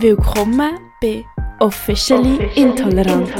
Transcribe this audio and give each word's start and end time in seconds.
Willkommen 0.00 0.78
bei 1.02 1.26
Officially, 1.58 2.48
Intolerant. 2.54 3.30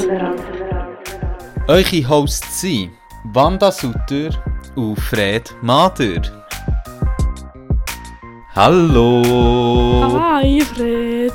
Eure 1.67 2.07
Hosts 2.07 2.61
sind 2.61 2.91
Wanda 3.33 3.71
Sutter 3.71 4.29
und 4.75 4.95
Fred 4.97 5.55
Mader. 5.63 6.21
Hallo! 8.53 10.19
Hi 10.21 10.61
Fred. 10.61 11.33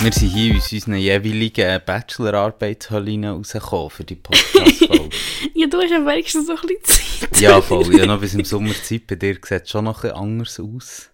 Wir 0.00 0.12
sind 0.12 0.28
hier 0.30 0.56
aus 0.56 0.72
unseren 0.72 0.94
jeweiligen 0.96 1.80
Bachelorarbeitshöllen 1.84 3.26
rausgekommen 3.26 3.90
für 3.90 4.04
die 4.04 4.16
Podcast-Folge. 4.16 5.10
Ja, 5.56 5.68
du 5.68 5.78
hast 5.78 5.90
ja 5.90 6.04
wenigstens 6.04 6.46
so 6.46 6.54
ein 6.56 6.58
bisschen 6.66 7.20
Zeit. 7.30 7.40
ja, 7.40 7.60
voll. 7.60 7.94
Ja, 7.94 8.06
noch 8.06 8.18
bis 8.18 8.34
im 8.34 8.44
Sommerzeit. 8.44 9.06
Bei 9.06 9.14
dir 9.14 9.34
sieht 9.34 9.62
es 9.62 9.70
schon 9.70 9.84
noch 9.84 10.02
ein 10.02 10.10
bisschen 10.10 10.16
anders 10.16 10.58
aus. 10.60 11.10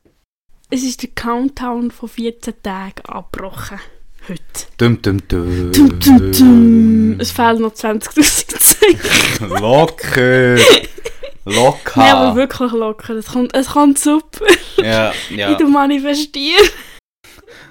Es 0.73 0.85
ist 0.85 1.03
der 1.03 1.11
Countdown 1.11 1.91
von 1.91 2.09
14 2.09 2.55
Tagen 2.63 3.05
abgebrochen. 3.05 3.81
Heute. 4.29 4.41
Dum, 4.77 5.03
dum, 5.03 5.19
dum. 5.27 5.73
Tum, 5.73 5.99
tum, 5.99 6.33
tum. 6.33 7.21
Es 7.21 7.33
fehlen 7.33 7.63
noch 7.63 7.73
20'000 7.73 8.59
Zeichen. 8.61 9.49
Locker! 9.61 10.59
Locker! 11.45 12.01
Nein, 12.01 12.15
aber 12.15 12.37
wirklich 12.37 12.71
locker. 12.71 13.15
Es 13.15 13.27
kommt, 13.27 13.53
es 13.57 13.67
kommt 13.67 13.99
super. 13.99 14.47
Ja, 14.77 15.13
ja. 15.31 15.51
Ich 15.51 15.57
tu 15.57 15.67
manifestieren. 15.67 16.69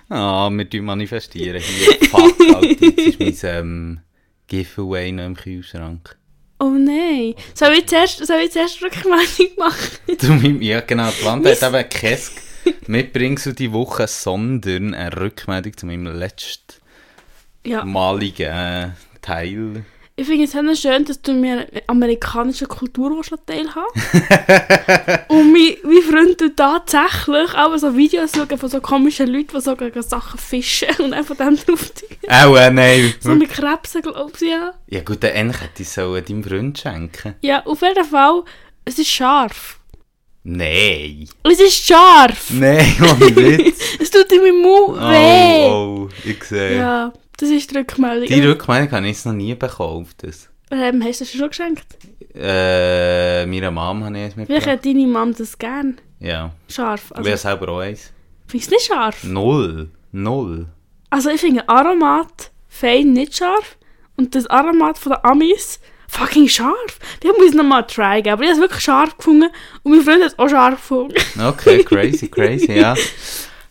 Ah, 0.09 0.49
wir 0.49 0.81
manifestieren 0.81 1.61
hier. 1.61 2.09
Fuck, 2.09 2.35
Alter, 2.53 2.67
jetzt 2.67 3.21
ist 3.21 3.43
mein 3.43 3.55
ähm, 3.55 3.99
Giveaway 4.47 5.13
noch 5.13 5.25
im 5.25 5.35
Kühlschrank. 5.37 6.17
Oh 6.59 6.71
nein. 6.71 7.35
Soll 7.53 7.73
ich 7.75 7.85
zuerst, 7.85 8.25
soll 8.25 8.41
ich 8.43 8.51
zuerst 8.51 8.81
Rückmeldung 8.81 9.55
machen? 9.57 9.99
Du, 10.19 10.65
ja, 10.65 10.81
genau. 10.81 11.09
Die 11.17 11.25
Wanda 11.25 11.51
hat 11.51 11.63
eben 11.63 11.89
Kesk 11.89 12.48
mitbringst 12.87 13.45
du 13.47 13.53
die 13.53 13.71
Woche, 13.71 14.07
sondern 14.07 14.93
eine 14.93 15.15
Rückmeldung 15.15 15.77
zu 15.77 15.85
meinem 15.85 16.07
letztmaligen 16.07 18.45
Ja. 18.45 18.93
Teil. 19.21 19.85
Ich 20.19 20.27
finde 20.27 20.43
es 20.43 20.51
sehr 20.51 20.75
schön, 20.75 21.05
dass 21.05 21.21
du 21.21 21.31
mir 21.31 21.65
amerikanische 21.87 22.65
Kultur 22.65 23.11
willst 23.11 23.31
teilhaben 23.45 23.87
Und 25.29 25.53
mein, 25.53 25.77
mein 25.83 26.01
Freund 26.01 26.37
tut 26.37 26.57
tatsächlich 26.57 27.55
auch 27.55 27.77
so 27.77 27.95
Videos 27.95 28.33
schauen 28.35 28.57
von 28.57 28.69
so 28.69 28.81
komischen 28.81 29.27
Leuten, 29.27 29.55
die 29.55 29.61
so 29.61 29.77
gegen 29.77 30.01
Sachen 30.01 30.37
fischen 30.37 30.89
und 30.99 31.13
einfach 31.13 31.37
dem 31.37 31.55
drauf. 31.55 31.93
Auch 32.27 32.57
äh, 32.57 32.69
nein. 32.69 33.13
So 33.21 33.33
mit 33.33 33.49
Krebsen, 33.49 34.01
glaube 34.01 34.33
ich, 34.35 34.49
ja. 34.49 34.73
Ja 34.87 35.01
gut, 35.03 35.23
dann 35.23 35.51
hätte 35.51 35.83
ich 35.83 35.87
es 35.87 35.95
deinem 35.95 36.43
Freund 36.43 36.77
schenken 36.77 37.35
Ja, 37.39 37.65
auf 37.65 37.81
jeden 37.81 38.03
Fall, 38.03 38.43
es 38.83 38.99
ist 38.99 39.09
scharf. 39.09 39.78
Nein. 40.51 41.29
Es 41.43 41.59
ist 41.59 41.85
scharf! 41.85 42.49
Nein, 42.51 42.95
ohne 43.01 43.35
Witz. 43.35 43.79
Es 43.99 44.09
tut 44.09 44.31
in 44.31 44.41
meinem 44.41 44.61
Mund 44.61 44.97
weh! 44.99 45.65
Oh, 45.67 46.07
oh, 46.07 46.09
ich 46.25 46.43
sehe. 46.43 46.77
Ja, 46.77 47.13
das 47.37 47.49
ist 47.49 47.69
die 47.71 47.77
Rückmeldung. 47.77 48.27
Die 48.27 48.41
Rückmeldung 48.41 48.91
habe 48.91 49.05
ich 49.07 49.13
jetzt 49.17 49.25
noch 49.27 49.33
nie 49.33 49.53
bekommen 49.53 50.07
das. 50.17 50.49
ähm, 50.71 51.03
hast 51.03 51.21
du 51.21 51.25
das 51.25 51.33
schon 51.33 51.49
geschenkt? 51.49 51.85
Äh, 52.33 53.45
meiner 53.45 53.69
Mom 53.71 54.03
habe 54.03 54.17
ich 54.17 54.23
es 54.25 54.33
Vielleicht 54.33 54.37
mitgebracht. 54.49 54.67
hat 54.67 54.85
deine 54.85 55.07
Mom 55.07 55.33
das 55.37 55.57
gern. 55.57 55.97
Ja. 56.19 56.51
Scharf. 56.67 57.11
Ich 57.11 57.17
Also, 57.17 57.29
habe 57.29 57.37
selber 57.37 57.69
auch 57.73 57.79
eins. 57.79 58.11
findest 58.47 58.71
du 58.71 58.75
nicht 58.75 58.85
scharf? 58.87 59.23
Null. 59.23 59.89
Null. 60.11 60.67
Also 61.11 61.29
ich 61.29 61.41
finde 61.41 61.67
Aromat 61.69 62.51
fein 62.67 63.13
nicht 63.13 63.35
scharf 63.37 63.77
und 64.17 64.33
das 64.35 64.47
Aromat 64.47 64.97
von 64.97 65.11
den 65.13 65.23
Amis 65.25 65.79
fucking 66.09 66.47
scharf. 66.47 66.99
Muss 67.23 67.49
ich 67.49 67.53
nochmal 67.53 67.85
try 67.87 68.21
geben. 68.21 68.33
Aber 68.33 68.43
ich 68.43 68.49
habe 68.49 68.57
es 68.57 68.61
wirklich 68.61 68.83
scharf 68.83 69.15
gefunden 69.17 69.49
und 69.83 69.91
mein 69.91 70.01
Freund 70.01 70.23
hat 70.23 70.33
es 70.33 70.39
auch 70.39 70.49
scharf 70.49 70.75
gefunden. 70.75 71.15
Okay, 71.41 71.83
crazy, 71.85 72.27
crazy, 72.27 72.73
ja. 72.73 72.95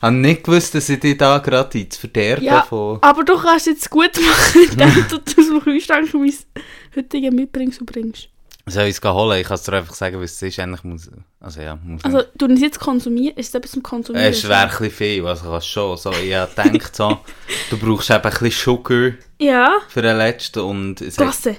Habe 0.00 0.14
nicht 0.14 0.44
gewusst, 0.44 0.74
dass 0.74 0.88
ich 0.88 1.00
dich 1.00 1.18
da 1.18 1.38
gerade 1.38 1.76
ins 1.78 1.96
Verderben 1.96 2.44
Ja, 2.44 2.62
von... 2.62 2.98
aber 3.02 3.24
du 3.24 3.36
kannst 3.36 3.66
jetzt 3.66 3.90
gut 3.90 4.12
machen, 4.14 4.62
indem 4.70 5.06
du 5.08 5.16
aus 5.16 5.34
dem 5.34 5.60
Kühlschrank 5.60 6.14
mein 6.14 6.32
heutiges 6.94 7.32
mitbringst 7.32 7.80
und 7.80 7.86
bringst. 7.86 8.28
Soll 8.66 8.84
ich 8.84 8.98
es 9.02 9.02
holen? 9.02 9.40
Ich 9.40 9.46
kann 9.46 9.54
es 9.54 9.62
dir 9.62 9.72
einfach 9.72 9.94
sagen, 9.94 10.20
was 10.20 10.32
es 10.32 10.42
ist. 10.42 10.58
Eigentlich 10.58 10.84
muss... 10.84 11.10
Also 11.40 11.62
ja, 11.62 11.76
muss... 11.82 12.04
Also, 12.04 12.22
du 12.36 12.46
es 12.46 12.60
jetzt 12.60 12.78
konsumieren? 12.78 13.36
Ist 13.36 13.48
es 13.48 13.54
etwas 13.54 13.72
zum 13.72 13.82
Konsumieren? 13.82 14.28
es 14.30 14.44
ein 14.44 14.68
bisschen 14.68 14.90
viel, 14.90 15.26
also 15.26 15.50
kannst 15.50 15.68
schon. 15.68 15.96
So, 15.96 16.10
ich 16.12 16.28
gedacht, 16.28 16.94
so, 16.94 17.18
du 17.70 17.78
brauchst 17.78 18.10
eben 18.10 18.22
ein 18.22 18.30
bisschen 18.30 18.50
Sugar 18.50 19.12
Ja, 19.38 19.78
für 19.88 20.02
den 20.02 20.18
letzten 20.18 20.60
und 20.60 21.00
es 21.00 21.16
hat 21.18 21.24
Klasse. 21.24 21.56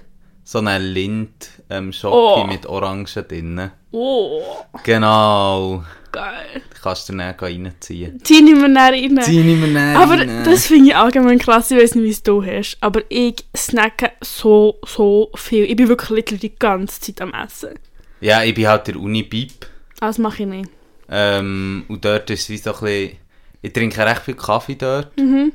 So 0.51 0.57
eine 0.57 0.79
Lind 0.79 1.51
ähm, 1.69 1.91
Oh. 2.03 2.43
mit 2.47 2.65
Orangen 2.65 3.05
drin. 3.05 3.69
Oh, 3.91 4.41
Genau. 4.83 5.83
geil. 6.11 6.61
Kannst 6.81 7.07
du 7.09 7.13
dann 7.13 7.35
reinziehen. 7.37 8.19
Zieh 8.23 8.41
nicht 8.41 8.57
mehr 8.57 8.67
näher 8.67 8.93
rein. 8.93 9.13
Nicht 9.13 9.29
mehr 9.59 9.67
näher 9.67 9.99
Aber 9.99 10.17
rein. 10.17 10.43
das 10.43 10.65
finde 10.65 10.89
ich 10.89 10.95
allgemein 10.95 11.37
krass. 11.37 11.69
Ich 11.69 11.77
weiß 11.77 11.93
nicht, 11.93 12.03
wie 12.05 12.09
es 12.09 12.23
du 12.23 12.43
hast. 12.43 12.77
Aber 12.81 13.01
ich 13.09 13.45
snacke 13.55 14.11
so, 14.21 14.79
so 14.87 15.29
viel. 15.35 15.65
Ich 15.65 15.75
bin 15.75 15.87
wirklich 15.87 16.25
die 16.39 16.55
ganze 16.57 16.99
Zeit 16.99 17.21
am 17.21 17.31
Essen. 17.33 17.75
Ja, 18.19 18.41
ich 18.43 18.55
bin 18.55 18.67
halt 18.67 18.87
der 18.87 18.95
Uni-Bib. 18.95 19.67
Ah, 19.99 20.07
Das 20.07 20.17
mache 20.17 20.41
ich 20.43 20.49
nicht. 20.49 20.69
Ähm, 21.11 21.85
und 21.89 22.03
dort 22.03 22.27
ist 22.31 22.41
es 22.41 22.49
wie 22.49 22.57
so 22.57 22.73
ein 22.73 22.79
bisschen... 22.81 23.17
Ich 23.61 23.73
trinke 23.73 24.03
recht 24.03 24.21
viel 24.23 24.33
Kaffee 24.35 24.75
dort. 24.75 25.15
Mhm. 25.15 25.51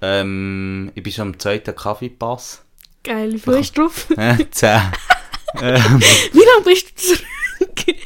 Ähm, 0.00 0.90
ich 0.96 1.02
bin 1.04 1.12
schon 1.12 1.28
am 1.28 1.38
zweiten 1.38 1.74
Kaffeepass. 1.76 2.64
Geil, 3.04 3.32
wie 3.34 3.70
drauf? 3.72 4.06
Äh, 4.16 4.36
zehn. 4.50 4.80
ähm, 5.60 6.00
Wie 6.32 6.38
lange 6.38 6.64
bist 6.64 6.90
du 6.90 6.94
zurück? 7.16 7.96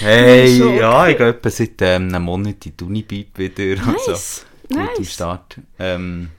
hey, 0.00 0.58
Schon 0.58 0.76
ja, 0.76 1.08
ich 1.08 1.16
gehe 1.18 1.28
etwa 1.28 1.50
seit 1.50 1.82
ähm, 1.82 2.08
einem 2.14 2.22
Monat 2.24 2.64
in 2.66 2.76
die 2.76 2.84
Uni-Bib 2.84 3.38
wieder. 3.38 3.82
Also, 3.86 4.12
Nice. 4.12 4.46
gut 4.68 4.98
Nice. 4.98 5.12
Start. 5.12 5.56
Ähm, 5.78 6.30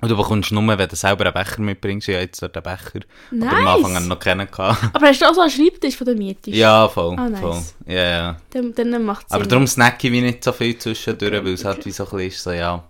und 0.00 0.10
du 0.10 0.16
bekommst 0.16 0.52
nur, 0.52 0.78
wenn 0.78 0.88
du 0.88 0.94
selber 0.96 1.24
einen 1.24 1.32
Becher 1.34 1.60
mitbringst. 1.62 2.08
Ich 2.08 2.14
habe 2.14 2.24
jetzt 2.24 2.40
dort 2.42 2.54
einen 2.56 2.62
Becher. 2.64 3.00
Nice. 3.30 3.48
Aber 3.50 3.58
am 3.58 3.66
Anfang 3.68 3.94
habe 3.94 4.04
ich 4.04 4.08
noch 4.10 4.18
keinen 4.18 4.50
gehabt. 4.50 4.78
Aber 4.94 5.06
hast 5.06 5.20
du 5.22 5.24
auch 5.26 5.34
so 5.34 5.40
einen 5.40 5.50
Schreibtisch 5.50 5.96
von 5.96 6.04
der 6.06 6.14
Miete? 6.16 6.50
ja, 6.50 6.88
voll. 6.88 7.16
Ah, 7.18 7.28
nice. 7.28 7.40
voll. 7.40 7.62
Ja, 7.86 8.02
ja. 8.04 8.36
Dann, 8.50 8.74
dann 8.74 9.04
macht 9.04 9.26
es 9.26 9.32
Aber 9.32 9.44
Sinn. 9.44 9.50
darum 9.50 9.66
snack 9.66 10.02
ich 10.04 10.12
wie 10.12 10.20
nicht 10.20 10.44
so 10.44 10.52
viel 10.52 10.76
zwischendurch, 10.78 11.32
weil 11.32 11.54
es 11.54 11.64
halt 11.64 11.84
wie 11.86 11.90
so 11.92 12.04
ein 12.04 12.10
bisschen 12.10 12.28
ist, 12.28 12.42
so 12.42 12.52
ja, 12.52 12.84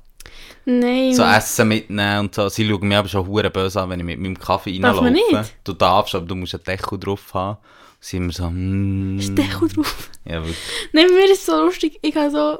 Nein. 0.68 1.14
so 1.14 1.22
Essen 1.22 1.68
mitnehmen 1.68 2.18
und 2.20 2.34
so. 2.34 2.48
Sie 2.48 2.68
schauen 2.68 2.86
mich 2.88 2.98
aber 2.98 3.08
schon 3.08 3.26
hure 3.26 3.50
böse 3.50 3.80
an, 3.80 3.88
wenn 3.90 4.00
ich 4.00 4.06
mit 4.06 4.18
meinem 4.18 4.38
Kaffee 4.38 4.78
Darf 4.80 4.96
man 4.96 5.04
reinlaufe. 5.14 5.36
nicht? 5.38 5.56
Du 5.64 5.72
darfst, 5.72 6.14
aber 6.14 6.26
du 6.26 6.34
musst 6.34 6.54
einen 6.54 6.64
Deckel 6.64 6.98
drauf 6.98 7.32
haben. 7.32 7.58
Sie 8.00 8.16
immer 8.18 8.32
so, 8.32 8.50
mm, 8.50 9.18
Ist 9.18 9.36
Deckel 9.38 9.68
drauf? 9.68 10.10
Ja, 10.24 10.34
wirklich. 10.42 10.56
Nein, 10.92 11.06
mir 11.06 11.24
ist 11.26 11.38
es 11.40 11.46
so 11.46 11.64
lustig. 11.64 11.98
Ich 12.02 12.14
habe 12.16 12.30
so... 12.30 12.58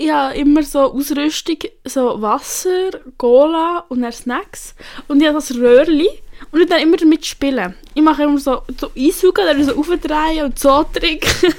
Ich 0.00 0.08
habe 0.12 0.36
immer 0.36 0.62
so 0.62 0.92
Ausrüstung, 0.92 1.56
so 1.84 2.22
Wasser, 2.22 2.90
Cola 3.16 3.84
und 3.88 4.02
dann 4.02 4.12
Snacks. 4.12 4.76
Und 5.08 5.20
ich 5.20 5.26
habe 5.26 5.34
das 5.38 5.52
Röhrli 5.56 6.08
und 6.50 6.60
ich 6.60 6.68
dann 6.68 6.80
immer 6.80 6.96
damit 6.96 7.24
spielen. 7.26 7.74
Ich 7.94 8.02
mache 8.02 8.22
immer 8.22 8.38
so, 8.38 8.62
so 8.78 8.90
einsaugen, 8.96 9.44
dann 9.46 9.64
so 9.64 9.74
aufdrehen 9.76 10.44
und 10.44 10.58
so 10.58 10.84
trinken. 10.92 11.28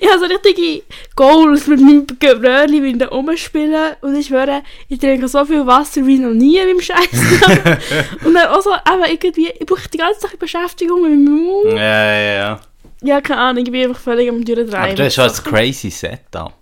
ich 0.00 0.08
habe 0.08 0.18
so 0.20 0.24
richtige 0.26 0.82
Goals 1.16 1.66
mit 1.66 1.80
meinem 1.80 2.06
Ge- 2.18 2.32
Röhrli, 2.32 2.82
wie 2.82 2.90
ich 2.92 2.98
da 2.98 3.08
rumspielen. 3.08 3.96
Und 4.00 4.16
ich 4.16 4.26
schwöre, 4.26 4.62
ich 4.88 4.98
trinke 4.98 5.28
so 5.28 5.44
viel 5.44 5.66
Wasser 5.66 6.06
wie 6.06 6.18
noch 6.18 6.30
nie 6.32 6.58
meinem 6.58 6.80
Scheiß. 6.80 6.98
und 8.24 8.34
dann 8.34 8.48
auch 8.48 8.62
so, 8.62 8.72
aber 8.72 9.10
irgendwie, 9.10 9.48
ich 9.58 9.66
brauche 9.66 9.88
die 9.88 9.98
ganze 9.98 10.20
Tag 10.20 10.38
Beschäftigung 10.38 11.02
mit 11.02 11.10
meinem 11.10 11.44
Mund. 11.44 11.72
Ja, 11.72 12.14
ja, 12.14 12.34
ja. 12.34 12.60
Ja, 13.02 13.20
keine 13.20 13.40
Ahnung, 13.40 13.64
ich 13.66 13.70
bin 13.70 13.88
einfach 13.88 14.00
völlig 14.00 14.30
am 14.30 14.42
Durchdrehen. 14.44 14.74
Aber 14.74 14.94
du 14.94 15.04
hast 15.04 15.14
schon 15.14 15.24
ein 15.28 15.34
crazy 15.44 15.90
Setup. 15.90 16.54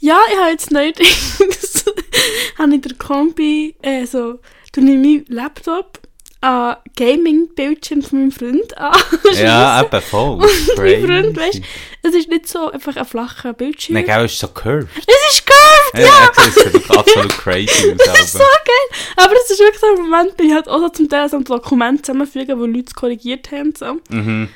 Ja, 0.00 0.18
ich 0.32 0.38
habe 0.38 0.50
jetzt 0.50 0.70
neuerdings 0.72 1.84
habe 2.58 2.74
ich 2.74 2.80
den 2.80 2.98
Kombi, 2.98 3.76
äh, 3.82 4.04
so, 4.06 4.40
tu 4.72 4.80
ich 4.80 4.84
meinen 4.86 5.24
Laptop 5.28 5.98
an 6.42 6.76
Gaming-Bildschirm 6.96 8.02
von 8.02 8.20
meinem 8.20 8.32
Freund 8.32 8.76
an. 8.78 8.94
Ja, 9.34 9.82
eben 9.82 10.02
voll. 10.02 10.36
Mein 10.38 10.48
Crazy. 10.76 11.06
Freund, 11.06 11.36
weißt 11.36 11.62
es 12.02 12.14
ist 12.14 12.28
nicht 12.28 12.48
so 12.48 12.70
einfach 12.70 12.96
ein 12.96 13.04
flacher 13.04 13.52
Bildschirm. 13.52 13.94
Nein, 13.94 14.06
gell, 14.06 14.24
es 14.24 14.32
ist 14.32 14.40
so 14.40 14.48
curved. 14.48 14.88
Es 14.96 15.34
ist 15.34 15.46
curved, 15.46 15.94
Ja, 15.94 16.00
ja! 16.00 16.06
ja. 16.06 16.30
das 16.34 16.54
sieht 16.54 16.90
absolut 16.90 17.30
crazy 17.30 17.92
aus. 17.92 17.98
Das 18.06 18.20
ist 18.20 18.32
so 18.32 18.38
geil! 18.38 18.98
Aber 19.16 19.34
es 19.34 19.50
ist 19.50 19.60
wirklich 19.60 19.80
so, 19.80 19.86
im 19.96 20.08
Moment 20.08 20.36
bin 20.36 20.46
ich 20.48 20.54
halt 20.54 20.68
auch 20.68 20.78
so 20.78 20.88
zum 20.88 21.08
Teil 21.08 21.28
so 21.28 21.36
ein 21.36 21.44
Dokument 21.44 22.04
zusammenfügen, 22.04 22.58
wo 22.58 22.64
Leute 22.64 22.86
es 22.86 22.94
korrigiert 22.94 23.50
haben. 23.52 23.74
So. 23.76 23.98
Mhm. 24.08 24.48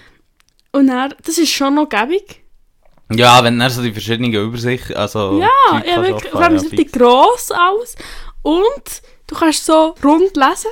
Und 0.72 0.86
dann, 0.86 1.14
das 1.22 1.38
ist 1.38 1.50
schon 1.52 1.74
noch 1.74 1.88
gäbig. 1.88 2.42
Ja, 3.12 3.44
wenn 3.44 3.60
er 3.60 3.68
so 3.68 3.82
die 3.82 3.92
verschiedenen 3.92 4.32
Übersichten, 4.32 4.96
also... 4.96 5.38
Ja, 5.38 5.82
ja 5.86 6.02
wirklich. 6.02 6.32
Vor 6.32 6.40
allem 6.40 6.58
sieht 6.58 6.78
die 6.78 6.86
gross 6.86 7.50
aus. 7.50 7.94
Und 8.42 9.02
du 9.26 9.34
kannst 9.34 9.64
so 9.64 9.94
rund 10.02 10.36
lesen. 10.36 10.70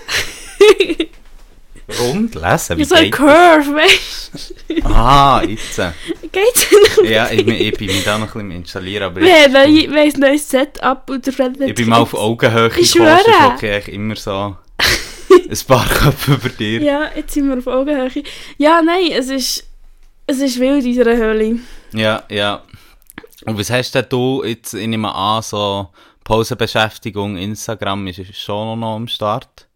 Rund 2.00 2.34
lesen, 2.34 2.78
wie 2.78 2.84
so 2.84 2.94
ein 2.94 3.04
geht 3.04 3.12
Curve, 3.12 3.75
weißt 3.75 4.32
das? 4.32 4.54
Ah, 4.84 5.43
jetzt. 5.43 5.78
du? 5.78 5.93
Geht's 6.31 6.70
nicht? 6.70 7.10
Ja, 7.10 7.31
ich, 7.31 7.46
ich 7.46 7.76
bin 7.76 7.88
mich 7.88 8.04
da 8.04 8.19
noch 8.19 8.28
ein 8.28 8.32
bisschen 8.32 8.50
installieren, 8.52 9.04
aber 9.04 9.20
Wir 9.20 9.34
ich, 9.34 9.54
ein 9.54 9.93
wir 9.93 10.00
haben 10.00 10.14
ein 10.14 10.20
neues 10.20 10.49
Setup 10.49 11.10
und 11.10 11.26
der 11.26 11.32
Fred 11.32 11.60
ich 11.60 11.75
bin 11.75 11.88
mal 11.88 11.99
auf 11.99 12.14
Augenhöhe 12.14 12.70
Ich 12.76 12.93
gekommen, 12.93 13.58
ich 13.60 13.88
immer 13.88 14.16
so 14.16 14.56
ein 15.31 15.58
paar 15.66 15.87
Köpfe 15.88 16.34
über 16.34 16.48
dir. 16.48 16.81
Ja, 16.82 17.10
jetzt 17.14 17.34
sind 17.34 17.48
wir 17.48 17.58
auf 17.58 17.66
Augenhöhe. 17.66 18.22
Ja, 18.56 18.81
nein, 18.82 19.10
es 19.12 19.28
ist, 19.28 19.64
es 20.26 20.38
ist 20.38 20.58
wild 20.58 20.84
in 20.84 20.93
dieser 20.93 21.16
Höhle. 21.16 21.58
Ja, 21.93 22.22
ja. 22.31 22.62
Und 23.44 23.58
was 23.58 23.70
hast 23.70 23.94
denn 23.94 24.06
du 24.08 24.44
jetzt, 24.44 24.72
ich 24.75 24.87
nehme 24.87 25.12
an, 25.12 25.43
so 25.43 25.88
Pausenbeschäftigung, 26.24 27.36
Instagram 27.36 28.06
ist 28.06 28.34
schon 28.36 28.80
noch 28.80 28.96
am 28.96 29.08
Start. 29.08 29.69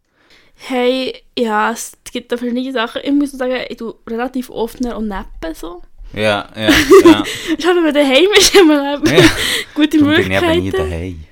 Hey, 0.54 1.22
ja, 1.38 1.70
es 1.72 1.92
gibt 2.12 2.32
da 2.32 2.36
verschiedene 2.36 2.72
Sachen. 2.72 3.02
Ich 3.04 3.12
muss 3.12 3.32
sagen, 3.32 3.58
ich 3.68 3.76
tue 3.76 3.94
relativ 4.06 4.48
oft 4.50 4.80
noch 4.80 5.00
nappen 5.00 5.54
so. 5.54 5.82
Ja, 6.14 6.48
ja, 6.56 6.70
ja. 7.04 7.24
Ich 7.58 7.66
habe, 7.66 7.76
wenn 7.76 7.84
man 7.84 7.94
daheim 7.94 8.28
ist, 8.38 8.54
immer 8.54 8.94
eben 8.94 9.06
Ja. 9.18 9.24
gute 9.74 9.98
Darum 9.98 10.14
bin 10.14 10.30
ich 10.30 10.36
eben 10.38 10.48
nie 10.50 10.56
Möglichkeiten. 10.62 10.90
daheim. 10.90 11.24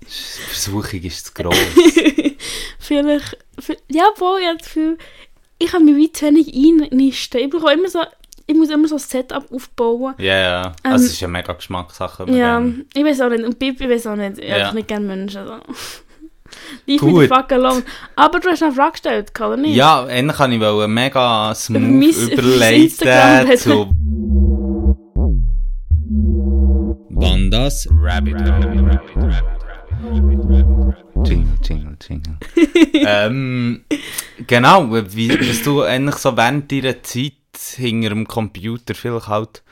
Die 0.00 0.06
Versuchung 0.48 1.02
ist 1.02 1.26
zu 1.26 1.32
gross. 1.34 1.56
Vielleicht, 2.78 3.38
vi- 3.60 3.78
ja, 3.88 4.04
wohl, 4.16 4.40
ich 4.40 4.46
habe 4.48 4.58
das 4.58 4.66
Gefühl, 4.66 4.98
ich 5.58 5.70
kann 5.70 5.84
mich 5.84 5.94
wie 5.96 6.10
zu 6.12 6.26
wenig 6.26 6.48
einnisten. 6.54 7.40
Ich 7.40 7.50
brauche 7.50 7.72
immer 7.74 7.88
so, 7.88 8.00
ich 8.46 8.54
muss 8.56 8.70
immer 8.70 8.88
so 8.88 8.96
ein 8.96 8.98
Setup 9.00 9.44
aufbauen. 9.52 10.14
Ja, 10.18 10.36
ja. 10.36 10.66
Ähm, 10.84 10.92
Also, 10.92 11.06
es 11.06 11.12
ist 11.12 11.22
eine 11.22 11.32
mega 11.32 11.52
Geschmackssache. 11.52 12.24
Ja, 12.30 12.54
dann- 12.54 12.84
ich 12.94 13.04
weiß 13.04 13.20
auch 13.22 13.28
nicht. 13.30 13.44
Und 13.44 13.58
Bibi 13.58 13.88
weiß 13.88 14.06
auch 14.08 14.16
nicht. 14.16 14.38
Ich 14.38 14.48
Ja. 14.48 14.66
habe 14.66 14.76
nicht 14.76 14.88
gerne 14.88 15.06
Menschen. 15.06 15.42
So. 15.46 15.58
Leave 16.86 17.00
Gut. 17.00 17.14
me 17.14 17.20
the 17.22 17.28
fuck 17.28 17.50
alone. 17.52 17.82
Aber 18.14 18.38
du 18.38 18.50
hast 18.50 18.62
eine 18.62 18.72
Frage 18.72 18.92
gestellt, 18.92 19.32
oder 19.40 19.56
nicht? 19.56 19.74
Ja, 19.74 20.04
eigentlich 20.04 20.36
kann 20.36 20.52
ich 20.52 20.60
wohl 20.60 20.86
mega 20.86 21.54
smooth 21.54 21.80
mein 21.80 22.28
überleiten 22.30 23.56
zu... 23.56 23.90
Bandas 27.10 27.88
Rabbit. 28.02 28.36
Jingle, 31.24 31.46
jingle, 31.62 31.96
jingle. 32.06 32.36
ähm, 33.06 33.84
genau, 34.46 34.88
wie, 34.90 35.28
dass 35.28 35.62
du 35.62 35.82
eigentlich 35.82 36.16
so 36.16 36.36
während 36.36 36.70
deiner 36.72 37.02
Zeit 37.02 37.32
hinter 37.56 38.10
dem 38.10 38.26
Computer 38.26 38.94
vielleicht 38.94 39.28
halt 39.28 39.62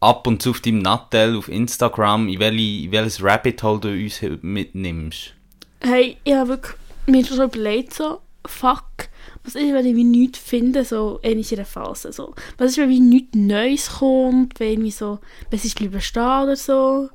ab 0.00 0.26
und 0.26 0.42
zu 0.42 0.50
auf 0.50 0.60
deinem 0.60 0.80
Nattel 0.80 1.36
auf 1.36 1.48
Instagram, 1.48 2.28
in, 2.28 2.38
welche, 2.38 2.84
in 2.84 2.92
welches 2.92 3.22
Rabbit 3.22 3.62
Hole 3.62 3.80
du 3.80 3.88
uns 3.88 4.20
mitnimmst. 4.42 5.34
Hey, 5.80 6.16
ich 6.24 6.34
habe 6.34 6.50
wirklich 6.50 6.74
mir 7.06 7.24
schon 7.24 7.42
überlegt, 7.42 7.94
so, 7.94 8.20
fuck, 8.46 9.08
was 9.44 9.54
ist, 9.54 9.72
wenn 9.72 9.86
ich 9.86 9.94
wie 9.94 10.04
nichts 10.04 10.38
finde, 10.38 10.84
so 10.84 11.18
in 11.22 11.44
einer 11.44 11.64
Phase, 11.64 12.12
so. 12.12 12.34
Was 12.58 12.72
ist, 12.72 12.78
wenn 12.78 12.88
wie 12.88 13.00
nichts 13.00 13.34
Neues 13.34 13.90
kommt, 13.98 14.58
wenn 14.58 14.84
ich 14.84 14.96
so, 14.96 15.20
es 15.50 15.64
ist 15.64 15.80
lieber 15.80 16.00
stehen 16.00 16.42
oder 16.42 16.56
so. 16.56 17.08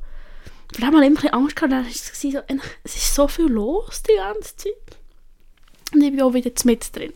Allem 0.78 0.86
habe 0.86 0.86
ich 0.86 0.88
immer 0.88 1.06
ein 1.06 1.14
bisschen 1.16 1.34
Angst 1.34 1.56
gehabt, 1.56 1.74
dann 1.74 1.84
war 1.84 1.92
es 1.92 2.22
so, 2.22 2.40
es 2.84 2.96
ist 2.96 3.16
so 3.16 3.28
viel 3.28 3.48
los 3.48 4.04
die 4.04 4.16
ganze 4.16 4.56
Zeit. 4.56 4.91
Und 5.94 6.02
ich 6.04 6.12
bin 6.12 6.22
auch 6.22 6.34
wieder 6.34 6.52
mit 6.66 6.96
drin. 6.96 7.12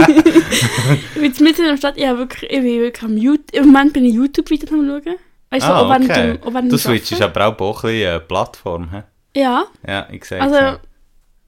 ich 0.00 1.36
bin 1.36 1.44
mit 1.44 1.58
drin 1.58 1.66
am 1.70 1.76
Start, 1.76 1.96
ich, 1.96 2.06
habe 2.06 2.18
wirklich, 2.18 2.50
ich 2.50 2.58
bin 2.60 2.80
wirklich 2.80 3.02
am 3.04 3.16
YouTube, 3.16 3.52
im 3.52 3.66
Moment 3.66 3.92
bin 3.92 4.04
ich 4.04 4.14
YouTube-Videos 4.14 4.72
am 4.72 4.86
schauen. 4.86 5.16
Weißt 5.50 5.66
du, 5.66 5.70
ah, 5.70 5.96
okay. 5.96 6.32
dem- 6.36 6.42
auch 6.42 6.54
während 6.54 6.72
Du 6.72 6.76
dem 6.76 6.78
switchst 6.78 7.20
aber 7.20 7.46
auch 7.46 7.58
ein 7.84 7.90
bisschen 7.90 8.16
äh, 8.16 8.20
Plattform, 8.20 8.90
hä? 8.92 9.02
Ja, 9.36 9.64
Ja, 9.86 10.08
ich 10.10 10.24
sehe 10.24 10.40
also, 10.40 10.78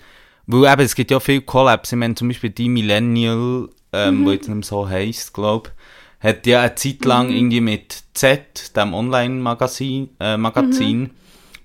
weil 0.46 0.73
eben, 0.73 0.82
es 0.82 0.94
gibt 0.94 1.11
ja 1.11 1.20
viele 1.20 1.43
Collabs. 1.43 1.93
Ich 1.93 1.99
meine 1.99 2.14
zum 2.14 2.29
Beispiel 2.29 2.50
die 2.50 2.69
Millennial, 2.69 3.69
ähm, 3.93 4.20
Mhm. 4.20 4.25
wo 4.25 4.31
jetzt 4.31 4.49
nicht 4.49 4.64
so 4.67 4.88
heisst, 4.88 5.35
glaube 5.35 5.70
hat 6.20 6.46
ja 6.46 6.62
eine 6.62 6.75
Zeit 6.75 7.05
lang 7.05 7.29
Mhm. 7.29 7.37
irgendwie 7.37 7.61
mit 7.61 8.02
Z, 8.14 8.75
dem 8.75 8.94
Online-Magazin, 8.94 10.08
äh, 10.19 10.38
Magazin, 10.38 11.00
Mhm. 11.02 11.11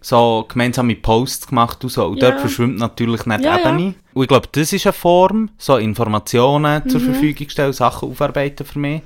so 0.01 0.45
gemeinsame 0.49 0.95
Posts 0.97 1.47
gemacht 1.47 1.81
und 1.81 1.89
so. 1.91 2.07
Und 2.07 2.21
Ja. 2.21 2.31
dort 2.31 2.41
verschwimmt 2.41 2.77
natürlich 2.77 3.25
nicht 3.25 3.45
Ja, 3.45 3.55
die 3.57 3.63
ja. 3.63 3.69
Ebene. 3.69 3.95
Und 4.13 4.23
ich 4.23 4.27
glaube, 4.27 4.49
das 4.51 4.73
ist 4.73 4.85
eine 4.85 4.91
Form, 4.91 5.49
so 5.57 5.77
Informationen 5.77 6.81
Mhm. 6.83 6.89
zur 6.89 6.99
Verfügung 6.99 7.47
stellen, 7.47 7.71
Sachen 7.71 8.09
aufarbeiten 8.11 8.65
für 8.65 8.79
mich. 8.79 9.01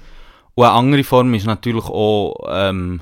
Und 0.56 0.64
eine 0.66 0.74
andere 0.74 1.04
Form 1.04 1.32
ist 1.36 1.46
natürlich 1.46 1.86
auch 1.86 2.34
ähm, 2.50 3.02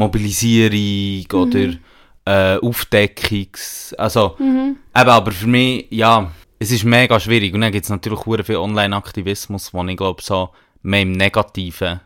Mobilisierung 0.00 1.26
Mhm. 1.30 1.40
oder 1.40 2.54
äh, 2.56 2.58
Aufdeckungs... 2.58 3.94
Also, 3.98 4.36
Mhm. 4.38 4.76
eben, 4.94 5.10
aber 5.10 5.32
für 5.32 5.46
mich, 5.46 5.86
ja, 5.90 6.30
es 6.58 6.70
ist 6.70 6.84
mega 6.84 7.18
schwierig. 7.18 7.54
Und 7.54 7.60
dann 7.62 7.72
gibt 7.72 7.84
es 7.84 7.90
natürlich 7.90 8.20
sehr 8.20 8.44
viel 8.44 8.56
Online-Aktivismus, 8.56 9.72
wo 9.72 9.82
ich 9.84 9.96
glaube, 9.96 10.22
so 10.22 10.50
mehr 10.82 11.02
im 11.02 11.12
Negativen. 11.12 12.00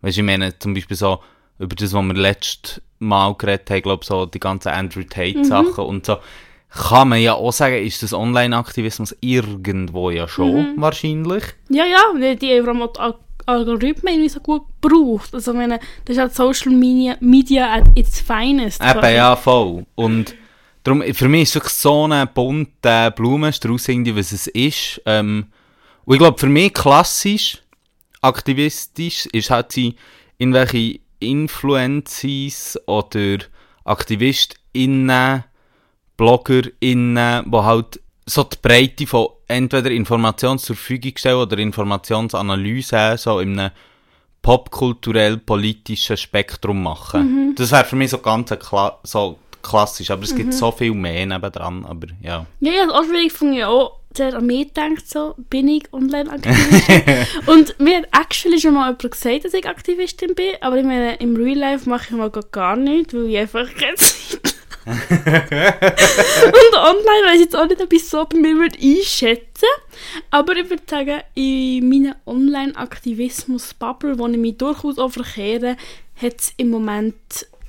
Weißt 0.00 0.16
du, 0.16 0.20
ich 0.22 0.26
meine 0.26 0.58
zum 0.58 0.74
Beispiel 0.74 0.96
so 0.96 1.20
über 1.58 1.74
das, 1.76 1.92
was 1.92 2.02
wir 2.04 2.14
letztes 2.14 2.80
Mal 2.98 3.34
geredet 3.34 3.70
haben, 3.70 3.82
glaube 3.82 4.04
so 4.04 4.26
die 4.26 4.40
ganzen 4.40 4.68
Andrew 4.68 5.02
Tate-Sachen 5.02 5.84
und 5.84 6.06
so. 6.06 6.16
Kann 6.70 7.08
man 7.08 7.20
ja 7.20 7.34
auch 7.34 7.52
sagen, 7.52 7.84
ist 7.84 8.02
das 8.02 8.12
Online-Aktivismus 8.14 9.16
irgendwo 9.20 10.10
ja 10.10 10.28
schon 10.28 10.74
wahrscheinlich. 10.76 11.44
Ja, 11.68 11.84
ja, 11.84 12.34
die 12.36 12.52
Algorithmen 13.50 14.14
irgendwie 14.14 14.28
so 14.28 14.40
gut 14.40 14.62
gebraucht. 14.80 15.34
Also, 15.34 15.52
ich 15.52 15.56
meine, 15.56 15.78
das 16.04 16.16
ist 16.16 16.20
halt 16.20 16.34
Social 16.34 16.72
Media, 16.72 17.16
Media 17.20 17.74
at 17.74 17.84
its 17.94 18.20
finest. 18.20 18.82
Eben, 18.82 19.14
ja, 19.14 19.36
voll. 19.36 19.84
Und 19.94 20.34
darum, 20.82 21.02
für 21.02 21.28
mich 21.28 21.54
ist 21.54 21.64
es 21.64 21.82
so 21.82 22.06
ein 22.06 22.28
bunter 22.32 23.10
Blumenstrauß, 23.10 23.88
irgendwie, 23.88 24.16
was 24.16 24.32
es 24.32 24.46
ist. 24.48 25.00
Ähm, 25.06 25.46
und 26.04 26.14
ich 26.14 26.18
glaube, 26.18 26.38
für 26.38 26.48
mich 26.48 26.72
klassisch, 26.72 27.62
aktivistisch, 28.22 29.26
ist 29.26 29.50
halt 29.50 29.72
sie 29.72 29.96
irgendwelche 30.38 31.00
Influences 31.20 32.78
oder 32.86 33.38
AktivistInnen, 33.84 35.44
BloggerInnen, 36.16 37.50
die 37.50 37.58
halt 37.58 38.00
so 38.26 38.44
die 38.44 38.56
Breite 38.60 39.06
von 39.06 39.28
entweder 39.50 39.90
Informationen 39.90 40.58
zur 40.58 40.76
Verfügung 40.76 41.12
stellen 41.16 41.36
oder 41.36 41.58
Informationsanalyse 41.58 43.16
so 43.18 43.40
in 43.40 43.58
einem 43.58 43.70
popkulturell-politischen 44.42 46.16
Spektrum 46.16 46.82
machen. 46.82 47.54
Das 47.56 47.70
wäre 47.72 47.84
für 47.84 47.96
mich 47.96 48.10
so 48.10 48.18
ganz 48.18 48.50
Kla 48.50 48.98
so 49.02 49.38
klassisch, 49.62 50.10
aber 50.10 50.22
es 50.22 50.34
gibt 50.34 50.54
so 50.54 50.72
viel 50.72 50.94
mehr 50.94 51.26
nebendran, 51.26 51.84
aber 51.84 52.06
ja. 52.22 52.46
Ja, 52.60 52.72
ja, 52.72 52.88
auch 52.90 53.04
schwierig 53.04 53.32
finde 53.32 53.58
ich 53.58 53.64
auch, 53.64 53.98
der 54.16 54.34
an 54.34 54.46
mich 54.46 54.72
denkt 54.72 55.06
so, 55.06 55.34
bin 55.50 55.68
ich 55.68 55.92
Online-Aktivistin? 55.92 57.02
und 57.46 57.78
mir 57.78 57.98
hat 57.98 58.08
actually 58.18 58.58
schon 58.58 58.72
mal 58.74 58.86
jemand 58.86 59.10
gesagt, 59.10 59.44
dass 59.44 59.52
ich 59.54 59.68
Aktivistin 59.68 60.34
bin, 60.34 60.52
aber 60.62 60.78
ich 60.78 60.84
meine, 60.84 61.14
im 61.16 61.36
Real 61.36 61.58
Life 61.58 61.88
mache 61.88 62.06
ich 62.10 62.16
mal 62.16 62.30
gar- 62.30 62.42
gar 62.50 62.76
nichts, 62.76 63.12
weil 63.12 63.26
ich 63.28 63.36
einfach 63.38 63.68
keine 63.74 63.94
Zeit 63.96 64.49
Und 65.20 66.74
online 66.76 67.26
weiß 67.26 67.36
ich 67.36 67.40
jetzt 67.42 67.56
auch 67.56 67.66
nicht, 67.66 67.82
ob 67.82 67.92
ich 67.92 68.06
so 68.06 68.24
bei 68.24 68.38
mir 68.38 68.56
würde 68.56 68.76
Aber 70.30 70.56
ich 70.56 70.70
würde 70.70 70.82
sagen, 70.86 71.20
in 71.34 71.88
meiner 71.88 72.16
Online-Aktivismus-Bubble, 72.26 74.18
wo 74.18 74.26
ich 74.26 74.36
mich 74.36 74.58
durchaus 74.58 74.98
auch 74.98 75.12
verkehre, 75.12 75.76
hat 76.16 76.40
es 76.40 76.52
im 76.56 76.70
Moment 76.70 77.16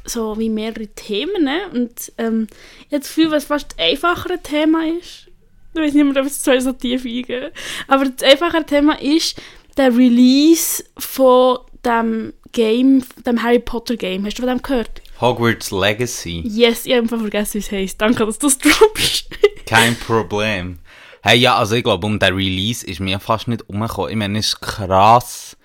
so 0.05 0.37
wie 0.39 0.49
mehrere 0.49 0.87
Themen. 0.87 1.43
Ne? 1.43 1.69
Und 1.73 2.11
ähm, 2.17 2.47
ich 2.87 2.93
habe 2.93 2.99
das 2.99 3.07
Gefühl, 3.07 3.31
was 3.31 3.45
fast 3.45 3.75
ein 3.77 3.91
einfacheres 3.91 4.41
Thema 4.43 4.85
ist, 4.87 5.27
ich 5.73 5.81
weiß 5.81 5.93
nicht 5.93 6.03
mehr, 6.03 6.21
ob 6.21 6.27
es 6.27 6.43
so 6.43 6.71
tief 6.73 7.05
eingehen. 7.05 7.51
Aber 7.87 8.05
das 8.05 8.29
einfache 8.29 8.65
Thema 8.65 8.99
ist 8.99 9.41
der 9.77 9.95
Release 9.95 10.83
von 10.97 11.59
dem 11.85 12.33
Game, 12.51 13.03
dem 13.25 13.41
Harry 13.41 13.59
Potter 13.59 13.95
Game. 13.95 14.25
Hast 14.25 14.37
du 14.37 14.41
von 14.41 14.49
dem 14.49 14.61
gehört? 14.61 15.01
Hogwarts 15.21 15.71
Legacy. 15.71 16.41
Yes, 16.45 16.85
ich 16.85 16.93
habe 16.93 17.03
einfach 17.03 17.19
vergessen, 17.19 17.53
wie 17.55 17.59
es 17.59 17.71
heisst. 17.71 18.01
Danke, 18.01 18.25
dass 18.25 18.39
du 18.39 18.47
es 18.47 18.57
droppst. 18.57 19.29
Kein 19.65 19.95
Problem. 19.95 20.79
Hey, 21.23 21.37
ja, 21.37 21.55
also 21.55 21.75
ich 21.75 21.83
glaube, 21.83 22.05
um 22.07 22.17
den 22.17 22.33
Release 22.33 22.85
ist 22.85 22.99
mir 22.99 23.19
fast 23.19 23.47
nicht 23.47 23.67
umgekommen. 23.69 24.09
Ich 24.09 24.15
meine, 24.17 24.39
es 24.39 24.47
ist 24.47 24.61
krass. 24.61 25.55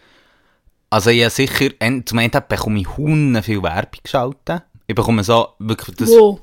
Also 0.90 1.10
ich 1.10 1.22
habe 1.22 1.30
sicher, 1.30 1.70
zum 2.04 2.18
einen 2.18 2.30
bekomme 2.48 2.80
ich 2.80 2.96
Hunden 2.96 3.42
viel 3.42 3.62
Werbung 3.62 4.00
geschaltet. 4.02 4.62
Ich 4.86 4.94
bekomme 4.94 5.24
so 5.24 5.48
wirklich 5.58 5.96
das 5.96 6.10
Wo? 6.10 6.40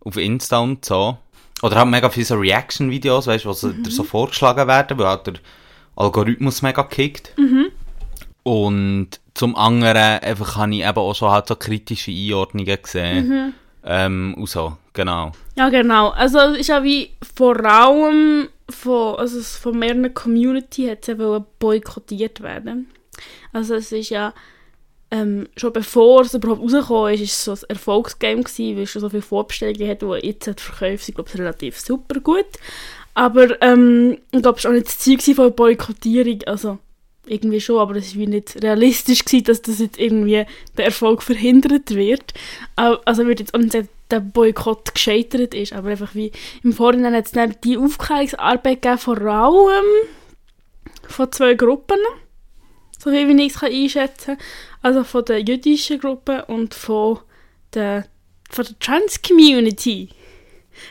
auf 0.00 0.16
Insta 0.16 0.58
und 0.58 0.84
so. 0.84 1.16
Oder 1.62 1.76
halt 1.76 1.88
mega 1.88 2.10
viele 2.10 2.26
so 2.26 2.34
Reaction-Videos, 2.36 3.26
weißt 3.26 3.44
du, 3.44 3.48
was 3.50 3.62
Mhm. 3.62 3.82
dir 3.84 3.90
so 3.90 4.02
vorgeschlagen 4.02 4.66
werden, 4.66 4.98
weil 4.98 5.06
halt 5.06 5.26
der 5.26 5.34
Algorithmus 5.96 6.62
mega 6.62 6.82
kickt. 6.82 7.32
Mhm. 7.38 7.66
Und 8.42 9.20
zum 9.34 9.56
anderen 9.56 10.20
einfach 10.20 10.56
habe 10.56 10.74
ich 10.74 10.84
eben 10.84 10.96
auch 10.96 11.14
schon 11.14 11.30
halt 11.30 11.48
so 11.48 11.56
kritische 11.56 12.12
Einordnungen 12.12 12.78
gesehen. 12.80 13.28
Mhm. 13.28 13.54
Ähm, 13.84 14.34
und 14.38 14.48
so, 14.48 14.76
genau. 14.92 15.32
Ja, 15.56 15.68
genau. 15.68 16.10
Also 16.10 16.38
es 16.38 16.60
ist 16.60 16.68
ja 16.68 16.82
wie 16.82 17.10
vor 17.34 17.62
allem 17.64 18.48
von, 18.70 19.16
also 19.16 19.40
von 19.42 19.78
mehreren 19.78 20.14
Community 20.14 20.86
hat 20.86 21.00
es 21.02 21.18
ja 21.18 21.44
boykottiert 21.58 22.40
werden. 22.40 22.90
Also 23.52 23.74
es 23.74 23.92
ist 23.92 24.08
ja 24.08 24.32
ähm, 25.10 25.48
schon 25.56 25.72
bevor 25.72 26.22
es 26.22 26.34
überhaupt 26.34 26.62
rausgekommen 26.62 27.14
ist, 27.14 27.20
ist 27.20 27.32
es 27.32 27.44
so 27.44 27.52
ein 27.52 27.70
Erfolgsgame 27.70 28.42
gewesen, 28.42 28.76
weil 28.76 28.82
es 28.84 28.90
schon 28.90 29.02
so 29.02 29.10
viele 29.10 29.22
Vorbestellungen 29.22 29.88
hat, 29.88 30.02
die 30.02 30.26
jetzt 30.26 30.46
die 30.46 30.62
Verkäufe 30.62 31.04
sind, 31.04 31.14
glaube 31.14 31.30
ich, 31.32 31.38
relativ 31.38 31.78
super 31.78 32.20
gut. 32.20 32.46
Aber 33.14 33.60
ähm, 33.62 34.18
ich 34.32 34.42
glaube, 34.42 34.58
es 34.58 34.64
war 34.64 34.72
auch 34.72 34.74
nicht 34.74 34.86
das 34.86 34.98
Ziel 34.98 35.18
von 35.20 35.44
der 35.44 35.50
Boykottierung, 35.50 36.42
also 36.46 36.78
irgendwie 37.26 37.60
schon, 37.60 37.78
aber 37.78 37.96
es 37.96 38.18
war 38.18 38.26
nicht 38.26 38.62
realistisch 38.62 39.24
gewesen, 39.24 39.44
dass 39.44 39.62
das 39.62 39.78
jetzt 39.78 39.98
irgendwie 39.98 40.44
der 40.76 40.84
Erfolg 40.84 41.22
verhindert 41.22 41.94
wird. 41.94 42.34
Also 42.76 43.26
würde 43.26 43.42
jetzt 43.42 43.54
auch 43.54 43.58
nicht 43.58 43.72
sagen, 43.72 43.88
der 44.10 44.20
Boykott 44.20 44.94
gescheitert 44.94 45.54
ist, 45.54 45.72
aber 45.72 45.90
einfach 45.90 46.14
wie 46.14 46.30
im 46.62 46.72
Vorhinein 46.72 47.14
hat 47.14 47.26
es 47.26 47.56
die 47.64 47.78
Aufklärungsarbeit 47.78 48.82
gegeben, 48.82 48.98
vor 48.98 49.20
allem 49.20 49.84
von 51.08 51.32
zwei 51.32 51.54
Gruppen, 51.54 51.98
so 52.98 53.10
wie 53.10 53.42
ich 53.42 53.54
es 53.54 53.62
einschätzen 53.62 54.36
kann. 54.36 54.46
Also 54.82 55.04
von 55.04 55.24
der 55.24 55.40
jüdischen 55.40 55.98
Gruppe 55.98 56.44
und 56.46 56.74
von 56.74 57.20
der, 57.72 58.06
von 58.50 58.66
der 58.66 58.78
Trans-Community. 58.78 60.10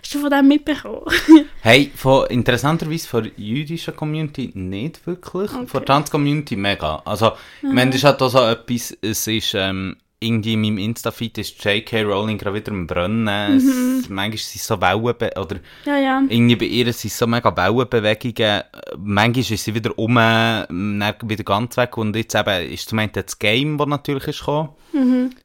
Hast 0.02 0.14
du 0.14 0.20
von 0.20 0.30
dem 0.30 0.48
mitbekommen? 0.48 1.04
Hey, 1.62 1.92
von, 1.96 2.28
interessanterweise 2.28 3.08
von 3.08 3.24
der 3.24 3.32
jüdischen 3.38 3.96
Community 3.96 4.52
nicht 4.54 5.06
wirklich, 5.08 5.50
von 5.50 5.68
der 5.72 5.86
Trans-Community 5.86 6.58
mega. 6.58 7.02
Also, 7.06 7.32
ich 7.62 7.70
meine, 7.72 7.92
das 7.92 8.00
ist 8.00 8.04
halt 8.04 8.22
auch 8.22 8.30
so 8.30 8.40
etwas, 8.40 8.98
es 9.02 9.28
ist, 9.28 9.54
ähm, 9.54 9.96
irgendwie 10.24 10.54
in 10.54 10.62
meinem 10.62 10.78
Insta-Feed 10.78 11.38
ist 11.38 11.64
J.K. 11.64 12.04
Rowling 12.04 12.38
gerade 12.38 12.56
wieder 12.56 12.72
am 12.72 12.88
Brennen. 12.88 13.58
Es, 13.58 14.10
manchmal 14.10 14.38
sind 14.38 14.62
es 14.62 14.68
so 14.68 14.80
Wellen, 14.82 15.04
oder 15.38 15.60
ja, 15.86 15.98
ja. 15.98 16.24
irgendwie 16.28 16.56
bei 16.56 16.66
ihr 16.66 16.94
sind 16.94 17.12
es 17.12 17.18
so 17.18 17.28
mega 17.28 17.56
Wellenbewegungen. 17.56 18.64
Manchmal 18.98 19.40
ist 19.40 19.64
sie 19.64 19.76
wieder 19.76 19.98
um, 19.98 20.16
dann 20.16 21.14
wieder 21.24 21.44
ganz 21.44 21.78
weg. 21.78 21.98
Und 21.98 22.16
jetzt 22.16 22.36
eben 22.36 22.72
ist 22.72 22.90
zum 22.90 23.00
einen 23.00 23.12
das 23.12 23.38
Game, 23.38 23.78
das 23.78 23.88
natürlich 23.88 24.28
ist 24.28 24.40
gekommen, 24.40 24.70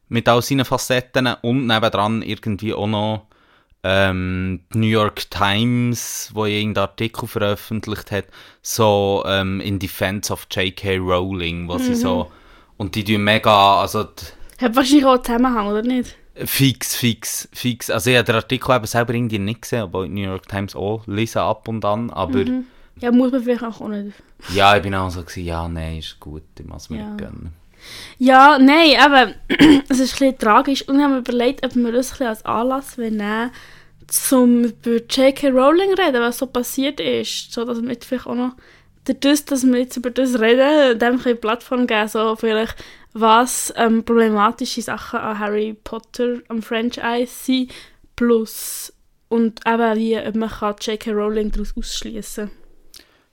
mit 0.09 0.28
all 0.28 0.42
seinen 0.42 0.64
Facetten. 0.64 1.28
Und 1.42 1.66
nebendran 1.66 2.23
irgendwie 2.23 2.73
auch 2.73 2.87
noch 2.87 3.26
ähm, 3.85 4.61
die 4.73 4.78
New 4.78 4.87
York 4.87 5.30
Times, 5.30 6.30
wo 6.35 6.44
irgendeinen 6.47 6.88
Artikel 6.88 7.26
veröffentlicht 7.28 8.11
hat, 8.11 8.25
so 8.62 9.23
ähm, 9.26 9.61
in 9.61 9.78
Defense 9.78 10.32
of 10.32 10.47
J.K. 10.50 10.99
Rowling, 10.99 11.68
wo 11.68 11.78
sie 11.78 11.94
so, 11.94 12.30
und 12.76 12.94
die 12.94 13.04
tun 13.04 13.23
mega, 13.25 13.80
also 13.80 14.04
die, 14.04 14.64
Hat 14.64 14.75
wahrscheinlich 14.76 15.04
auch 15.06 15.23
Zusammenhang, 15.23 15.68
oder 15.68 15.82
nicht? 15.82 16.16
Fix, 16.35 16.94
fix, 16.94 17.49
fix. 17.52 17.90
Also 17.90 18.11
ich 18.11 18.16
habe 18.16 18.25
den 18.26 18.37
Artikel 18.37 18.75
eben 18.76 18.87
selber 18.87 19.12
irgendwie 19.14 19.38
nicht 19.40 19.62
gesehen, 19.62 19.82
aber 19.82 20.04
die 20.04 20.11
New 20.11 20.20
York 20.28 20.47
Times 20.49 20.76
auch 20.76 21.04
lesen 21.06 21.38
ab 21.40 21.66
und 21.66 21.85
an. 21.85 22.11
Aber 22.11 22.44
Ja, 23.00 23.11
muss 23.12 23.32
man 23.32 23.42
vielleicht 23.42 23.62
auch 23.64 23.80
nicht. 23.88 24.12
ja, 24.54 24.76
ich 24.76 24.82
bin 24.82 24.94
auch 24.94 25.11
so 25.11 25.23
gewesen, 25.23 25.44
ja, 25.44 25.66
nein, 25.68 25.99
ist 25.99 26.18
gut, 26.20 26.44
ich 26.58 26.64
muss 26.66 26.90
mir 26.90 26.99
Ja. 26.99 27.04
nicht 27.06 27.18
gönnen. 27.18 27.52
Ja, 28.18 28.59
nein, 28.59 28.97
aber 29.00 29.35
es 29.88 30.00
ist 30.00 30.21
ein 30.21 30.38
tragisch. 30.38 30.87
Und 30.88 30.97
ich 30.97 31.02
habe 31.02 31.14
mir 31.14 31.21
überlegt, 31.21 31.64
ob 31.64 31.75
wir 31.75 31.92
das 31.92 32.21
als 32.21 32.45
Anlass 32.45 32.97
nehmen 32.97 33.50
zum 34.07 34.73
über 34.83 35.07
J.K. 35.09 35.50
Rowling 35.50 35.92
reden, 35.95 36.21
was 36.21 36.38
so 36.38 36.47
passiert 36.47 36.99
ist. 36.99 37.52
So, 37.52 37.64
dass 37.64 37.83
wir 37.83 37.97
vielleicht 38.00 38.26
auch 38.26 38.35
noch, 38.35 38.54
dadurch, 39.04 39.45
dass 39.45 39.64
wir 39.64 39.78
jetzt 39.78 39.97
über 39.97 40.11
das 40.11 40.40
reden, 40.40 40.99
dem 40.99 41.21
eine 41.23 41.35
Plattform 41.35 41.87
geben, 41.87 42.09
so 42.09 42.35
vielleicht, 42.37 42.76
was 43.12 43.73
ähm, 43.76 44.04
problematische 44.04 44.83
Sachen 44.83 45.21
an 45.21 45.38
Harry 45.38 45.76
Potter, 45.85 46.38
am 46.49 46.62
Franchise 46.62 47.33
sind, 47.33 47.73
plus 48.16 48.92
und 49.28 49.61
eben 49.66 49.97
wie, 49.97 50.38
man 50.38 50.50
kann 50.50 50.76
J.K. 50.80 51.12
Rowling 51.12 51.52
daraus 51.52 51.76
ausschließen 51.76 52.50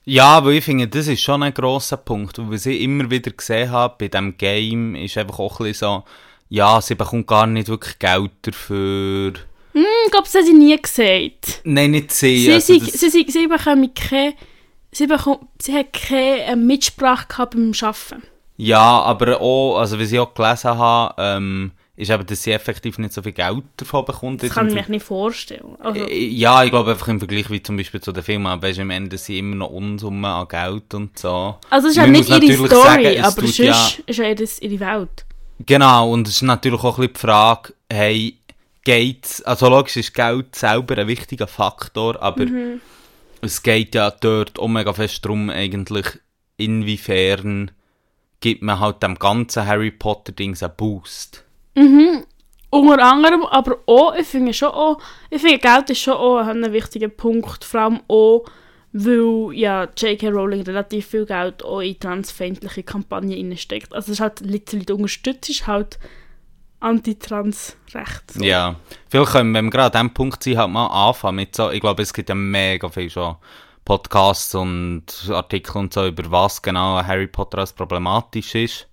Ja, 0.06 0.46
weil 0.46 0.54
ich 0.54 0.64
finde, 0.64 0.88
das 0.88 1.08
ist 1.08 1.22
schon 1.22 1.42
ein 1.42 1.54
grosser 1.54 1.98
Punkt. 1.98 2.38
Und 2.38 2.52
was 2.52 2.68
ich 2.68 2.82
immer 2.82 3.10
wieder 3.10 3.32
gesehen 3.32 3.72
habe 3.72 3.96
bei 3.98 4.08
diesem 4.08 4.38
Game, 4.38 4.96
ist 4.96 5.18
einfach 5.18 5.40
auch 5.40 5.60
ein 5.60 5.66
bisschen 5.66 5.88
so, 5.88 6.04
ja, 6.50 6.80
sie 6.80 6.96
bekommt 6.96 7.28
gar 7.28 7.48
nicht 7.48 7.68
wirklich 7.68 7.98
Geld 7.98 8.32
dafür. 8.44 9.34
Ich 9.74 10.12
glaube, 10.12 10.26
das 10.26 10.36
hat 10.36 10.46
sie 10.46 10.54
nie 10.54 10.80
gesagt. 10.80 11.62
Nein, 11.64 11.92
nicht 11.92 12.12
sie. 12.12 12.38
Sie, 12.38 12.54
also 12.54 12.74
sie, 12.74 12.80
sie, 12.80 13.10
sie, 13.10 13.26
sie, 13.28 13.48
bekommen 13.48 13.94
keine, 13.94 14.36
sie, 14.92 15.08
bekommen, 15.08 15.50
sie 15.60 15.74
hat 15.74 15.92
keine 15.92 16.44
äh, 16.44 16.56
Mitsprache 16.56 17.28
gehabt 17.28 17.56
beim 17.56 17.74
Arbeiten. 17.82 18.24
Ja, 18.58 19.02
aber 19.02 19.42
auch, 19.42 19.80
also 19.80 20.00
was 20.00 20.12
ich 20.12 20.20
auch 20.20 20.34
gelesen 20.34 20.78
habe, 20.78 21.16
ähm, 21.18 21.72
ist 21.98 22.10
eben, 22.12 22.26
dass 22.26 22.44
sie 22.44 22.52
effektiv 22.52 22.98
nicht 22.98 23.14
so 23.14 23.22
viel 23.22 23.32
Geld 23.32 23.64
davon 23.78 24.04
bekommt. 24.06 24.44
Das 24.44 24.52
kann 24.52 24.68
ich 24.68 24.74
mir 24.76 24.84
nicht 24.90 25.06
vorstellen. 25.06 25.76
Also, 25.80 26.02
Äh, 26.08 26.26
Ja, 26.28 26.64
ich 26.64 26.70
glaube 26.70 26.92
einfach 26.92 27.08
im 27.08 27.20
Vergleich 27.20 27.50
wie 27.50 27.64
zum 27.64 27.78
Beispiel 27.78 28.02
zu 28.02 28.12
den 28.12 28.22
Filmen, 28.24 28.62
weißt 28.62 28.78
du, 28.78 28.82
am 28.82 28.90
Ende 28.90 29.18
sind 29.18 29.36
immer 29.38 29.56
noch 29.56 29.70
Unsummen 29.70 30.26
an 30.26 30.48
Geld 30.48 30.94
und 30.94 31.18
so. 31.18 31.56
also 31.70 31.88
es 31.88 31.92
ist 31.96 31.98
ja 31.98 32.08
nicht 32.08 32.30
ihre 32.30 32.68
Story, 32.68 32.70
sagen, 32.84 33.06
es 33.06 33.24
aber 33.24 33.42
sonst 33.42 33.58
ja- 33.60 33.90
ist 34.06 34.18
ja 34.20 34.34
das 34.36 34.62
ihre 34.62 34.80
Welt. 34.80 35.26
Genau, 35.66 36.12
und 36.12 36.28
es 36.28 36.36
ist 36.36 36.42
natürlich 36.42 36.84
auch 36.84 36.98
ein 37.00 37.08
bisschen 37.08 37.14
die 37.14 37.20
Frage, 37.20 37.74
hey, 37.90 38.38
geht's, 38.84 39.42
also 39.44 39.70
logisch 39.70 39.96
ist 39.96 40.14
Geld 40.14 40.54
selber 40.54 40.98
ein 40.98 41.08
wichtiger 41.08 41.48
Faktor, 41.48 42.22
aber 42.22 42.46
Mhm. 42.46 42.82
es 43.42 43.64
geht 43.64 43.96
ja 43.96 44.12
dort 44.12 44.60
auch 44.60 44.68
mega 44.68 44.92
fest 44.92 45.24
darum, 45.24 45.50
eigentlich, 45.50 46.06
inwiefern 46.58 47.72
gibt 48.42 48.62
man 48.64 48.80
halt 48.82 49.02
dem 49.02 49.16
ganzen 49.16 49.66
Harry 49.66 49.92
Potter-Dings 49.92 50.62
einen 50.62 50.74
Boost. 50.76 51.45
Unter 51.76 53.04
anderem, 53.04 53.44
aber 53.44 53.78
auch, 53.86 54.16
ich 54.16 54.28
finde 54.28 54.54
schon 54.54 54.70
auch, 54.70 54.98
ich 55.30 55.42
finde 55.42 55.60
Geld 55.60 55.90
ist 55.90 56.02
schon 56.02 56.16
auch 56.16 56.46
ein 56.46 56.74
wichtiger 56.74 57.10
Punkt, 57.10 57.64
vor 57.64 57.82
allem 57.82 58.02
auch, 58.08 58.46
weil 58.92 59.54
ja 59.54 59.88
J.K. 59.98 60.30
Rowling 60.30 60.62
relativ 60.64 61.08
viel 61.08 61.26
Geld 61.26 61.64
auch 61.64 61.82
in 61.82 62.00
transfeindliche 62.00 62.84
Kampagnen 62.84 63.50
reinsteckt. 63.50 63.94
Also 63.94 64.12
es 64.12 64.18
ist 64.18 64.22
halt 64.22 64.40
literally, 64.40 64.86
du 64.86 64.96
unterstützt 64.96 65.68
halt 65.68 66.00
Antitrans-Recht. 66.80 68.32
So. 68.32 68.44
Ja, 68.44 68.76
vielleicht 69.10 69.32
können 69.32 69.52
wir, 69.52 69.64
gerade 69.70 69.98
an 69.98 70.08
diesem 70.08 70.14
Punkt 70.14 70.44
sind, 70.44 70.58
halt 70.58 70.70
mal 70.70 70.88
anfangen 70.88 71.36
mit 71.38 71.56
so, 71.56 71.72
ich 71.72 71.82
glaube, 71.82 72.04
es 72.04 72.14
gibt 72.14 72.30
ja 72.30 72.36
mega 72.36 72.90
viel 72.90 73.10
schon 73.10 73.36
Podcasts 73.84 74.56
und 74.56 75.06
Artikel 75.30 75.78
und 75.78 75.94
so, 75.94 76.08
über 76.08 76.30
was 76.32 76.62
genau 76.62 77.02
Harry 77.04 77.28
Potter 77.28 77.60
als 77.60 77.74
problematisch 77.74 78.56
ist. 78.56 78.88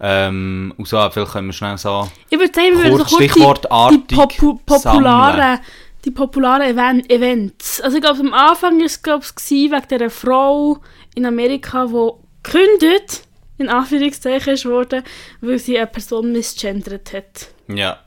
Ähm, 0.00 0.72
und 0.76 0.86
so, 0.86 0.96
vielleicht 1.10 1.32
können 1.32 1.48
wir 1.48 1.52
schnell 1.52 1.76
so, 1.76 2.08
Ich 2.30 2.38
würde 2.38 2.52
sagen, 2.54 2.68
wir 2.76 2.84
würden 2.84 2.98
so 2.98 3.16
Kurz, 3.16 3.32
kurz 3.32 3.90
die, 3.90 4.06
die 4.06 4.14
popu 4.14 4.54
popularen, 4.64 5.58
die 6.04 6.10
popularen 6.12 6.62
Even 6.62 7.10
Events. 7.10 7.80
Also 7.80 7.96
ich 7.96 8.02
glaube, 8.02 8.20
am 8.20 8.32
Anfang 8.32 8.78
war 8.78 8.86
es 8.86 9.02
glaube 9.02 9.24
ich, 9.24 9.50
wegen 9.50 9.82
dieser 9.90 10.10
Frau 10.10 10.78
in 11.16 11.26
Amerika, 11.26 11.86
die 11.86 12.10
gekündigt, 12.44 13.22
in 13.58 13.68
Anführungszeichen 13.68 14.54
ist 14.54 14.66
worden, 14.66 15.02
weil 15.40 15.58
sie 15.58 15.76
eine 15.76 15.88
Person 15.88 16.32
misgendert 16.32 17.12
hat. 17.12 17.48
ja. 17.66 17.98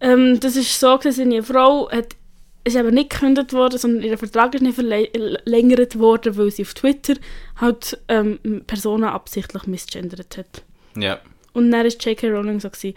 Ähm, 0.00 0.40
das 0.40 0.56
ist 0.56 0.80
so, 0.80 0.98
gewesen, 0.98 1.30
eine 1.30 1.44
Frau 1.44 1.88
hat, 1.88 2.16
ist 2.64 2.76
aber 2.76 2.90
nicht 2.90 3.10
gekündigt 3.10 3.52
worden, 3.52 3.78
sondern 3.78 4.02
ihr 4.02 4.18
Vertrag 4.18 4.52
ist 4.52 4.60
nicht 4.60 4.74
verlängert 4.74 5.96
worden, 5.96 6.36
weil 6.36 6.50
sie 6.50 6.62
auf 6.62 6.74
Twitter 6.74 7.14
halt 7.60 8.00
ähm, 8.08 8.64
Personen 8.66 9.04
absichtlich 9.04 9.66
misgendert 9.68 10.36
hat. 10.36 10.62
Ja. 10.96 11.20
Und 11.52 11.70
dann 11.70 11.84
war 11.84 11.90
J.K. 11.90 12.28
Rowling 12.28 12.60
so, 12.60 12.70
gewesen, 12.70 12.94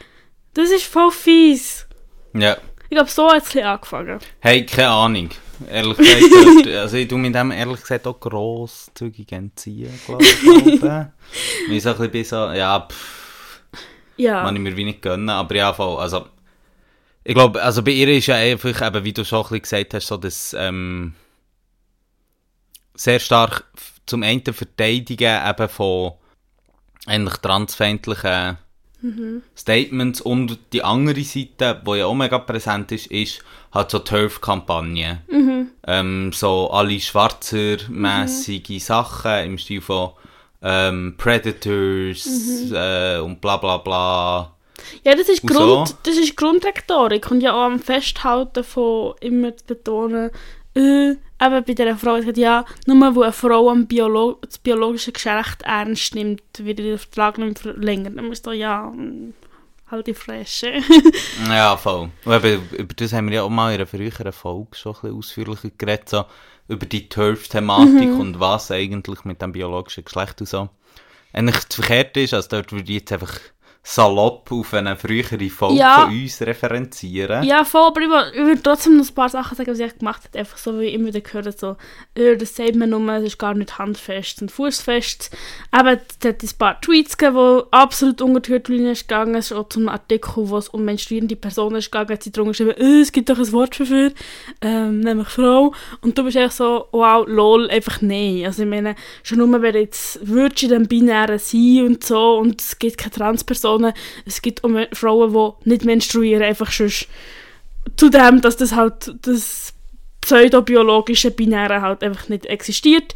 das 0.53 0.69
ist 0.71 0.85
voll 0.85 1.11
fies. 1.11 1.87
Ja. 2.33 2.57
Ich 2.83 2.91
glaube, 2.91 3.09
so 3.09 3.29
hat 3.29 3.43
es 3.43 3.55
angefangen. 3.57 4.19
Hey, 4.39 4.65
keine 4.65 4.89
Ahnung. 4.89 5.29
Ehrlich 5.69 5.97
gesagt, 5.97 6.67
also 6.75 6.97
ich 6.97 7.07
tue 7.07 7.17
mit 7.17 7.33
dem 7.33 7.51
ehrlich 7.51 7.81
gesagt 7.81 8.07
auch 8.07 8.19
grosszügig 8.19 9.31
entziehen, 9.31 9.99
glaube 10.05 10.23
ich. 10.25 10.81
Weil 10.81 11.11
ich 11.69 11.83
so 11.83 11.95
ein 11.95 12.11
bisschen 12.11 12.25
so, 12.25 12.53
ja, 12.53 12.87
pff, 12.89 13.61
Ja. 14.17 14.43
kann 14.43 14.55
ich 14.55 14.61
mir 14.61 14.75
wie 14.75 14.83
nicht 14.85 15.01
gönnen, 15.01 15.29
aber 15.29 15.55
ja, 15.55 15.73
voll, 15.73 15.97
also, 15.99 16.27
ich 17.23 17.33
glaube, 17.33 17.61
also 17.61 17.81
bei 17.83 17.91
ihr 17.91 18.09
ist 18.09 18.27
ja 18.27 18.35
einfach, 18.35 18.85
eben, 18.85 19.03
wie 19.03 19.13
du 19.13 19.23
schon 19.25 19.39
ein 19.39 19.43
bisschen 19.43 19.61
gesagt 19.61 19.93
hast, 19.93 20.07
so 20.07 20.17
das, 20.17 20.55
ähm, 20.57 21.15
sehr 22.93 23.19
stark 23.19 23.63
zum 24.05 24.23
einen 24.23 24.43
verteidigen 24.43 25.41
eben 25.49 25.69
von 25.69 26.13
eigentlich 27.05 27.37
transfeindlichen 27.37 28.57
Statements 29.55 30.21
und 30.21 30.57
die 30.73 30.83
andere 30.83 31.21
Seite, 31.23 31.81
die 31.85 31.97
ja 31.97 32.05
auch 32.07 32.15
mega 32.15 32.39
präsent 32.39 32.91
ist, 32.91 33.07
ist 33.07 33.43
halt 33.71 33.91
so 33.91 33.99
Turf-Kampagne. 33.99 35.21
Ähm, 35.85 36.31
so 36.33 36.71
alle 36.71 36.99
schwarzer-mässige 36.99 38.79
Sachen 38.79 39.45
im 39.45 39.57
Stil 39.59 39.81
von 39.81 40.11
ähm, 40.63 41.15
Predators 41.17 42.25
äh, 42.71 43.19
und 43.19 43.41
bla 43.41 43.57
bla 43.57 43.77
bla. 43.77 44.55
Ja, 45.03 45.15
das 45.15 45.29
ist, 45.29 45.43
Und 45.43 45.49
Grund, 45.51 45.87
so? 45.89 45.95
das 46.03 46.17
ist 46.17 46.35
Grundrhetorik 46.35 47.29
und 47.29 47.41
ja 47.41 47.53
auch 47.53 47.65
am 47.65 47.79
Festhalten 47.79 48.63
von 48.63 49.13
immer 49.21 49.55
zu 49.55 49.65
betonen, 49.65 50.31
äh, 50.75 51.11
eben 51.11 51.19
bei 51.39 51.73
dieser 51.73 51.97
Frau, 51.97 52.17
die 52.17 52.23
sagt, 52.23 52.37
ja, 52.37 52.65
nur 52.85 53.15
weil 53.15 53.23
eine 53.23 53.33
Frau 53.33 53.69
am 53.69 53.87
Biolo 53.87 54.39
das 54.41 54.57
biologische 54.57 55.11
Geschlecht 55.11 55.61
ernst 55.63 56.15
nimmt, 56.15 56.41
wird 56.57 56.79
ihr 56.79 56.99
Vertrag 56.99 57.37
nicht 57.37 57.63
mehr 57.63 57.73
verlängern. 57.73 58.15
Dann 58.15 58.27
musst 58.27 58.45
du 58.45 58.51
ja, 58.51 58.83
mm, 58.83 59.33
halt 59.89 60.07
die 60.07 60.13
Fresse. 60.13 60.73
Ja, 61.47 61.77
voll. 61.77 62.09
Und 62.25 62.33
eben, 62.33 62.69
über 62.71 62.93
das 62.93 63.13
haben 63.13 63.27
wir 63.27 63.35
ja 63.35 63.43
auch 63.43 63.49
mal 63.49 63.69
in 63.69 63.75
einer 63.75 63.87
früheren 63.87 64.31
Folge 64.31 64.75
schon 64.75 64.95
ein 64.95 65.01
bisschen 65.01 65.17
ausführlicher 65.17 65.69
geredet, 65.77 66.09
so 66.09 66.25
über 66.67 66.85
die 66.85 67.07
Turf-Thematik 67.09 68.09
und 68.19 68.39
was 68.39 68.71
eigentlich 68.71 69.23
mit 69.23 69.41
dem 69.41 69.51
biologischen 69.51 70.03
Geschlecht 70.03 70.41
und 70.41 70.47
so. 70.47 70.69
Eigentlich 71.31 71.63
das 71.65 71.75
Verkehrte 71.75 72.21
ist, 72.21 72.33
also 72.33 72.49
dort 72.49 72.71
würde 72.71 72.83
ich 72.83 73.01
jetzt 73.01 73.11
einfach 73.11 73.39
salopp 73.87 74.51
auf 74.51 74.73
eine 74.73 74.95
frühere 74.95 75.47
Folge 75.47 75.77
Ja. 75.77 76.01
von 76.01 76.09
uns 76.11 76.41
referenzieren. 76.41 77.43
ja, 77.43 77.63
voll, 77.63 77.83
aber 77.83 78.01
ich, 78.01 78.09
würde 78.35 78.63
trotzdem 78.63 78.97
noch 78.97 79.07
ein 79.07 79.13
paar 79.13 79.29
Sachen 79.29 79.55
sagen, 79.55 79.75
die 79.75 79.83
ich 79.83 79.99
gemacht 79.99 80.23
habe. 80.23 80.39
Einfach 80.39 80.57
so, 80.57 80.79
wie 80.79 80.85
ich 80.85 80.95
immer 80.95 81.09
wieder 81.09 81.21
gehört 81.21 81.59
so, 81.59 81.77
äh, 82.15 82.35
das 82.35 82.55
sagt 82.55 82.75
man 82.75 82.89
nur, 82.89 83.07
es 83.13 83.23
ist 83.25 83.37
gar 83.37 83.53
nicht 83.53 83.77
handfest 83.77 84.41
und 84.41 84.51
fußfest. 84.51 85.29
Aber 85.69 85.93
es 85.93 86.27
hat 86.27 86.41
ein 86.41 86.49
paar 86.57 86.81
Tweets 86.81 87.15
gegeben, 87.15 87.37
die 87.37 87.63
absolut 87.73 88.23
unter 88.23 88.39
die 88.39 88.49
Gürtellinie 88.53 88.91
ist 88.93 89.07
gegangen. 89.07 89.35
Es 89.35 89.51
ist 89.51 89.57
auch 89.57 89.69
zum 89.69 89.87
Artikel, 89.87 90.49
wo 90.49 90.57
es 90.57 90.67
um 90.69 90.83
menstruierende 90.83 91.35
Personen 91.35 91.75
ist 91.75 91.91
gegangen, 91.91 92.09
hat 92.09 92.23
sie 92.23 92.31
drunter 92.31 92.51
geschrieben, 92.53 92.73
äh, 92.77 93.01
es 93.01 93.11
gibt 93.11 93.29
doch 93.29 93.37
ein 93.37 93.51
Wort 93.51 93.79
dafür, 93.79 94.11
ähm, 94.61 95.01
nämlich 95.01 95.27
Frau. 95.27 95.75
Und 96.01 96.17
du 96.17 96.23
bist 96.23 96.37
einfach 96.37 96.55
so, 96.55 96.87
wow, 96.91 97.23
lol, 97.27 97.69
einfach 97.69 98.01
nein. 98.01 98.43
Also 98.47 98.63
ich 98.63 98.69
meine, 98.69 98.95
schon 99.21 99.37
nur, 99.37 99.61
wenn 99.61 99.75
jetzt 99.75 100.27
würdest 100.27 100.63
du 100.63 100.69
dem 100.69 100.87
Binären 100.87 101.37
sein 101.37 101.85
und 101.85 102.03
so 102.03 102.37
und 102.37 102.59
es 102.59 102.79
gibt 102.79 102.97
keine 102.97 103.11
Transpersonen, 103.81 103.93
es 104.25 104.41
gibt 104.41 104.63
auch 104.63 104.69
Frauen, 104.93 105.33
die 105.63 105.69
nicht 105.69 105.85
menstruieren, 105.85 106.43
einfach 106.43 106.71
schon 106.71 106.91
zudem, 107.97 108.41
dass 108.41 108.57
das 108.57 108.75
halt 108.75 109.15
das 109.21 109.73
pseudobiologische 110.21 111.31
Binäre 111.31 111.81
halt 111.81 112.03
einfach 112.03 112.29
nicht 112.29 112.45
existiert. 112.47 113.13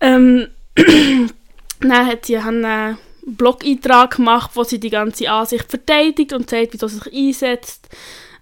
Ähm, 0.00 0.48
dann 1.80 2.06
hat 2.06 2.26
sie 2.26 2.36
einen 2.36 2.98
Blog-Eintrag 3.26 4.16
gemacht, 4.16 4.52
wo 4.54 4.64
sie 4.64 4.80
die 4.80 4.90
ganze 4.90 5.30
Ansicht 5.30 5.68
verteidigt 5.68 6.32
und 6.32 6.48
sagt, 6.48 6.72
wie 6.72 6.78
sie 6.78 6.88
sich 6.88 7.12
einsetzt. 7.12 7.88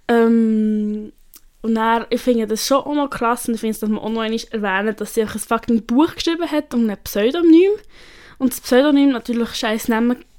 Ähm, 0.08 1.12
und 1.62 1.74
dann, 1.74 2.06
ich 2.08 2.20
finde 2.20 2.46
das 2.46 2.66
schon 2.66 2.78
auch 2.78 2.94
noch 2.94 3.10
krass 3.10 3.46
und 3.46 3.54
ich 3.54 3.60
finde 3.60 3.72
es, 3.72 3.80
dass 3.80 3.90
man 3.90 3.98
auch 3.98 4.08
noch 4.08 4.22
einmal 4.22 4.40
erwähnen, 4.50 4.96
dass 4.96 5.14
sie 5.14 5.22
einfach 5.22 5.36
ein 5.36 5.40
fucking 5.40 5.82
Buch 5.84 6.14
geschrieben 6.14 6.50
hat 6.50 6.72
um 6.72 6.88
ein 6.88 6.96
Pseudonym. 7.04 7.72
Und 8.38 8.52
das 8.52 8.60
Pseudonym, 8.60 9.10
natürlich 9.10 9.54
scheiß 9.54 9.88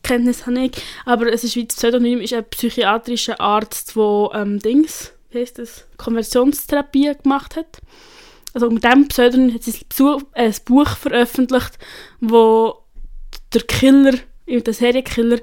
Namenkenntnis 0.02 0.46
habe 0.46 0.66
ich, 0.66 0.72
aber 1.06 1.32
es 1.32 1.44
ist 1.44 1.56
wie 1.56 1.66
das 1.66 1.76
Pseudonym 1.76 2.22
ist 2.22 2.34
ein 2.34 2.46
psychiatrischer 2.46 3.40
Arzt, 3.40 3.96
der 3.96 4.30
ähm, 4.34 4.60
Dings, 4.60 5.14
wie 5.32 5.40
heißt 5.40 5.60
das, 5.60 5.86
Konversionstherapie 5.98 7.14
gemacht 7.22 7.56
hat. 7.56 7.80
Also 8.54 8.70
mit 8.70 8.84
diesem 8.84 9.08
Pseudonym 9.08 9.54
hat 9.54 9.64
sie 9.64 9.86
äh, 10.04 10.20
ein 10.34 10.56
Buch 10.66 10.90
veröffentlicht, 10.90 11.78
wo 12.20 12.78
der 13.54 13.62
Killer, 13.62 14.18
der 14.48 14.74
Serienkiller, 14.74 15.38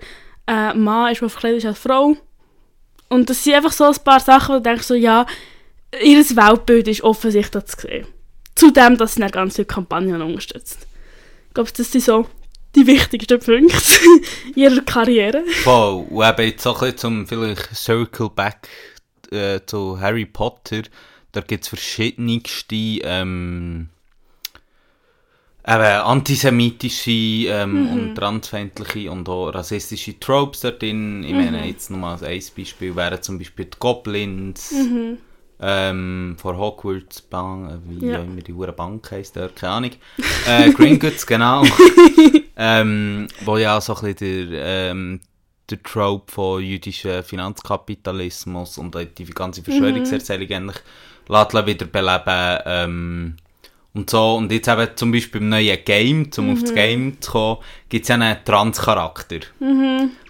äh, 0.46 0.52
ein 0.52 0.80
Mann 0.80 1.12
ist, 1.12 1.20
der 1.20 1.28
verkleidet 1.28 1.58
ist 1.58 1.66
als 1.66 1.78
Frau. 1.78 2.16
Und 3.08 3.30
das 3.30 3.42
sind 3.42 3.54
einfach 3.54 3.72
so 3.72 3.84
ein 3.84 3.96
paar 4.04 4.20
Sachen, 4.20 4.54
wo 4.54 4.58
du 4.58 4.62
denkst 4.62 4.86
so, 4.86 4.94
ja, 4.94 5.24
ihr 6.02 6.18
Weltbild 6.18 6.88
ist 6.88 7.02
offensichtlich 7.02 7.64
zu 7.64 7.80
sehen. 7.80 8.06
Zudem, 8.54 8.98
dass 8.98 9.14
sie 9.14 9.20
dann 9.20 9.30
ganz 9.30 9.54
viele 9.54 9.66
Kampagnen 9.66 10.20
unterstützt. 10.20 10.86
Ich 11.48 11.54
glaube, 11.54 11.70
das 11.74 11.90
sind 11.90 12.04
so 12.04 12.26
die 12.74 12.86
wichtigsten 12.86 13.38
Punkte 13.40 13.76
ihrer 14.54 14.80
Karriere. 14.82 15.42
Voll. 15.64 16.06
Und 16.10 16.24
eben 16.28 16.48
jetzt 16.48 16.62
so 16.62 16.74
ein 16.74 16.80
bisschen 16.80 16.96
zum 16.98 17.26
vielleicht 17.26 17.74
Circle 17.74 18.30
Back 18.30 18.68
äh, 19.30 19.60
zu 19.66 19.98
Harry 20.00 20.26
Potter. 20.26 20.82
Da 21.32 21.40
gibt 21.40 21.64
es 21.64 21.68
verschiedenste 21.68 22.74
ähm, 22.74 23.88
eben 25.66 25.82
antisemitische 25.82 27.10
ähm, 27.10 27.88
und 27.92 28.14
transfeindliche 28.14 29.10
und 29.10 29.28
auch 29.28 29.50
rassistische 29.50 30.18
Tropes 30.18 30.60
dort 30.60 30.80
drin. 30.80 31.22
Ich 31.24 31.32
meine, 31.34 31.66
jetzt 31.66 31.90
nochmal 31.90 32.12
als 32.12 32.22
ein 32.22 32.42
Beispiel 32.56 32.96
wären 32.96 33.20
zum 33.22 33.38
Beispiel 33.38 33.66
die 33.66 33.78
Goblins 33.78 34.72
ähm, 35.60 36.36
von 36.38 36.56
Hogwarts 36.56 37.20
Bank, 37.20 37.70
äh, 37.70 37.76
wie 37.90 38.06
Ja. 38.06 38.20
auch 38.20 38.24
immer 38.24 38.40
die 38.40 38.54
hure 38.54 38.72
Bank 38.72 39.10
heisst, 39.10 39.36
dort, 39.36 39.56
keine 39.56 39.72
Ahnung. 39.72 39.90
Äh, 40.46 40.70
Gringotts, 40.72 41.26
genau. 41.26 41.64
ähm, 42.58 43.28
wo 43.44 43.56
ja 43.56 43.80
so 43.80 43.94
ein 43.94 44.14
bisschen 44.14 44.50
der, 44.50 44.90
ähm, 44.90 45.20
der 45.70 45.82
Trope 45.82 46.30
von 46.32 46.62
jüdischem 46.62 47.22
Finanzkapitalismus 47.22 48.78
und 48.78 48.94
die 49.16 49.24
ganze 49.26 49.62
Verschwörungserzählung 49.62 50.50
eigentlich 50.50 50.82
lässt 51.28 51.66
wieder 51.66 51.86
beleben. 51.86 52.62
Ähm, 52.66 53.36
und 53.94 54.10
so, 54.10 54.36
und 54.36 54.52
jetzt 54.52 54.68
eben 54.68 54.88
zum 54.96 55.12
Beispiel 55.12 55.40
im 55.40 55.48
neuen 55.48 55.78
Game, 55.84 56.30
um 56.36 56.52
auf 56.52 56.60
das 56.60 56.74
Game 56.74 57.20
zu 57.20 57.30
kommen, 57.32 57.58
gibt 57.88 58.04
es 58.04 58.08
ja 58.08 58.16
einen 58.16 58.44
Trans-Charakter. 58.44 59.40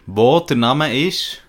Wo 0.06 0.40
der 0.40 0.56
Name 0.56 1.06
ist 1.06 1.42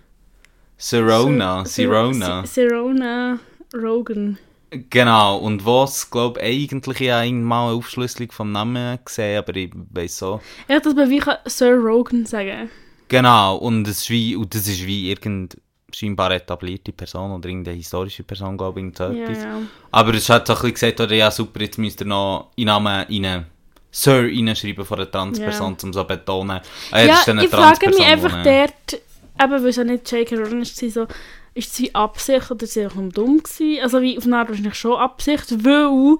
Serona, 0.77 1.65
Sirona. 1.65 2.45
Sirona 2.45 3.39
Rogan. 3.73 4.37
Genau, 4.71 5.37
und 5.37 5.65
was, 5.65 6.11
glaube 6.11 6.39
ich, 6.41 6.63
eigentlich 6.71 6.99
ja 6.99 7.25
mal 7.31 7.69
eine 7.69 7.77
Aufschlüsselung 7.77 8.31
vom 8.31 8.51
Namen 8.51 8.99
gesehen, 9.03 9.39
aber 9.39 9.55
ich 9.55 9.71
weiß 9.73 10.17
so. 10.17 10.41
Ich 10.67 10.75
hätte 10.75 10.93
das 10.93 10.95
bei 10.95 11.09
wie 11.09 11.21
Sir 11.45 11.75
Rogan 11.75 12.25
sagen. 12.25 12.69
Genau, 13.07 13.55
und 13.57 13.85
das 13.85 14.01
ist 14.01 14.09
wie, 14.11 14.35
und 14.35 14.53
das 14.53 14.67
ist 14.67 14.85
wie 14.85 15.09
irgend 15.09 15.57
scheinbar 15.91 16.31
etablierte 16.31 16.91
Person 16.91 17.31
oder 17.31 17.49
irgendeine 17.49 17.77
historische 17.77 18.23
Person, 18.23 18.57
glaube 18.57 18.79
ich, 18.79 18.85
irgend 18.85 18.97
so 18.97 19.05
Ja, 19.05 19.31
ja. 19.31 19.61
Aber 19.91 20.13
es 20.13 20.29
hat 20.29 20.45
so 20.45 20.53
ein 20.53 20.57
bisschen 20.57 20.73
gesagt, 20.73 21.01
oder 21.01 21.15
ja 21.15 21.31
super, 21.31 21.61
jetzt 21.61 21.79
müsst 21.79 22.01
ihr 22.01 22.07
noch 22.07 22.51
in 22.55 22.65
Namen 22.65 23.05
rein, 23.09 23.45
Sir 23.91 24.25
reinschreiben 24.25 24.85
von 24.85 24.97
der 24.99 25.09
Transperson, 25.09 25.75
um 25.81 25.93
so 25.93 26.03
zu 26.03 26.07
betonen, 26.07 26.61
ah, 26.91 26.99
Ja, 26.99 27.07
das 27.07 27.21
ist 27.21 27.29
eine 27.29 27.43
ich 27.45 27.49
frage 27.49 27.89
mich 27.89 28.01
einfach 28.01 28.43
dort, 28.43 28.93
eben 29.41 29.51
weil 29.51 29.65
es 29.65 29.75
ja 29.77 29.83
nicht 29.83 30.11
J.K. 30.11 30.35
Rowling 30.35 30.61
ist, 30.61 30.77
so, 30.77 31.07
ist 31.59 31.73
es 31.73 31.79
wie 31.79 31.93
Absicht 31.93 32.49
oder 32.49 32.65
sie 32.65 32.87
nur 32.95 33.09
dumm 33.09 33.43
gewesen? 33.43 33.83
Also 33.83 34.01
wie 34.01 34.17
auf 34.17 34.25
eine 34.25 34.37
Art 34.37 34.49
wahrscheinlich 34.49 34.75
schon 34.75 34.97
Absicht, 34.97 35.63
weil 35.63 36.17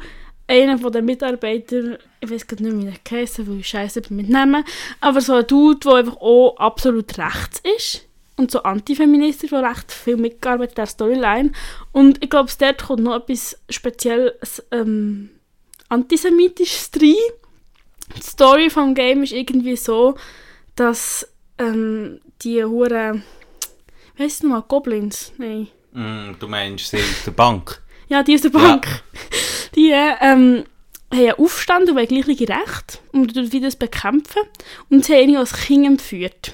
einer 0.48 0.78
von 0.78 0.92
den 0.92 1.06
Mitarbeitern, 1.06 1.98
ich 2.22 2.30
weiß 2.30 2.48
gerade 2.48 2.64
nicht 2.64 2.74
mehr, 2.74 2.88
wie 2.88 2.92
der 2.92 3.00
geheißen, 3.04 3.48
weil 3.48 3.60
ich 3.60 3.68
scheiße 3.68 4.02
mit 4.10 4.30
Namen, 4.30 4.64
aber 5.00 5.22
so 5.22 5.34
ein 5.34 5.48
Dude, 5.48 5.80
der 5.80 5.94
einfach 5.94 6.18
auch 6.18 6.58
absolut 6.58 7.18
rechts 7.18 7.62
ist 7.78 8.06
und 8.36 8.50
so 8.52 8.64
antifeministisch, 8.64 9.52
der 9.52 9.64
recht 9.64 9.92
viel 9.92 10.18
mitgearbeitet 10.18 10.72
hat, 10.72 10.78
der 10.78 10.86
Storyline. 10.88 11.52
Und 11.92 12.24
ich 12.24 12.30
glaube, 12.30 12.52
dort 12.58 12.84
kommt 12.84 13.04
noch 13.04 13.16
etwas 13.16 13.60
spezielles 13.70 14.64
ähm, 14.72 15.30
Antisemitisches 15.90 16.90
rein. 16.96 17.16
Die 18.18 18.24
Story 18.24 18.70
vom 18.70 18.96
Game 18.96 19.24
ist 19.24 19.34
irgendwie 19.34 19.76
so, 19.76 20.16
dass 20.76 21.28
ähm, 21.60 22.22
die 22.42 22.64
Hure, 22.64 23.22
es 24.28 24.44
nochmal, 24.44 24.64
Goblins? 24.68 25.32
Nein. 25.38 25.68
Mm, 25.94 26.34
du 26.40 26.48
meinst 26.48 26.90
sie 26.90 26.98
aus 26.98 27.24
der 27.26 27.32
Bank? 27.32 27.82
Ja, 28.10 28.24
die 28.24 28.34
aus 28.34 28.42
der 28.42 28.50
Bank. 28.50 28.88
Die 29.76 29.92
ähm, 29.92 30.18
haben 30.20 30.66
einen 31.12 31.32
Aufstand 31.34 31.90
und 31.90 31.96
wollen 31.96 32.08
gleiche 32.08 32.50
Rechte 32.50 32.98
und 33.12 33.36
wieder 33.36 33.68
das 33.68 33.76
bekämpfen. 33.76 34.42
Und 34.90 35.06
sie 35.06 35.14
haben 35.14 35.30
ihn 35.30 35.38
als 35.38 35.54
Kind 35.54 35.86
entführt. 35.86 36.54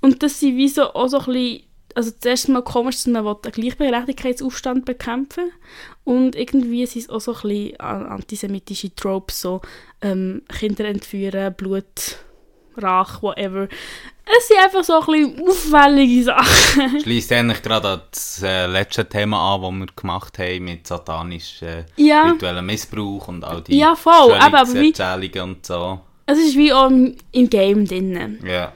Und 0.00 0.22
das 0.22 0.40
sind 0.40 0.56
wie 0.56 0.68
so 0.68 0.94
auch 0.94 1.08
so 1.08 1.18
ein 1.18 1.26
bisschen, 1.26 1.62
also 1.94 2.10
das 2.10 2.24
erste 2.24 2.52
Mal 2.52 2.62
komisch, 2.62 2.96
dass 2.96 3.06
man 3.06 3.26
einen 3.26 3.52
Gleichberechtigkeitsaufstand 3.52 4.86
bekämpfen 4.86 5.50
und 6.04 6.36
irgendwie 6.36 6.86
sind 6.86 7.02
es 7.02 7.08
auch 7.10 7.20
so 7.20 7.34
ein 7.34 7.40
bisschen 7.42 7.80
an- 7.80 8.06
antisemitische 8.06 8.94
Tropes, 8.94 9.42
so 9.42 9.60
ähm, 10.00 10.40
Kinder 10.58 10.86
entführen, 10.86 11.54
Blut, 11.54 12.16
Rach, 12.76 13.22
whatever. 13.22 13.68
Es 14.26 14.48
sind 14.48 14.56
einfach 14.58 14.82
so 14.84 15.00
ein 15.00 15.06
bisschen 15.06 15.48
auffällige 15.48 16.24
Sachen. 16.24 17.00
Schließt 17.02 17.30
eigentlich 17.32 17.62
gerade 17.62 17.88
an 17.88 18.00
das 18.10 18.42
äh, 18.42 18.66
letzte 18.66 19.06
Thema 19.08 19.54
an, 19.54 19.62
das 19.62 19.70
wir 19.72 19.86
gemacht 19.96 20.38
haben 20.38 20.64
mit 20.64 20.86
satanischem 20.86 21.68
äh, 21.68 21.84
Ja. 21.96 22.22
rituellem 22.30 22.64
Missbrauch 22.66 23.28
und 23.28 23.44
all 23.44 23.60
die 23.62 23.76
Ja, 23.78 23.94
voll, 23.94 24.32
aber- 24.32 24.60
aber 24.60 24.72
wie- 24.74 25.40
und 25.40 25.66
so. 25.66 26.00
Es 26.26 26.38
ist 26.38 26.56
wie 26.56 26.72
auch 26.72 26.86
im, 26.88 27.16
im 27.32 27.50
Game 27.50 27.84
drin. 27.86 28.38
Ja. 28.46 28.72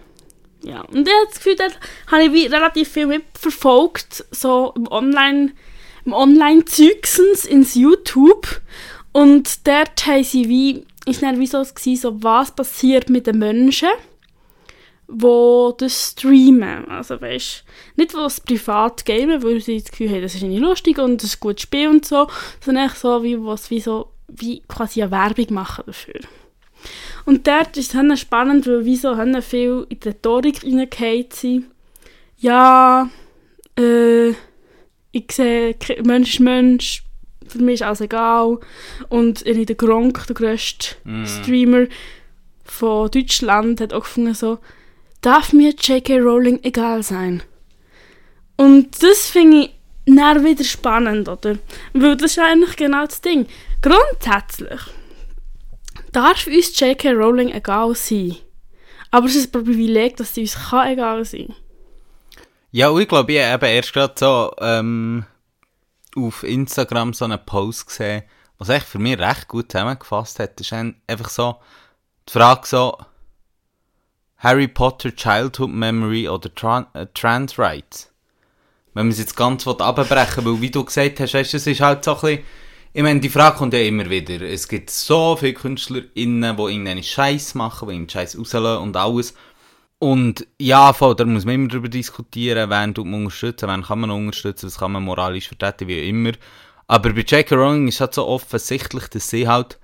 Ja. 0.62 0.80
Und 0.82 1.08
ich 1.08 1.14
habe 1.14 1.26
das 1.28 1.36
Gefühl, 1.36 1.56
dort 1.56 1.78
habe 2.10 2.24
ich 2.24 2.32
wie 2.32 2.46
relativ 2.46 2.88
viel 2.90 3.06
mitverfolgt, 3.06 4.24
so 4.30 4.74
im 4.76 4.86
Online, 4.88 5.52
im 6.04 6.12
Online-Zeugsens 6.12 7.44
ins 7.46 7.74
YouTube. 7.74 8.60
Und 9.12 9.66
dort 9.66 10.06
haben 10.06 10.24
sie 10.24 10.48
wie, 10.48 10.84
ist 11.06 11.22
dann 11.22 11.40
wie 11.40 11.46
so, 11.46 11.62
gewesen, 11.62 11.96
so 11.96 12.22
was 12.22 12.50
passiert 12.50 13.08
mit 13.08 13.26
den 13.26 13.38
Menschen, 13.38 13.88
die 15.10 15.70
das 15.78 16.10
streamen. 16.10 16.86
Also 16.88 17.20
weißt 17.20 17.64
nicht 17.96 18.14
was 18.14 18.40
privat 18.40 19.04
gamen, 19.06 19.42
weil 19.42 19.60
sie 19.60 19.80
das 19.80 19.90
Gefühl 19.90 20.10
haben, 20.10 20.22
das 20.22 20.34
ist 20.34 20.42
nicht 20.42 20.60
lustig 20.60 20.98
und 20.98 21.22
das 21.22 21.30
ist 21.30 21.36
ein 21.38 21.40
gutes 21.40 21.62
Spiel 21.62 21.88
und 21.88 22.04
so, 22.04 22.28
sondern 22.60 22.86
echt 22.86 22.98
so, 22.98 23.22
wie 23.22 23.42
was 23.42 23.70
wie 23.70 23.80
so, 23.80 24.10
wie 24.28 24.62
quasi 24.68 25.02
eine 25.02 25.10
Werbung 25.10 25.54
machen 25.54 25.84
dafür. 25.86 26.20
Und 27.24 27.46
dort 27.46 27.76
ist 27.76 27.94
es 27.94 28.20
spannend, 28.20 28.66
weil 28.66 28.84
wie 28.84 28.96
so 28.96 29.16
haben 29.16 29.40
viel 29.42 29.86
in 29.88 30.00
die 30.00 30.08
Rhetorik 30.08 30.62
reingefallen 30.62 31.26
sind. 31.30 31.66
Ja, 32.38 33.10
äh, 33.78 34.30
ich 35.10 35.32
sehe, 35.32 35.74
Mensch 36.04 36.34
ist 36.34 36.40
Mensch, 36.40 37.02
für 37.46 37.58
mich 37.58 37.74
ist 37.74 37.82
alles 37.82 38.00
egal. 38.00 38.58
Und 39.08 39.44
irgendwie 39.44 39.66
der 39.66 39.76
Gronk, 39.76 40.26
der 40.26 40.34
grösste 40.34 40.96
Mm. 41.04 41.24
Streamer 41.24 41.86
von 42.64 43.10
Deutschland, 43.10 43.80
hat 43.80 43.92
auch 43.92 44.04
gefunden 44.04 44.34
so, 44.34 44.58
darf 45.20 45.52
mir 45.52 45.70
J.K. 45.74 46.18
Rowling 46.20 46.60
egal 46.62 47.02
sein? 47.02 47.42
Und 48.56 49.02
das 49.02 49.26
finde 49.28 49.56
ich 49.64 49.70
dann 50.06 50.44
wieder 50.44 50.64
spannend, 50.64 51.28
oder? 51.28 51.58
Weil 51.92 52.16
das 52.16 52.32
ist 52.32 52.38
eigentlich 52.38 52.76
genau 52.76 53.04
das 53.06 53.20
Ding. 53.20 53.46
Grundsätzlich 53.82 54.80
darf 56.12 56.46
uns 56.46 56.78
J.K. 56.80 57.12
Rowling 57.12 57.50
egal 57.50 57.94
sein. 57.94 58.36
Aber 59.10 59.26
es 59.26 59.36
ist 59.36 59.54
ein 59.54 59.64
Privileg, 59.64 60.16
dass 60.16 60.34
sie 60.34 60.42
uns 60.42 60.54
kann 60.70 60.88
egal 60.88 61.24
sein 61.24 61.54
Ja, 62.72 62.88
und 62.90 63.00
ich 63.00 63.08
glaube, 63.08 63.32
ich 63.32 63.42
habe 63.42 63.66
eben 63.66 63.76
erst 63.76 63.92
gerade 63.94 64.14
so 64.18 64.52
ähm, 64.60 65.24
auf 66.16 66.42
Instagram 66.42 67.14
so 67.14 67.24
einen 67.24 67.38
Post 67.44 67.86
gesehen, 67.86 68.22
was 68.58 68.68
echt 68.68 68.86
für 68.86 68.98
mich 68.98 69.18
recht 69.18 69.48
gut 69.48 69.70
zusammengefasst 69.72 70.40
hat. 70.40 70.58
Das 70.60 70.66
ist 70.66 70.72
ein- 70.74 71.00
einfach 71.06 71.30
so 71.30 71.56
die 72.28 72.32
Frage 72.32 72.66
so, 72.66 72.98
Harry 74.38 74.68
Potter 74.68 75.14
Childhood 75.14 75.70
Memory 75.70 76.28
oder 76.28 76.54
Tran 76.54 76.86
äh, 76.94 77.06
Trans 77.12 77.58
Rights. 77.58 78.12
Wenn 78.94 79.06
man 79.06 79.12
es 79.12 79.18
jetzt 79.18 79.36
ganz 79.36 79.66
abbrechen 79.66 80.44
weil 80.44 80.60
wie 80.60 80.70
du 80.70 80.84
gesagt 80.84 81.20
hast, 81.20 81.34
weißt, 81.34 81.54
es 81.54 81.66
ist 81.66 81.80
halt 81.80 82.04
so 82.04 82.14
ein 82.14 82.20
bisschen, 82.20 82.44
ich 82.92 83.02
meine, 83.02 83.20
die 83.20 83.28
Frage 83.28 83.58
kommt 83.58 83.74
ja 83.74 83.80
immer 83.80 84.08
wieder. 84.08 84.40
Es 84.40 84.66
gibt 84.66 84.90
so 84.90 85.36
viele 85.36 85.54
KünstlerInnen, 85.54 86.56
die 86.56 86.62
irgendeinen 86.62 87.02
Scheiß 87.02 87.54
machen, 87.54 87.88
die 87.88 87.94
irgendeinen 87.94 88.10
Scheiß 88.10 88.38
rauslassen 88.38 88.82
und 88.82 88.96
alles. 88.96 89.34
Und 89.98 90.46
ja, 90.60 90.92
voll, 90.92 91.16
da 91.16 91.24
muss 91.24 91.44
man 91.44 91.56
immer 91.56 91.68
darüber 91.68 91.88
diskutieren, 91.88 92.70
wen 92.70 92.94
tut 92.94 93.06
man 93.06 93.24
unterstützen, 93.24 93.68
wen 93.68 93.82
kann 93.82 94.00
man 94.00 94.10
unterstützen, 94.10 94.66
was 94.66 94.78
kann 94.78 94.92
man 94.92 95.02
moralisch 95.02 95.48
vertreten, 95.48 95.88
wie 95.88 96.08
immer. 96.08 96.32
Aber 96.86 97.12
bei 97.12 97.20
J.K. 97.20 97.54
Rowling 97.54 97.88
ist 97.88 98.00
halt 98.00 98.14
so 98.14 98.26
offensichtlich, 98.26 99.08
dass 99.08 99.28
sie 99.28 99.48
halt, 99.48 99.78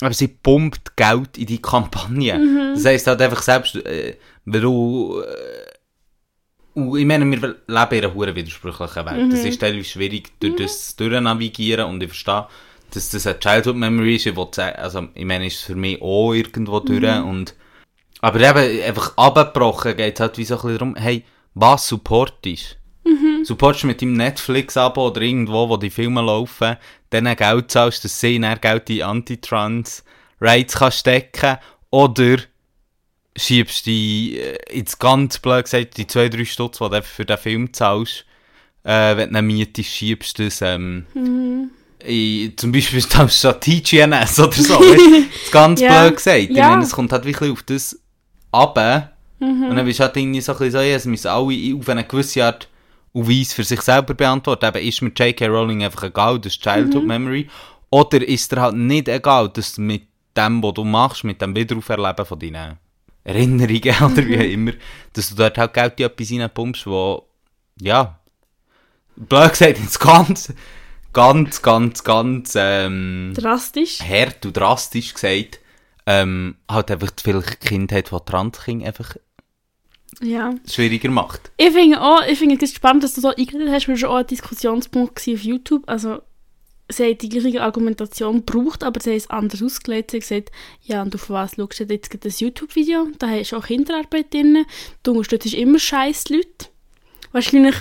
aber 0.00 0.14
sie 0.14 0.28
pumpt 0.28 0.96
Geld 0.96 1.38
in 1.38 1.46
die 1.46 1.60
Kampagne. 1.62 2.38
Das 2.74 2.84
heisst 2.84 3.06
halt 3.06 3.20
einfach 3.20 3.42
selbst, 3.42 3.76
äh, 3.76 4.16
wenn 4.44 4.62
du, 4.62 5.22
äh, 5.22 6.98
ich 6.98 7.04
meine, 7.04 7.24
wir 7.30 7.38
leben 7.38 7.56
in 7.66 7.76
einer 7.76 8.14
hohen 8.14 8.34
widersprüchlichen 8.34 9.06
Welt. 9.06 9.32
Das 9.32 9.44
ist 9.44 9.60
teilweise 9.60 9.84
schwierig, 9.84 10.32
durch 10.40 10.56
das 10.56 10.96
durchnavigieren 10.96 11.86
und 11.86 12.02
ich 12.02 12.08
verstehe, 12.08 12.46
dass 12.92 13.10
das 13.10 13.26
eine 13.26 13.38
Childhood 13.38 13.76
Memory 13.76 14.16
ist. 14.16 14.26
Ich 14.26 14.34
sagen, 14.52 14.76
also, 14.76 15.08
ich 15.14 15.24
meine, 15.24 15.46
ist 15.46 15.56
es 15.56 15.62
für 15.62 15.74
mich 15.74 16.00
auch 16.00 16.32
irgendwo 16.32 16.80
durch 16.80 17.22
und 17.22 17.54
aber 18.20 18.40
eben, 18.40 18.82
einfach 18.84 19.16
abgebrochen 19.16 19.96
geht 19.96 20.14
es 20.14 20.20
halt 20.20 20.36
wie 20.38 20.44
so 20.44 20.56
ein 20.56 20.60
bisschen 20.60 20.78
darum, 20.78 20.96
hey, 20.96 21.24
was 21.54 21.88
supportest? 21.88 22.76
Mhm. 23.10 23.44
Supportest 23.44 23.82
du 23.82 23.86
mit 23.88 24.00
deinem 24.02 24.14
Netflix-Abo 24.14 25.08
oder 25.08 25.20
irgendwo, 25.22 25.68
wo 25.68 25.76
die 25.76 25.90
Filme 25.90 26.22
laufen, 26.22 26.76
dann 27.10 27.34
Geld 27.36 27.70
zahlst, 27.70 28.04
dass 28.04 28.20
sie 28.20 28.38
dann 28.38 28.60
Geld 28.60 28.88
in 28.90 29.02
Anti-Trans-Rights 29.02 30.74
kann 30.76 30.92
stecken 30.92 31.56
oder 31.90 32.36
schiebst 33.36 33.86
die, 33.86 34.38
äh, 34.38 34.58
ins 34.78 34.98
ganz 34.98 35.38
blöd 35.38 35.64
gesagt, 35.64 35.96
die 35.96 36.06
2-3 36.06 36.44
Stutz, 36.44 36.78
die 36.78 36.88
du 36.88 37.02
für 37.02 37.24
den 37.24 37.38
Film 37.38 37.72
zahlst, 37.72 38.24
äh, 38.84 39.16
wenn 39.16 39.32
du 39.32 39.38
ihn 39.38 39.46
mietest, 39.46 39.90
schiebst 39.90 40.38
du 40.38 40.44
das, 40.44 40.62
ähm, 40.62 41.06
in, 42.04 42.56
zum 42.56 42.72
Beispiel 42.72 43.02
statt 43.30 43.60
TGNS 43.60 44.40
oder 44.40 44.52
so, 44.52 44.74
weißt, 44.80 45.50
ganz 45.52 45.80
Ja. 45.80 46.02
blöd 46.04 46.16
gesagt. 46.16 46.38
Ich 46.38 46.50
Ja. 46.56 46.68
meine, 46.70 46.82
es 46.82 46.92
kommt 46.92 47.12
halt 47.12 47.24
wirklich 47.24 47.50
auf 47.50 47.62
das 47.62 47.98
runter. 48.54 49.12
Und 49.42 49.74
dann 49.74 49.86
bist 49.86 49.98
du 49.98 50.04
halt 50.04 50.16
irgendwie 50.18 50.42
so 50.42 50.52
ein 50.52 50.58
bisschen 50.58 50.72
so, 50.72 50.78
ja, 50.80 50.96
es 50.96 51.06
müssen 51.06 51.28
alle 51.28 51.74
auf 51.78 51.88
eine 51.88 52.04
gewisse 52.04 52.44
Art 52.44 52.68
und 53.12 53.28
Weise 53.28 53.54
für 53.54 53.64
sich 53.64 53.80
selber 53.80 54.14
beantworten. 54.14 54.66
Eben, 54.66 54.86
ist 54.86 55.02
mir 55.02 55.10
J.K. 55.10 55.46
Rowling 55.46 55.84
einfach 55.84 56.04
egal, 56.04 56.38
das 56.38 56.54
ist 56.54 56.62
Childhood 56.62 57.04
Memory? 57.04 57.48
Oder 57.90 58.26
ist 58.26 58.52
dir 58.52 58.60
halt 58.60 58.76
nicht 58.76 59.08
egal, 59.08 59.48
dass 59.48 59.74
du 59.74 59.82
mit 59.82 60.06
dem, 60.36 60.62
was 60.62 60.74
du 60.74 60.84
machst, 60.84 61.24
mit 61.24 61.42
dem 61.42 61.56
Wiederauferleben 61.56 62.24
von 62.24 62.38
deinen 62.38 62.78
Erinnerungen 63.24 63.94
oder 64.12 64.26
wie 64.26 64.38
auch 64.38 64.52
immer, 64.52 64.72
dass 65.12 65.30
du 65.30 65.34
dort 65.34 65.58
halt 65.58 65.74
Geld 65.74 66.00
in 66.00 66.06
etwas 66.06 66.30
reinpumpst, 66.30 66.86
wo, 66.86 67.26
ja, 67.80 68.20
blöd 69.16 69.50
gesagt, 69.50 69.78
ins 69.78 69.98
ganz, 69.98 70.52
ganz, 71.12 71.62
ganz, 71.62 72.04
ganz, 72.04 72.54
ähm, 72.56 73.32
Drastisch. 73.36 74.00
hart 74.00 74.46
und 74.46 74.56
drastisch 74.56 75.14
gesagt, 75.14 75.60
ähm, 76.06 76.56
halt 76.68 76.90
einfach 76.90 77.10
vielleicht 77.22 77.60
Kindheit, 77.60 78.10
die 78.10 78.16
Transkind 78.24 78.84
einfach 78.84 79.16
Ja. 80.20 80.54
schwieriger 80.68 81.10
macht. 81.10 81.50
Ich 81.56 81.70
finde 81.70 82.00
auch, 82.00 82.22
ich 82.26 82.38
finde 82.38 82.62
es 82.62 82.74
spannend, 82.74 83.04
dass 83.04 83.14
du 83.14 83.20
so 83.20 83.28
eingeredet 83.28 83.70
hast, 83.70 83.88
weil 83.88 83.94
es 83.94 84.02
war 84.02 84.10
auch 84.10 84.16
ein 84.16 84.26
Diskussionspunkt 84.26 85.18
auf 85.18 85.42
YouTube. 85.42 85.84
Also, 85.86 86.20
sie 86.88 87.04
haben 87.04 87.18
die 87.18 87.28
gleiche 87.28 87.62
Argumentation 87.62 88.44
gebraucht, 88.44 88.82
aber 88.84 89.00
sie 89.00 89.10
haben 89.10 89.16
es 89.16 89.30
anders 89.30 89.62
ausgelegt. 89.62 90.10
Sie 90.10 90.16
haben 90.16 90.20
gesagt, 90.20 90.52
ja, 90.82 91.02
und 91.02 91.14
auf 91.14 91.30
was 91.30 91.54
schaust 91.56 91.80
du 91.80 91.84
jetzt 91.84 92.24
das 92.24 92.40
YouTube-Video? 92.40 93.08
Da 93.18 93.28
hast 93.28 93.52
du 93.52 93.56
auch 93.56 93.66
Kinderarbeit 93.66 94.32
drin. 94.34 94.66
Du 95.02 95.12
unterstützt 95.12 95.54
immer 95.54 95.78
scheiß 95.78 96.28
Leute. 96.28 96.68
Wahrscheinlich 97.32 97.76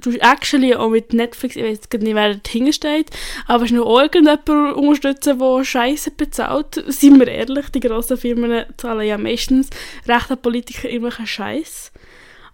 du 0.00 0.10
actually 0.20 0.74
auch 0.74 0.90
mit 0.90 1.12
Netflix, 1.12 1.56
ich 1.56 1.64
weiß 1.64 1.80
nicht, 2.00 2.14
wer 2.14 2.34
dahinter 2.34 2.72
steht, 2.72 3.10
aber 3.46 3.64
es 3.64 3.70
noch 3.70 3.86
auch 3.86 4.00
irgendjemand 4.00 4.48
unterstützen, 4.48 5.38
der 5.38 5.64
Scheiße 5.64 6.12
bezahlt. 6.12 6.82
Seien 6.86 7.18
wir 7.18 7.28
ehrlich, 7.28 7.68
die 7.70 7.80
grossen 7.80 8.16
Firmen 8.16 8.64
zahlen 8.76 9.06
ja 9.06 9.18
meistens 9.18 9.70
rechten 10.06 10.38
Politiker 10.38 10.88
irgendwelchen 10.88 11.26
Scheiß. 11.26 11.92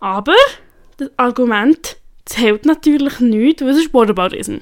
Aber 0.00 0.34
das 0.96 1.10
Argument 1.16 1.96
zählt 2.24 2.64
natürlich 2.66 3.20
nicht, 3.20 3.60
weil 3.60 3.70
es 3.70 3.78
ist 3.78 3.92
Borderbarism. 3.92 4.58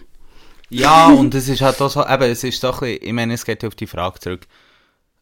Ja, 0.71 1.09
und 1.09 1.35
es 1.35 1.49
ist 1.49 1.61
halt 1.61 1.81
auch 1.83 1.91
so, 1.91 2.03
eben, 2.07 2.23
es 2.23 2.45
ist 2.45 2.61
so 2.61 2.69
ein 2.73 2.79
bisschen, 2.81 2.99
ich 3.03 3.13
meine, 3.13 3.35
es 3.35 3.45
geht 3.45 3.65
auf 3.65 3.75
die 3.75 3.87
Frage 3.87 4.19
zurück, 4.21 4.47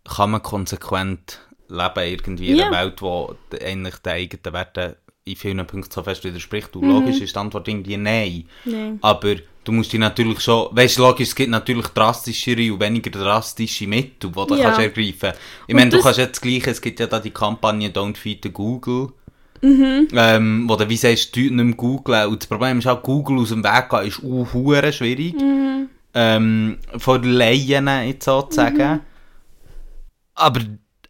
kann 0.04 0.30
man 0.30 0.42
konsequent 0.42 1.40
leben 1.68 2.00
irgendwie 2.04 2.50
in 2.50 2.56
Ja. 2.56 2.66
einer 2.68 2.84
Welt, 2.84 3.02
wo 3.02 3.34
eigentlich 3.60 3.96
den 3.96 4.12
eigenen 4.12 4.52
Werten 4.52 4.94
in 5.30 5.36
vielen 5.36 5.66
Punkten 5.66 5.90
so 5.90 6.02
fest 6.02 6.24
widerspricht? 6.24 6.74
Mhm. 6.74 6.82
Und 6.82 6.90
logisch 6.90 7.20
ist 7.20 7.34
die 7.34 7.38
Antwort 7.38 7.66
irgendwie 7.68 7.96
nein. 7.96 8.44
Nein. 8.64 8.98
Aber 9.02 9.36
du 9.64 9.72
musst 9.72 9.92
dich 9.92 10.00
natürlich 10.00 10.40
schon, 10.40 10.68
weißt 10.76 10.98
du, 10.98 11.02
logisch, 11.02 11.28
es 11.28 11.34
gibt 11.34 11.50
natürlich 11.50 11.86
drastischere 11.88 12.72
und 12.72 12.80
weniger 12.80 13.10
drastische 13.10 13.86
Mittel, 13.86 14.30
die 14.30 14.46
du 14.46 14.54
Ja. 14.56 14.62
kannst 14.64 14.80
ergreifen. 14.80 15.32
Ich 15.66 15.74
Und 15.74 15.80
meine, 15.80 15.90
du 15.90 16.00
kannst 16.00 16.18
jetzt 16.18 16.36
das 16.36 16.40
Gleiche, 16.40 16.70
es 16.70 16.80
gibt 16.80 17.00
ja 17.00 17.06
da 17.06 17.18
die 17.20 17.30
Kampagne 17.30 17.88
Don't 17.90 18.16
Feed 18.16 18.40
the 18.42 18.50
Google, 18.50 19.12
Mhm. 19.62 20.08
ähm, 20.14 20.64
wo 20.68 20.76
du 20.76 20.88
wie 20.88 20.96
sagst, 20.96 21.36
du 21.36 21.40
nicht 21.40 21.52
mehr 21.52 21.74
googlen. 21.74 22.28
Und 22.28 22.42
das 22.42 22.46
Problem 22.46 22.78
ist 22.78 22.86
auch, 22.86 23.02
Google 23.02 23.38
aus 23.40 23.50
dem 23.50 23.62
Weg 23.62 23.90
gehen 23.90 24.06
ist 24.06 24.24
auch 24.24 24.92
schwierig. 24.92 25.34
Mhm. 25.34 25.88
Ähm, 26.14 26.78
von 26.98 27.22
Laien 27.22 27.86
jetzt 28.06 28.24
sozusagen. 28.24 29.00
Aber 30.34 30.60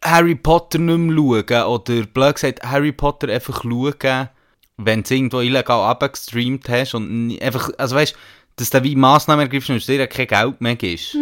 Harry 0.03 0.35
Potter 0.35 0.79
nicht 0.79 0.97
mehr 0.97 1.15
schauen, 1.15 1.63
oder 1.67 2.03
blöd 2.07 2.35
gesagt, 2.35 2.63
Harry 2.63 2.91
Potter 2.91 3.29
einfach 3.29 3.63
schauen, 3.63 4.29
wenn 4.77 5.03
du 5.03 5.13
irgendwo 5.13 5.39
illegal 5.41 5.89
abgestreamt 5.89 6.67
hast 6.69 6.95
und 6.95 7.37
einfach, 7.41 7.69
also 7.77 7.95
weißt 7.95 8.15
dass 8.55 8.69
du 8.69 8.83
wie 8.83 8.95
Massnahmen 8.95 9.41
ergreifst 9.41 9.69
und 9.69 9.87
dir 9.87 10.05
kein 10.07 10.27
Geld 10.27 10.61
mehr 10.61 10.75
gibst. 10.75 11.17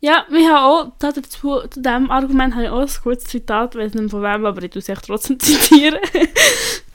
Ja, 0.00 0.24
wir 0.30 0.48
haben 0.48 0.64
auch, 0.64 0.92
dazu, 0.98 1.20
zu 1.68 1.80
diesem 1.80 2.10
Argument 2.10 2.54
habe 2.54 2.64
ich 2.64 2.70
auch 2.70 2.80
ein 2.80 3.02
kurzes 3.02 3.28
Zitat, 3.28 3.74
ich 3.74 3.80
weiß 3.80 3.94
nicht 3.94 4.10
von 4.10 4.22
wem, 4.22 4.44
aber 4.44 4.62
ich 4.62 4.70
tue 4.70 4.80
es 4.80 4.88
echt 4.88 5.04
trotzdem 5.06 5.38
zitieren. 5.40 5.98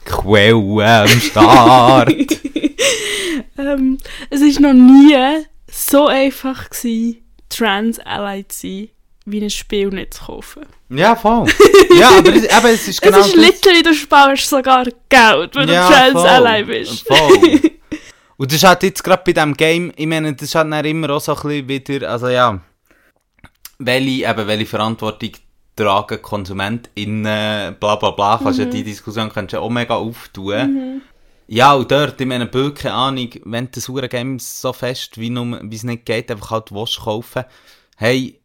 Quelle 0.04 1.02
am 1.02 1.08
Start. 1.08 2.10
ähm, 3.58 3.98
es 4.30 4.40
ist 4.40 4.60
noch 4.60 4.72
nie 4.72 5.16
so 5.70 6.06
einfach 6.06 6.70
gewesen, 6.70 7.18
trans 7.48 7.98
ally 8.00 8.46
zu 8.48 8.60
sein, 8.60 8.88
wie 9.24 9.40
ein 9.42 9.50
Spiel 9.50 9.88
nicht 9.88 10.14
zu 10.14 10.24
kaufen. 10.24 10.66
Ja, 10.88 11.14
voll. 11.16 11.46
ja, 11.98 12.10
aber 12.18 12.34
es, 12.34 12.44
eben, 12.44 12.66
es 12.74 12.88
ist 12.88 13.00
genau 13.02 13.18
es 13.18 13.28
ist 13.28 13.36
literally, 13.36 13.82
du 13.82 13.94
sparst 13.94 14.48
sogar 14.48 14.84
Geld, 15.08 15.54
wenn 15.54 15.68
Ja, 15.68 16.06
du 16.10 16.12
voll. 16.18 16.26
Ally 16.26 16.64
bist. 16.64 17.06
Voll. 17.06 17.60
Und 18.38 18.50
das 18.50 18.56
ist 18.56 18.64
halt 18.64 18.82
jetzt 18.82 19.04
gerade 19.04 19.22
bei 19.24 19.32
diesem 19.32 19.54
Game, 19.54 19.92
ich 19.94 20.06
meine, 20.06 20.32
das 20.34 20.48
ist 20.48 20.54
halt 20.56 20.72
dann 20.72 20.84
immer 20.84 21.10
auch 21.10 21.20
so 21.20 21.36
ein 21.36 21.66
bisschen 21.66 21.68
wieder, 21.68 22.10
also 22.10 22.28
ja, 22.28 22.60
welche, 23.78 24.28
eben, 24.28 24.46
welche 24.48 24.66
Verantwortung 24.66 25.30
tragen 25.76 26.20
KonsumentInnen, 26.20 27.76
bla 27.78 27.96
bla 27.96 28.10
bla, 28.10 28.40
kannst 28.42 28.58
Mhm. 28.58 28.64
ja 28.66 28.70
die 28.70 28.84
Diskussion 28.84 29.30
kannst 29.32 29.52
ja 29.52 29.60
auch 29.60 29.70
mega 29.70 29.94
auftun. 29.94 31.02
Ja, 31.46 31.74
und 31.74 31.90
dort, 31.90 32.20
ich 32.20 32.26
meine, 32.26 32.46
Bill, 32.46 32.72
keine 32.72 32.94
Ahnung, 32.94 33.28
wenn 33.44 33.70
das 33.70 33.88
hure 33.88 34.08
Game 34.08 34.38
so 34.38 34.72
fest, 34.72 35.18
wie 35.18 35.32
es 35.70 35.82
nicht 35.84 36.04
geht, 36.06 36.30
einfach 36.30 36.50
halt 36.50 36.72
willst 36.72 37.00
kaufen, 37.00 37.44
hey, 37.96 38.40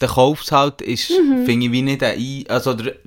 der 0.00 0.08
Kaufs 0.08 0.50
halt 0.52 0.80
ist, 0.82 1.10
Mhm. 1.10 1.44
finde 1.44 1.66
ich, 1.66 1.72
wie 1.72 1.82
nicht 1.82 2.02
ein, 2.02 2.18
ei- 2.18 2.44
also, 2.48 2.74
der, 2.74 2.94
ich 2.94 3.02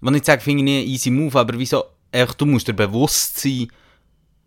will 0.00 0.12
nicht 0.12 0.24
sagen, 0.24 0.40
finde 0.40 0.58
ich 0.60 0.64
nicht 0.64 0.84
ein 0.86 0.90
easy 0.90 1.10
Move, 1.10 1.38
aber 1.38 1.58
wieso, 1.58 1.84
einfach, 2.12 2.34
du 2.34 2.46
musst 2.46 2.68
dir 2.68 2.72
bewusst 2.74 3.38
sein, 3.40 3.68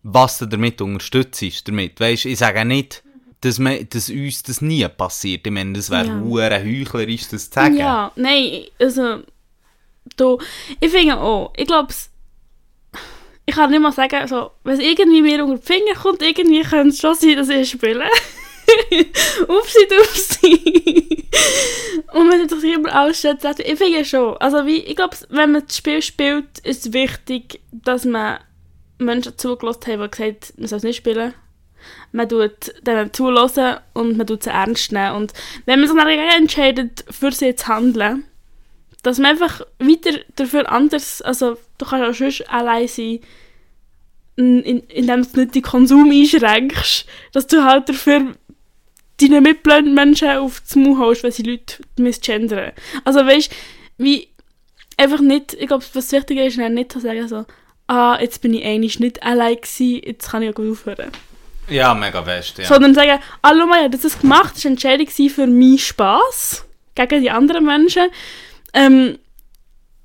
was 0.03 0.37
du 0.39 0.45
damit 0.45 0.81
unterstützt, 0.81 1.67
damit. 1.67 1.99
Weißt, 1.99 2.25
ich 2.25 2.37
sage 2.39 2.65
nicht, 2.65 3.03
dass, 3.41 3.59
wir, 3.59 3.83
dass 3.85 4.09
uns 4.09 4.43
das 4.43 4.61
nie 4.61 4.87
passiert. 4.87 5.45
Ich 5.45 5.51
meine, 5.53 5.73
das 5.73 5.89
wäre 5.89 6.07
Ja. 6.07 6.19
heuchlerisch, 6.21 7.27
das 7.29 7.49
zu 7.49 7.53
sagen. 7.55 7.77
Ja, 7.77 8.11
nein, 8.15 8.63
also, 8.79 9.21
du, 10.17 10.39
ich 10.79 10.89
finde 10.91 11.17
auch, 11.19 11.53
ich 11.57 11.67
glaube, 11.67 11.93
ich 13.45 13.55
kann 13.55 13.69
nicht 13.71 13.81
mal 13.81 13.91
sagen, 13.91 14.25
so, 14.27 14.51
wenn 14.63 14.75
es 14.75 14.79
irgendwie 14.79 15.21
mir 15.21 15.43
unter 15.43 15.57
die 15.57 15.65
Finger 15.73 15.93
kommt, 16.01 16.21
irgendwie 16.21 16.61
könnte 16.61 16.89
es 16.89 16.99
schon 16.99 17.15
sein, 17.15 17.35
dass 17.35 17.49
ich 17.49 17.69
spiele. 17.69 18.05
upsi 19.47 19.87
dupsi. 19.89 21.27
Und 22.13 22.31
wenn 22.31 22.47
du 22.47 22.59
dich 22.59 22.73
immer 22.73 23.03
ausstellt, 23.03 23.39
ich 23.59 23.77
finde 23.77 24.05
schon, 24.05 24.37
also 24.37 24.65
wie, 24.65 24.77
ich 24.77 24.95
glaube, 24.95 25.15
wenn 25.29 25.51
man 25.51 25.65
das 25.65 25.77
Spiel 25.77 26.01
spielt, 26.01 26.59
ist 26.63 26.85
es 26.85 26.93
wichtig, 26.93 27.61
dass 27.71 28.05
man 28.05 28.39
Menschen 28.97 29.37
zugelassen 29.37 29.87
haben, 29.87 30.01
die 30.03 30.11
gesagt 30.11 30.51
haben, 30.51 30.53
man 30.57 30.67
soll 30.67 30.77
es 30.77 30.83
nicht 30.83 30.97
spielen. 30.97 31.33
Man 32.11 32.29
tut 32.29 32.73
denen 32.85 33.11
zulassen 33.11 33.77
und 33.93 34.17
man 34.17 34.27
tut 34.27 34.43
sie 34.43 34.51
ernst 34.51 34.91
nehmen. 34.91 35.15
Und 35.15 35.33
wenn 35.65 35.79
man 35.79 35.89
sich 35.89 35.97
dann 35.97 36.07
entscheidet, 36.07 37.03
für 37.09 37.31
sie 37.31 37.55
zu 37.55 37.67
handeln, 37.67 38.25
dass 39.01 39.17
man 39.17 39.31
einfach 39.31 39.61
weiter 39.79 40.19
dafür 40.35 40.71
anders, 40.71 41.21
also 41.21 41.57
du 41.77 41.85
kannst 41.85 42.09
auch 42.09 42.13
sonst 42.13 42.49
allein 42.49 42.87
sein, 42.87 43.19
in, 44.35 44.63
in, 44.63 44.79
indem 44.87 45.23
du 45.23 45.41
nicht 45.41 45.55
den 45.55 45.61
Konsum 45.61 46.09
einschränkst, 46.09 47.05
dass 47.33 47.47
du 47.47 47.63
halt 47.63 47.89
dafür 47.89 48.35
deine 49.21 49.41
mitblenden 49.41 49.93
Menschen 49.93 50.29
auf 50.29 50.61
das 50.61 50.75
Maul 50.75 50.97
holst, 50.97 51.23
wenn 51.23 51.31
sie 51.31 51.43
Leute 51.43 51.77
misgendern. 51.97 52.71
Also 53.03 53.25
weißt 53.25 53.51
wie 53.97 54.27
einfach 54.97 55.21
nicht, 55.21 55.53
ich 55.53 55.67
glaube, 55.67 55.85
was 55.93 56.11
wichtiger 56.11 56.45
ist, 56.45 56.57
dann 56.57 56.73
nicht 56.73 56.91
zu 56.91 56.99
sagen 56.99 57.27
so, 57.27 57.45
ah, 57.87 58.17
jetzt 58.19 58.41
bin 58.41 58.53
ich 58.53 58.65
eigentlich 58.65 58.99
nicht 58.99 59.23
allein 59.23 59.55
gewesen, 59.55 60.01
jetzt 60.03 60.29
kann 60.29 60.41
ich 60.41 60.49
auch 60.49 60.55
gut 60.55 60.71
aufhören. 60.71 61.11
Ja, 61.69 61.93
mega 61.93 62.23
fest, 62.23 62.57
ja. 62.57 62.65
Sondern 62.65 62.93
sagen, 62.93 63.19
ah, 63.41 63.53
schau 63.57 63.65
mal, 63.65 63.77
ich 63.77 63.83
habe 63.85 63.97
das 63.97 64.19
gemacht, 64.19 64.55
das 64.55 64.65
war 64.65 64.69
eine 64.69 64.73
Entscheidung 64.73 65.29
für 65.29 65.47
meinen 65.47 65.77
Spass 65.77 66.65
gegen 66.95 67.21
die 67.21 67.31
anderen 67.31 67.65
Menschen. 67.65 68.09
Ähm, 68.73 69.17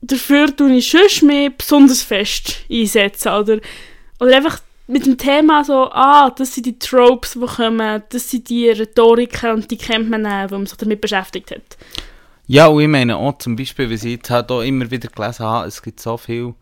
dafür 0.00 0.54
tue 0.54 0.72
ich 0.76 0.90
sonst 0.90 1.22
mehr 1.22 1.50
besonders 1.50 2.02
fest 2.02 2.58
einsetzen. 2.70 3.32
Oder, 3.32 3.58
oder 4.20 4.36
einfach 4.36 4.60
mit 4.88 5.04
dem 5.04 5.18
Thema 5.18 5.64
so, 5.64 5.90
ah, 5.92 6.30
das 6.30 6.54
sind 6.54 6.66
die 6.66 6.78
Tropes, 6.78 7.34
die 7.34 7.46
kommen, 7.46 8.02
das 8.08 8.30
sind 8.30 8.48
die 8.48 8.70
Rhetoriken 8.70 9.50
und 9.52 9.70
die 9.70 9.76
kennt 9.76 10.10
man 10.10 10.26
auch, 10.26 10.50
weil 10.50 10.58
man 10.58 10.66
sich 10.66 10.78
damit 10.78 11.00
beschäftigt 11.00 11.50
hat. 11.50 11.76
Ja, 12.46 12.66
und 12.68 12.80
ich 12.80 12.88
meine 12.88 13.16
auch 13.16 13.36
zum 13.36 13.54
Beispiel, 13.54 13.90
wie 13.90 13.94
ich 13.94 14.02
jetzt 14.02 14.30
halt 14.30 14.50
immer 14.50 14.90
wieder 14.90 15.08
gelesen 15.08 15.44
habe, 15.44 15.68
es 15.68 15.82
gibt 15.82 16.00
so 16.00 16.16
viel 16.16 16.54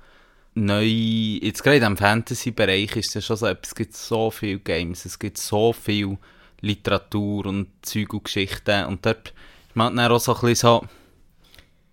neue, 0.54 0.84
jetzt 0.84 1.62
gerade 1.62 1.86
im 1.86 1.96
Fantasy-Bereich 1.96 2.96
ist 2.96 3.08
es 3.08 3.14
ja 3.14 3.20
schon 3.20 3.36
so 3.36 3.46
es 3.46 3.74
gibt 3.74 3.94
so 3.94 4.30
viele 4.32 4.58
Games, 4.58 5.04
es 5.04 5.18
gibt 5.18 5.38
so 5.38 5.72
viel 5.72 6.18
Literatur 6.60 7.46
und 7.46 7.68
Zeug 7.82 8.12
und 8.12 8.24
Geschichten 8.24 8.86
und 8.86 9.06
dort 9.06 9.28
ist 9.28 9.76
man 9.76 9.94
dann 9.94 10.10
auch 10.10 10.18
so 10.18 10.34
ein 10.34 10.40
bisschen 10.40 10.56
so, 10.56 10.86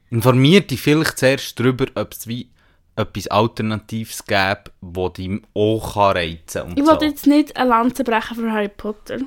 informiert 0.10 0.72
dich 0.72 0.82
vielleicht 0.82 1.20
zuerst 1.20 1.60
darüber, 1.60 1.86
ob 1.94 2.14
es 2.14 2.28
wie 2.28 2.50
etwas 2.96 3.28
Alternatives 3.28 4.26
gäbe, 4.26 4.66
das 4.82 5.14
dich 5.14 5.42
auch 5.54 5.96
reizen 5.96 6.62
kann. 6.62 6.78
Ich 6.78 6.84
so. 6.84 6.92
wollte 6.92 7.06
jetzt 7.06 7.28
nicht 7.28 7.58
eine 7.58 7.70
Lanze 7.70 8.04
brechen 8.04 8.36
für 8.36 8.52
Harry 8.52 8.70
Potter. 8.70 9.20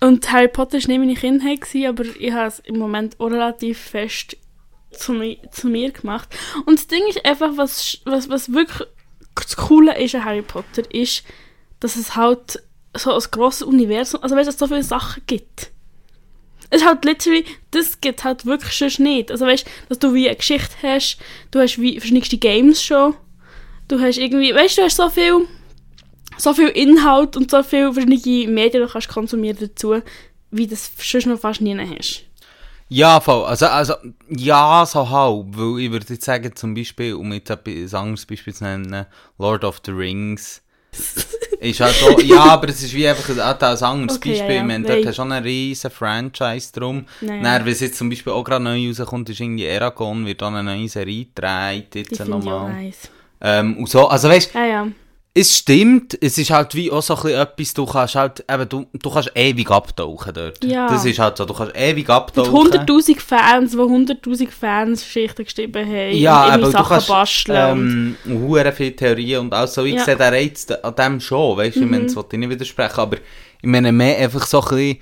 Und 0.00 0.30
Harry 0.32 0.48
Potter 0.48 0.78
war 0.78 0.88
nicht 0.88 0.98
meine 0.98 1.14
Kindheit, 1.14 1.60
gewesen, 1.60 1.86
aber 1.86 2.04
ich 2.04 2.32
habe 2.32 2.48
es 2.48 2.58
im 2.60 2.78
Moment 2.78 3.18
auch 3.20 3.30
relativ 3.30 3.78
fest 3.78 4.36
zu 4.90 5.12
mir, 5.12 5.38
zu 5.50 5.68
mir 5.68 5.92
gemacht. 5.92 6.28
Und 6.66 6.78
das 6.78 6.86
Ding 6.86 7.02
ist 7.08 7.24
einfach, 7.24 7.56
was, 7.56 7.98
was, 8.04 8.28
was 8.28 8.52
wirklich 8.52 8.88
das 9.34 9.56
Coole 9.56 9.98
ist 9.98 10.14
an 10.14 10.24
Harry 10.24 10.42
Potter, 10.42 10.82
ist, 10.92 11.24
dass 11.80 11.96
es 11.96 12.16
halt 12.16 12.62
so 12.96 13.12
ein 13.12 13.22
grosses 13.30 13.62
Universum, 13.62 14.22
also 14.22 14.36
weißt 14.36 14.46
du, 14.46 14.48
dass 14.48 14.54
es 14.54 14.60
so 14.60 14.66
viele 14.68 14.82
Sachen 14.82 15.22
gibt. 15.26 15.72
Es 16.74 16.84
halt 16.84 17.04
literally, 17.04 17.44
das 17.70 18.00
gibt 18.00 18.24
halt 18.24 18.46
wirklich 18.46 18.72
schon 18.72 19.04
nicht. 19.04 19.30
Also 19.30 19.46
weißt 19.46 19.66
du, 19.66 19.70
dass 19.88 19.98
du 19.98 20.14
wie 20.14 20.26
eine 20.26 20.36
Geschichte 20.36 20.74
hast, 20.82 21.18
du 21.50 21.60
hast 21.60 21.80
wie 21.80 21.98
verschiedenste 22.00 22.38
Games 22.38 22.82
schon, 22.82 23.14
du 23.88 24.00
hast 24.00 24.18
irgendwie, 24.18 24.54
weißt 24.54 24.78
du, 24.78 24.82
hast 24.82 24.96
so 24.96 25.08
viel 25.08 25.46
so 26.36 26.52
viel 26.52 26.68
Inhalt 26.68 27.36
und 27.36 27.50
so 27.50 27.62
viele 27.62 27.92
verschiedene 27.92 28.52
Medien 28.52 28.82
du 28.82 28.88
kannst 28.88 29.08
konsumieren 29.08 29.58
dazu, 29.60 30.00
wie 30.50 30.66
das 30.66 30.90
sonst 30.98 31.26
noch 31.26 31.38
fast 31.38 31.60
nie 31.60 31.76
hast. 31.78 32.24
Ja, 32.88 33.20
voll. 33.20 33.44
Also, 33.44 33.66
also, 33.66 33.94
ja, 34.28 34.84
so 34.86 35.08
halb. 35.08 35.56
Weil 35.56 35.80
ich 35.80 35.90
würde 35.90 36.06
jetzt 36.08 36.24
sagen, 36.24 36.54
zum 36.54 36.74
Beispiel, 36.74 37.14
um 37.14 37.32
jetzt 37.32 37.50
ein 37.50 37.94
anderes 37.94 38.26
Beispiel 38.26 38.54
zu 38.54 38.64
nennen, 38.64 39.06
Lord 39.38 39.64
of 39.64 39.80
the 39.84 39.92
Rings. 39.92 40.62
ist 41.70 41.80
halt 41.80 41.94
so, 41.94 42.20
ja, 42.20 42.44
aber 42.44 42.68
es 42.68 42.82
ist 42.82 42.94
wie 42.94 43.06
einfach 43.08 43.28
ein, 43.28 43.40
ein 43.40 43.62
anderes 43.82 43.82
Okay, 44.18 44.30
Beispiel. 44.30 44.48
ja, 44.48 44.54
ja. 44.54 44.64
Meine, 44.64 44.84
dort 44.86 44.98
hast 44.98 45.06
du 45.06 45.12
schon 45.14 45.32
einen 45.32 45.44
riesen 45.44 45.90
Franchise 45.90 46.72
drum. 46.72 47.06
Nein. 47.20 47.42
Dann, 47.42 47.64
wenn 47.64 47.72
es 47.72 47.80
jetzt 47.80 47.98
zum 47.98 48.08
Beispiel 48.10 48.32
auch 48.32 48.44
gerade 48.44 48.62
neu 48.64 48.88
rauskommt, 48.88 49.28
ist 49.30 49.40
irgendwie 49.40 49.64
Eragon, 49.64 50.26
wird 50.26 50.42
dann 50.42 50.54
eine 50.56 50.76
neue 50.76 50.88
Serie 50.88 51.26
gedreht, 51.26 51.94
Die 51.94 51.98
jetzt 52.00 52.26
nochmal. 52.26 52.72
nice. 52.72 53.08
Ähm, 53.40 53.76
und 53.78 53.88
so, 53.88 54.08
also 54.08 54.28
weißt 54.28 54.54
Ja, 54.54 54.64
ja. 54.64 54.86
Es 55.36 55.58
stimmt, 55.58 56.16
es 56.22 56.38
ist 56.38 56.50
halt 56.50 56.76
wie 56.76 56.92
auch 56.92 57.02
so 57.02 57.16
ein 57.16 57.22
bisschen 57.22 57.40
etwas, 57.40 57.74
du 57.74 57.86
kannst 57.86 58.14
halt, 58.14 58.44
eben, 58.48 58.68
du, 58.68 58.86
du 58.92 59.10
kannst 59.10 59.32
ewig 59.34 59.68
abtauchen 59.68 60.32
dort. 60.32 60.64
Ja. 60.64 60.86
Das 60.86 61.04
ist 61.04 61.18
halt 61.18 61.36
so, 61.36 61.44
du 61.44 61.52
kannst 61.52 61.74
ewig 61.76 62.06
Mit 62.06 62.10
abtauchen. 62.10 62.70
100'000 62.72 63.18
Fans, 63.20 63.72
die 63.72 63.76
100'000 63.78 64.48
Fans 64.50 65.02
Geschichten 65.02 65.44
geschrieben 65.44 65.84
haben 65.88 66.16
Ja, 66.16 66.36
und 66.36 66.50
aber 66.52 66.52
irgendwie 66.52 66.64
du 66.66 66.70
Sachen 66.78 66.88
kannst 66.88 67.08
basteln. 67.08 68.16
ähm, 68.26 68.40
hure 68.42 68.70
viele 68.72 68.94
Theorien 68.94 69.40
und 69.40 69.52
auch 69.54 69.66
so, 69.66 69.84
ich 69.84 69.94
Ja. 69.94 70.02
Mhm. 70.02 70.04
sehe 70.04 70.16
den 70.16 70.34
Reiz 70.34 70.66
an 70.70 70.94
dem 70.94 71.20
schon, 71.20 71.56
weißt 71.56 71.76
du, 71.76 71.80
ich 71.80 71.90
meine, 71.90 72.04
das 72.04 72.14
wollte 72.14 72.36
ich 72.36 72.40
nicht 72.40 72.50
widersprechen, 72.50 73.00
aber 73.00 73.16
ich 73.16 73.68
meine 73.68 73.90
mehr 73.90 74.16
einfach 74.18 74.46
so 74.46 74.60
ein 74.62 74.68
bisschen 74.68 74.98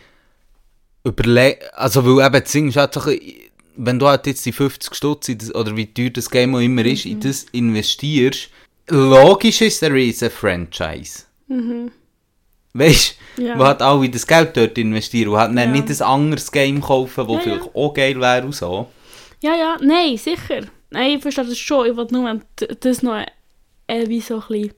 überlegen, 1.05 1.61
also 1.75 2.05
weil 2.07 2.25
eben 2.27 2.42
das 2.42 2.53
Ding 2.53 2.68
ist 2.68 2.77
halt 2.77 2.95
so 2.95 3.01
ein 3.01 3.18
bisschen, 3.18 3.35
wenn 3.77 3.99
du 3.99 4.07
halt 4.07 4.27
jetzt 4.27 4.45
die 4.47 4.53
50 4.53 4.95
Stutz 4.95 5.31
oder 5.55 5.77
wie 5.77 5.92
teuer 5.92 6.11
das 6.11 6.31
Game 6.31 6.55
auch 6.55 6.61
immer 6.61 6.85
ist, 6.85 7.05
Mhm. 7.05 7.12
in 7.12 7.21
das 7.21 7.47
investierst, 7.53 8.49
logisch 8.88 9.61
ist 9.62 9.83
ein 9.85 9.92
riesen 9.92 10.31
Franchise. 10.31 11.25
Weißt 12.75 13.16
du, 13.37 13.42
Mhm. 13.42 13.47
Ja. 13.47 13.59
wo 13.59 13.64
halt 13.64 13.83
alle 13.83 14.09
das 14.09 14.27
Geld 14.27 14.57
dort 14.57 14.79
investieren 14.79 15.29
und 15.31 15.37
halt 15.38 15.51
dann 15.51 15.59
Ja. 15.59 15.66
nicht 15.81 15.88
ein 15.90 16.03
anderes 16.07 16.51
Game 16.51 16.81
kaufen, 16.81 17.27
das 17.27 17.35
Ja, 17.37 17.40
vielleicht 17.40 17.75
auch 17.75 17.95
geil 17.95 18.21
wäre 18.21 18.45
und 18.45 18.55
so. 18.55 18.88
Ja, 19.42 19.55
ja, 19.55 19.77
nein, 19.81 20.16
sicher. 20.16 20.61
Nein, 20.90 21.16
ich 21.16 21.23
verstehe 21.23 21.45
das 21.45 21.59
schon. 21.59 21.90
Ich 21.90 21.97
wollte 21.97 22.14
nur 22.14 22.40
das 22.81 23.03
noch 23.03 23.25
äh, 23.87 24.09
wie 24.09 24.21
so 24.21 24.37
ein 24.37 24.40
bisschen... 24.49 24.75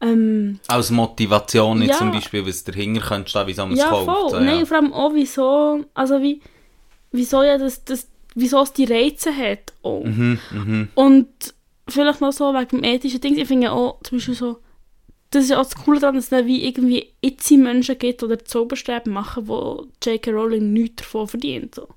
Ähm, 0.00 0.58
Als 0.66 0.90
Motivation 0.90 1.80
jetzt 1.80 1.92
Ja. 1.92 1.98
zum 1.98 2.10
Beispiel, 2.12 2.46
was 2.46 2.64
dahinter 2.64 3.00
könnte 3.00 3.30
stehen, 3.30 3.46
wieso 3.46 3.62
man 3.62 3.72
es 3.74 3.78
ja, 3.78 3.88
kauft. 3.88 4.04
voll. 4.04 4.30
So, 4.30 4.40
Nein, 4.40 4.58
ja. 4.60 4.64
vor 4.66 4.76
allem 4.78 4.92
auch, 4.92 5.14
wieso... 5.14 5.84
Also 5.94 6.20
wie... 6.20 6.40
Wieso 7.12 7.42
ja 7.42 7.56
das... 7.58 7.84
das 7.84 8.08
wieso 8.34 8.60
es 8.62 8.72
die 8.72 8.84
Reize 8.84 9.34
hat 9.34 9.72
auch. 9.82 10.02
Mhm, 10.02 10.38
mhm. 10.50 10.88
Und 10.96 11.28
vielleicht 11.88 12.20
noch 12.20 12.32
so 12.32 12.52
wegen 12.52 12.80
dem 12.80 12.84
ethischen 12.84 13.20
Ding, 13.20 13.36
ich 13.36 13.48
finde 13.48 13.72
auch 13.72 14.00
zum 14.02 14.18
Beispiel 14.18 14.34
so, 14.34 14.58
das 15.30 15.44
ist 15.44 15.52
auch 15.52 15.64
das 15.64 15.76
Coole 15.76 16.00
daran, 16.00 16.14
dass 16.14 16.24
es 16.24 16.30
dann 16.30 16.46
wie 16.46 16.66
irgendwie 16.66 17.12
itzy 17.20 17.56
Menschen 17.56 17.98
gibt 17.98 18.22
oder 18.22 18.44
Zauberstäbe 18.44 19.10
machen, 19.10 19.48
wo 19.48 19.86
J.K. 20.02 20.30
Rowling 20.30 20.72
nichts 20.72 21.02
davon 21.02 21.26
verdient. 21.26 21.74
So. 21.74 21.88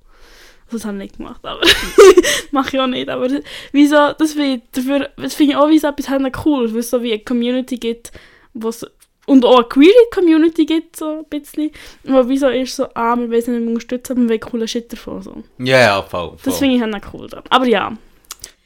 Also 0.66 0.80
das 0.80 0.86
habe 0.86 0.98
ich 0.98 1.04
nicht 1.04 1.18
gemacht, 1.18 1.46
aber 1.46 1.62
mache 2.52 2.76
ich 2.76 2.80
auch 2.80 2.88
nicht. 2.88 3.10
Aber 3.10 3.30
wieso, 3.72 4.14
das 4.14 4.34
finde 4.34 4.62
ich, 4.74 5.56
auch 5.56 5.70
wie 5.70 5.80
so 5.80 5.88
etwas 5.88 6.10
halt 6.10 6.22
noch 6.22 6.46
cool, 6.46 6.72
weil 6.72 6.80
es 6.80 6.90
so 6.90 7.02
wie 7.04 7.14
eine 7.14 7.24
Community 7.24 7.78
gibt, 7.78 8.12
wo's, 8.54 8.86
und 9.28 9.46
auch 9.46 9.60
eine 9.60 9.68
queer 9.68 9.94
Community 10.14 10.66
gibt, 10.66 10.96
so 10.96 11.20
ein 11.20 11.26
bisschen, 11.26 11.72
wo 12.04 12.28
wieso 12.28 12.48
ist 12.48 12.76
so, 12.76 12.88
ah, 12.96 13.16
wir 13.16 13.30
wollen 13.30 13.42
sie 13.42 13.52
nicht 13.52 13.68
unterstützen, 13.68 14.14
aber 14.14 14.22
wir 14.24 14.30
wollen 14.30 14.40
coolen 14.40 14.68
Shit 14.68 14.92
davon. 14.92 15.22
So. 15.22 15.44
Ja, 15.60 15.80
ja, 15.80 16.02
voll. 16.02 16.30
voll. 16.30 16.38
Das 16.44 16.60
finde 16.60 16.76
ich 16.76 16.82
halt 16.82 16.92
noch 16.92 17.14
cool 17.14 17.28
daran. 17.28 17.46
Aber 17.50 17.66
ja, 17.68 17.96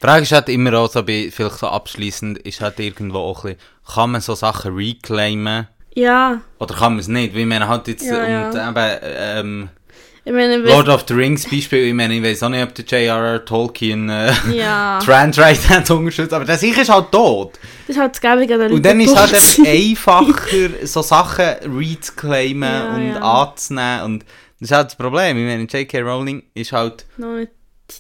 Die 0.01 0.07
Frage 0.07 0.23
ist 0.23 0.31
halt 0.31 0.49
immer 0.49 0.73
auch 0.79 0.91
so, 0.91 1.03
bei, 1.03 1.29
vielleicht 1.31 1.59
so 1.59 1.67
abschließend, 1.67 2.39
ist 2.39 2.61
halt 2.61 2.79
irgendwo 2.79 3.19
auch 3.19 3.45
ein 3.45 3.55
bisschen, 3.55 3.93
kann 3.93 4.11
man 4.11 4.21
so 4.21 4.33
Sachen 4.33 4.75
reclaimen 4.75 5.67
ja, 5.93 6.41
oder 6.59 6.73
kann 6.73 6.93
man 6.93 6.99
es 6.99 7.07
nicht? 7.07 7.35
Weil 7.35 7.45
man 7.45 7.67
halt 7.67 7.87
jetzt, 7.87 8.05
Ja, 8.05 8.27
ja. 8.27 8.49
und 8.49 8.55
eben, 8.55 8.99
ähm, 9.03 9.69
Ich 10.23 10.31
meine, 10.31 10.57
Lord 10.57 10.87
of 10.87 11.03
the 11.07 11.13
Rings 11.13 11.49
Beispiel, 11.49 11.87
ich 11.87 11.93
meine, 11.93 12.13
ich 12.15 12.23
weiß 12.23 12.43
auch 12.43 12.49
nicht, 12.49 12.63
ob 12.63 12.73
der 12.73 12.85
J.R.R. 12.85 13.43
Tolkien 13.43 14.09
äh, 14.09 14.31
ja, 14.53 14.99
Transright 15.03 15.67
hat 15.69 15.91
unterstützt, 15.91 16.33
aber 16.33 16.45
der 16.45 16.57
sicher 16.57 16.81
ist 16.83 16.89
halt 16.89 17.11
tot. 17.11 17.59
das 17.87 17.95
ist 17.97 18.01
halt 18.01 18.13
das 18.13 18.21
Gäbige 18.21 18.53
an 18.53 18.59
der 18.61 18.71
Und 18.71 18.85
dann 18.85 18.99
ist 19.01 19.11
es 19.11 19.17
halt 19.17 19.33
einfach 19.67 20.21
einfacher, 20.21 20.87
so 20.87 21.01
Sachen 21.01 21.45
reclaimen 21.77 22.63
Ja, 22.71 22.93
und 22.93 23.09
ja. 23.09 23.41
anzunehmen. 23.41 24.03
Und 24.03 24.25
das 24.59 24.69
ist 24.69 24.71
halt 24.71 24.85
das 24.87 24.95
Problem. 24.95 25.37
Ich 25.37 25.45
meine, 25.45 25.63
J.K. 25.63 25.99
Rowling 25.99 26.43
ist 26.53 26.71
halt, 26.71 27.05
Noch 27.17 27.35
nicht 27.35 27.51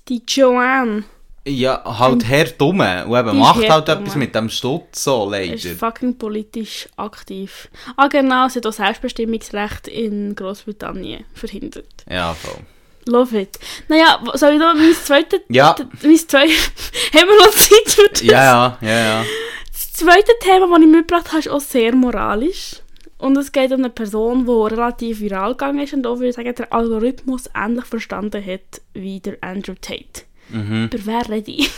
die 0.07 0.23
Joanne. 0.25 1.03
Ja, 1.47 1.81
halt 1.99 2.27
her 2.27 2.45
dumm. 2.57 2.79
Und 2.79 3.19
eben 3.19 3.37
macht 3.37 3.67
halt 3.67 3.87
dumm. 3.87 3.99
etwas 3.99 4.15
mit 4.15 4.35
dem 4.35 4.49
Stutz 4.49 5.03
so, 5.03 5.29
leider. 5.29 5.53
ist 5.53 5.79
fucking 5.79 6.17
politisch 6.17 6.87
aktiv. 6.97 7.69
Ah 7.95 8.07
genau, 8.07 8.47
sie 8.47 8.59
hat 8.59 8.67
auch 8.67 8.73
Selbstbestimmungsrecht 8.73 9.87
in 9.87 10.35
Großbritannien 10.35 11.25
verhindert. 11.33 12.05
Ja, 12.09 12.33
voll. 12.33 12.61
Love 13.07 13.39
it. 13.39 13.59
Naja, 13.87 14.21
soll 14.35 14.53
ich 14.53 14.59
noch 14.59 14.75
mein 14.75 14.93
zweites... 14.93 15.41
Ja. 15.49 15.75
Mein 16.03 16.17
zweites... 16.17 16.71
Haben 17.13 17.27
wir 17.27 17.45
noch 17.45 17.51
Zeit 17.51 17.89
für 17.89 18.09
das? 18.09 18.21
Ja, 18.21 18.43
ja, 18.43 18.77
ja, 18.81 18.99
ja. 18.99 19.25
Das 19.71 19.93
zweite 19.93 20.31
Thema, 20.41 20.67
das 20.67 20.79
ich 20.79 20.87
mitgebracht 20.87 21.27
habe, 21.29 21.39
ist 21.39 21.49
auch 21.49 21.59
sehr 21.59 21.95
moralisch. 21.95 22.81
Und 23.17 23.37
es 23.37 23.51
geht 23.51 23.71
um 23.71 23.79
eine 23.79 23.89
Person, 23.89 24.45
die 24.45 24.73
relativ 24.73 25.19
viral 25.19 25.51
gegangen 25.51 25.79
ist 25.79 25.93
und 25.93 26.05
auch, 26.07 26.15
würde 26.15 26.29
ich 26.29 26.35
sagen, 26.35 26.55
der 26.55 26.73
Algorithmus 26.73 27.49
ähnlich 27.55 27.85
verstanden 27.85 28.43
hat 28.43 28.81
wie 28.93 29.19
der 29.19 29.37
Andrew 29.41 29.75
Tate. 29.79 30.23
Mhm. 30.51 30.89
Über 30.93 31.05
wer 31.05 31.29
rede 31.29 31.51
ich? 31.51 31.71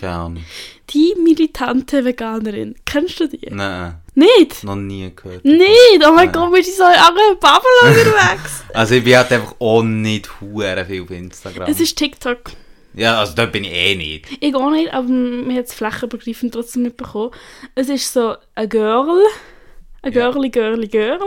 Keine 0.00 0.12
Ahnung. 0.12 0.44
Die 0.90 1.14
militante 1.22 2.04
Veganerin. 2.04 2.74
Kennst 2.84 3.20
du 3.20 3.28
die? 3.28 3.46
Nein, 3.50 3.96
Nicht? 4.14 4.64
noch 4.64 4.76
nie 4.76 5.12
gehört. 5.14 5.44
Nicht! 5.44 6.02
Oh 6.06 6.12
mein. 6.12 6.32
Gott, 6.32 6.52
bist 6.52 6.70
du 6.70 6.76
so 6.76 6.84
in 6.84 6.98
anderen 6.98 7.38
Bubble 7.38 7.82
unterwegs? 7.82 8.64
Also 8.74 8.94
ich 8.94 9.04
bin 9.04 9.16
halt 9.16 9.30
einfach 9.32 9.54
auch 9.58 9.82
nicht 9.82 10.40
hure 10.40 10.84
viel 10.86 11.02
auf 11.02 11.10
Instagram. 11.10 11.68
es 11.70 11.80
ist 11.80 11.96
TikTok. 11.98 12.52
ja, 12.94 13.18
also 13.18 13.34
dort 13.34 13.52
bin 13.52 13.64
ich 13.64 13.72
eh 13.72 13.94
nicht. 13.96 14.26
Ich 14.40 14.54
auch 14.54 14.70
nicht, 14.70 14.92
aber 14.92 15.08
man 15.08 15.54
hat 15.56 15.66
es 15.66 15.74
flächenübergreifend 15.74 16.54
trotzdem 16.54 16.82
mitbekommen. 16.84 17.30
Es 17.74 17.88
ist 17.88 18.12
so 18.12 18.36
ein 18.54 18.68
Girl. 18.68 19.22
Ein 20.02 20.12
Ja. 20.12 20.30
Girlie, 20.30 20.50
Girlie, 20.50 20.88
Girl. 20.88 21.18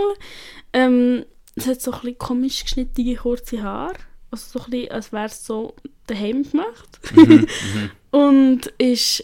Ähm, 0.74 1.26
es 1.56 1.68
hat 1.68 1.82
so 1.82 1.92
ein 1.92 2.00
bisschen 2.02 2.18
komisch 2.18 2.64
geschnittene, 2.64 3.16
kurze 3.16 3.62
Haare. 3.62 3.96
Also 4.32 4.60
so 4.60 4.66
ein 4.66 4.72
bisschen, 4.72 4.92
als 4.92 5.12
wäre 5.12 5.26
es 5.26 5.46
so 5.46 5.76
daheim 6.12 6.50
gemacht. 6.50 7.00
Mhm, 7.15 7.47
Und 8.12 8.65
ist 8.78 9.24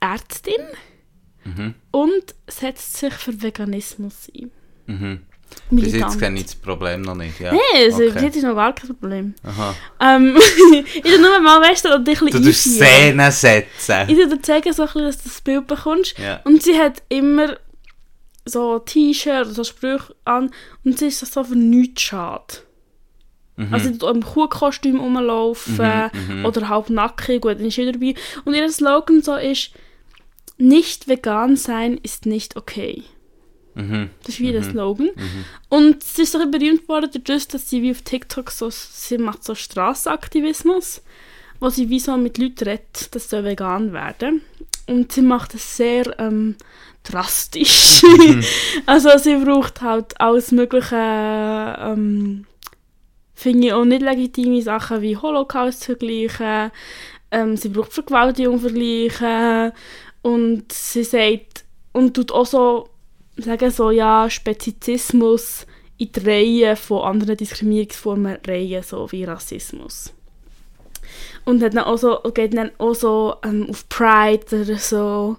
Ärztin 0.00 0.54
Mhm. 1.44 1.74
und 1.90 2.36
setzt 2.48 2.96
sich 2.98 3.12
für 3.14 3.42
Veganismus 3.42 4.30
ein. 4.32 4.52
Mhm. 4.86 5.20
Bis 5.72 5.92
jetzt 5.92 6.18
kenne 6.20 6.38
ich 6.38 6.44
das 6.46 6.54
Problem 6.54 7.02
noch 7.02 7.16
nicht. 7.16 7.40
Ja. 7.40 7.50
Nein, 7.52 7.60
also, 7.84 7.96
Okay. 8.04 8.12
bis 8.12 8.22
jetzt 8.22 8.36
ist 8.36 8.42
noch 8.44 8.54
gar 8.54 8.72
kein 8.72 8.86
Problem. 8.96 9.34
Aha. 9.42 9.74
Ähm, 10.00 10.36
ich 10.94 11.02
will 11.04 11.20
nur 11.20 11.40
mal 11.40 11.60
weißt 11.60 11.84
du, 11.84 11.98
dich 11.98 12.20
ein 12.22 12.28
Du 12.28 12.40
bisschen 12.40 12.44
tust 12.78 12.80
einführen. 12.82 13.30
Szenen 13.32 13.66
setzen. 13.76 14.08
Ich 14.08 14.16
will 14.16 14.28
dir 14.28 14.40
zeigen, 14.40 14.72
so 14.72 14.82
ein 14.82 14.86
bisschen, 14.86 15.02
dass 15.02 15.18
du 15.18 15.28
das 15.28 15.40
Bild 15.40 15.66
bekommst. 15.66 16.16
Ja. 16.18 16.40
Und 16.44 16.62
sie 16.62 16.78
hat 16.78 17.02
immer 17.08 17.58
so 18.46 18.78
T-Shirt 18.78 19.46
oder 19.46 19.54
so 19.54 19.64
Sprüche 19.64 20.14
an 20.24 20.50
und 20.84 20.98
sie 20.98 21.06
ist 21.08 21.20
so 21.20 21.42
für 21.44 21.56
nichts 21.56 22.02
schade. 22.02 22.54
Mhm. 23.56 23.74
Also 23.74 24.06
auch 24.06 24.14
im 24.14 24.22
Kuhkostüm 24.24 25.00
rumlaufen 25.00 25.76
Mhm, 25.76 26.38
mhm. 26.38 26.44
oder 26.46 26.68
halb 26.68 26.90
nackig, 26.90 27.42
gut, 27.42 27.58
dann 27.58 27.66
ist 27.66 27.74
sie 27.74 27.90
dabei. 27.90 28.14
Und 28.44 28.54
ihr 28.54 28.70
Slogan 28.70 29.22
so 29.22 29.36
ist, 29.36 29.70
nicht 30.58 31.08
vegan 31.08 31.56
sein 31.56 31.98
ist 32.02 32.24
nicht 32.26 32.56
okay. 32.56 33.02
Mhm. 33.74 34.10
Das 34.20 34.34
ist 34.34 34.40
wie 34.40 34.52
der 34.52 34.62
Mhm. 34.62 34.70
Slogan. 34.70 35.10
Mhm. 35.16 35.44
Und 35.68 36.02
sie 36.02 36.22
ist 36.22 36.32
bisschen 36.32 36.50
berühmt 36.50 36.88
worden 36.88 37.10
dadurch, 37.12 37.48
dass 37.48 37.68
sie 37.68 37.82
wie 37.82 37.90
auf 37.90 38.02
TikTok 38.02 38.50
so, 38.50 38.68
sie 38.70 39.18
macht 39.18 39.44
so 39.44 39.54
Straßenaktivismus, 39.54 41.02
wo 41.60 41.68
sie 41.68 41.88
wie 41.90 42.00
so 42.00 42.16
mit 42.16 42.38
Leuten 42.38 42.64
redet, 42.64 43.14
dass 43.14 43.30
sie 43.30 43.44
vegan 43.44 43.92
werden. 43.92 44.42
Und 44.86 45.12
sie 45.12 45.22
macht 45.22 45.54
es 45.54 45.76
sehr 45.76 46.18
ähm, 46.18 46.56
drastisch. 47.04 48.02
also 48.86 49.10
sie 49.16 49.36
braucht 49.36 49.80
halt 49.80 50.20
alles 50.20 50.52
mögliche, 50.52 50.96
ähm, 50.96 52.46
finde 53.42 53.66
ich 53.68 53.72
auch 53.72 53.84
nicht 53.84 54.02
legitime 54.02 54.62
Sachen 54.62 55.02
wie 55.02 55.16
Holocaust 55.16 55.84
vergleichen. 55.84 56.70
Ähm, 57.30 57.56
sie 57.56 57.68
braucht 57.68 57.92
Vergewaltigung 57.92 58.60
vergleichen. 58.60 59.72
Und 60.22 60.72
sie 60.72 61.04
sagt, 61.04 61.64
und 61.92 62.14
tut 62.14 62.32
auch 62.32 62.46
so 62.46 62.88
sagen 63.36 63.70
so, 63.70 63.90
ja, 63.90 64.28
Spezizismus 64.28 65.66
in 65.98 66.12
die 66.12 66.20
Reihe 66.20 66.76
von 66.76 67.02
anderen 67.02 67.36
Diskriminierungsformen 67.36 68.38
reihen, 68.46 68.82
so 68.82 69.10
wie 69.12 69.24
Rassismus. 69.24 70.12
Und 71.44 71.62
hat 71.62 71.74
dann 71.74 71.84
auch 71.84 71.98
so, 71.98 72.18
geht 72.34 72.56
dann 72.56 72.70
auch 72.78 72.94
so 72.94 73.36
ähm, 73.44 73.68
auf 73.70 73.88
Pride 73.88 74.44
oder 74.52 74.78
so. 74.78 75.36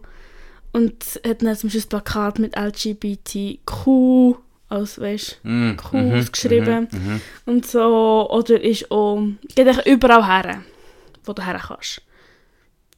Und 0.71 1.21
hat 1.25 1.43
dann 1.43 1.55
zum 1.55 1.69
Beispiel 1.69 1.83
ein 1.83 1.89
Plakat 1.89 2.39
mit 2.39 2.57
LGBTQ 2.57 4.35
als, 4.73 4.99
weißt 4.99 5.39
Mhm. 5.43 5.77
Q 5.77 5.97
Mhm. 5.97 6.13
ausgeschrieben. 6.13 6.87
Mhm. 6.91 6.99
Mhm. 7.13 7.21
und 7.45 7.65
so. 7.65 8.29
Oder 8.29 8.61
ist 8.61 8.89
auch, 8.91 9.21
geht 9.55 9.67
eigentlich 9.67 9.85
überall 9.85 10.25
her, 10.25 10.63
wo 11.25 11.33
du 11.33 11.45
her 11.45 11.61
kannst. 11.67 12.01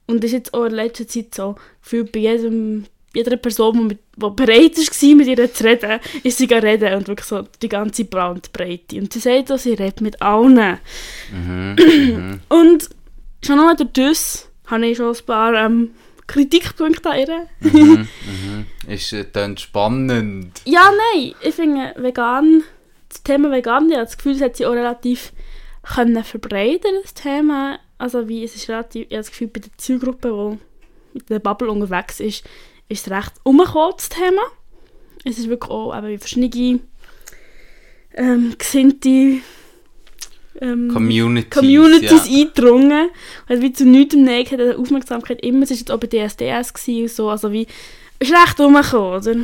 Und 0.07 0.23
ist 0.23 0.33
jetzt 0.33 0.53
auch 0.53 0.65
in 0.65 0.73
letzter 0.73 1.07
Zeit 1.07 1.33
so, 1.33 1.55
gefühlt 1.81 2.11
bei 2.11 2.19
jedem, 2.19 2.85
jeder 3.13 3.38
Person, 3.38 3.73
die, 3.77 3.83
mit, 3.85 3.99
die 4.17 4.29
bereit 4.29 4.77
war, 4.77 5.15
mit 5.15 5.27
ihr 5.27 5.53
zu 5.53 5.63
reden, 5.63 5.99
ist 6.23 6.38
sie 6.38 6.45
reden 6.45 6.93
und 6.95 7.07
wirklich 7.07 7.27
so 7.27 7.43
die 7.61 7.69
ganze 7.69 8.05
Bandbreite. 8.05 8.97
Und 8.97 9.11
sie 9.13 9.19
sagt 9.19 9.51
auch, 9.51 9.57
sie 9.57 9.73
redet 9.73 10.01
mit 10.01 10.21
allen. 10.21 10.77
Mhm. 11.31 11.75
Mhm. 12.15 12.39
Und 12.49 12.89
schon 13.43 13.57
nur 13.57 13.73
durch 13.75 13.89
das 13.93 14.49
habe 14.67 14.85
ich 14.88 14.97
schon 14.97 15.15
ein 15.15 15.25
paar 15.25 15.53
ähm, 15.53 15.91
Kritikpunkte 16.27 17.09
an 17.09 17.19
ihr. 17.19 17.47
Mhm. 17.59 18.07
Mhm. 18.25 18.65
Ist 18.88 19.13
äh, 19.13 19.25
dann 19.31 19.57
spannend. 19.57 20.61
Ja, 20.65 20.91
nein, 21.13 21.33
ich 21.41 21.55
finde 21.55 21.93
vegan, 21.97 22.63
das 23.09 23.23
Thema 23.23 23.51
vegan, 23.51 23.89
ich 23.89 23.95
habe 23.95 24.05
das 24.05 24.17
Gefühl, 24.17 24.33
es 24.33 24.41
hat 24.41 24.57
sich 24.57 24.65
auch 24.65 24.73
relativ 24.73 25.31
können 25.83 26.23
verbreiten, 26.23 26.91
das 27.03 27.13
Thema. 27.13 27.79
Also 27.97 28.27
wie, 28.27 28.43
es 28.43 28.55
ist 28.55 28.69
relativ, 28.69 29.03
ich 29.07 29.13
habe 29.13 29.21
das 29.21 29.29
Gefühl, 29.31 29.47
bei 29.47 29.59
der 29.61 29.77
Zielgruppe, 29.77 30.57
die 31.13 31.17
mit 31.17 31.29
der 31.29 31.39
Bubble 31.39 31.71
unterwegs 31.71 32.19
ist, 32.19 32.43
ist 32.89 33.07
es 33.07 33.11
recht 33.11 33.33
umgekommen, 33.43 33.93
das 33.95 34.09
Thema. 34.09 34.41
Es 35.23 35.38
ist 35.38 35.49
wirklich 35.49 35.71
auch 35.71 35.97
eben 35.97 36.07
wie 36.07 36.17
verschiedene 36.17 36.79
ähm, 38.15 38.55
gesinnte 38.57 39.41
ähm, 40.61 40.89
Communities. 40.91 41.49
Communities 41.49 42.27
Ja. 42.27 42.39
eingedrungen. 42.39 43.09
Also 43.47 43.61
wie 43.61 43.73
zu 43.73 43.85
nichts 43.85 44.15
im 44.15 44.23
Nähen 44.23 44.45
hat 44.45 44.59
die 44.59 44.75
Aufmerksamkeit 44.75 45.41
immer, 45.41 45.63
es 45.63 45.71
war 45.71 45.77
jetzt 45.77 46.09
bei 46.09 46.27
DSDS 46.27 46.73
und 46.87 47.09
so, 47.09 47.29
also 47.29 47.51
wie, 47.51 47.67
ist 48.19 48.31
recht 48.31 48.59
umgekommen, 48.59 49.19
oder? 49.19 49.35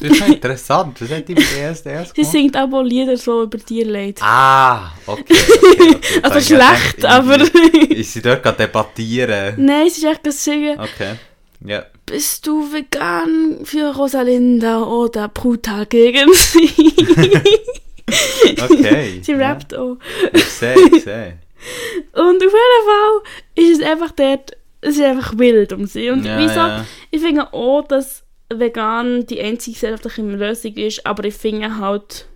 Das 0.00 0.10
ist 0.10 0.20
ja 0.20 0.26
interessant. 0.26 1.00
Was 1.00 1.10
hat 1.10 1.28
die 1.28 1.34
mit 1.34 1.44
Sie 1.44 1.82
gemacht? 1.84 2.16
singt 2.32 2.56
auch 2.56 2.82
Lieder 2.82 3.16
so 3.16 3.44
über 3.44 3.58
Tierleid. 3.58 4.18
Ah, 4.20 4.90
okay. 5.06 5.22
okay, 5.22 5.94
okay. 5.94 6.18
also 6.22 6.40
schlecht, 6.40 6.96
gedacht, 6.96 7.04
aber... 7.04 7.38
Ist 7.90 8.12
sie 8.12 8.22
dort 8.22 8.42
gerade 8.42 8.58
debattieren? 8.58 9.54
Nein, 9.58 9.88
sie 9.88 10.04
ist 10.04 10.12
echt 10.12 10.24
gesungen. 10.24 10.78
Okay. 10.80 11.14
Ja. 11.64 11.84
Bist 12.06 12.46
du 12.46 12.72
vegan 12.72 13.60
für 13.64 13.94
Rosalinda 13.94 14.82
oder 14.82 15.28
brutal 15.28 15.86
gegen 15.86 16.32
sie? 16.34 16.68
Okay. 18.62 19.20
sie 19.22 19.32
rappt 19.34 19.74
auch. 19.74 19.96
Ja. 20.22 20.28
Ich 20.34 20.44
sehe, 20.44 20.74
ich 20.92 21.02
sehe. 21.04 21.38
Und 22.12 22.36
auf 22.36 22.42
jeden 22.42 22.52
Fall 22.52 23.22
ist 23.54 23.80
es 23.80 23.86
einfach 23.86 24.10
dort, 24.12 24.52
es 24.80 24.96
ist 24.96 25.02
einfach 25.02 25.38
wild 25.38 25.72
um 25.72 25.86
sie. 25.86 26.10
Und 26.10 26.24
Ja, 26.24 26.38
wieso? 26.38 26.54
ja. 26.54 26.84
Ich 27.10 27.20
finde 27.22 27.52
auch, 27.52 27.86
dass 27.86 28.24
vegan 28.52 29.26
die 29.26 29.40
einzige 29.40 29.74
gesellschaftliche 29.74 30.22
Lösung 30.22 30.74
ist, 30.74 31.06
aber 31.06 31.24
ich 31.24 31.34
finde 31.34 31.78
halt, 31.78 32.26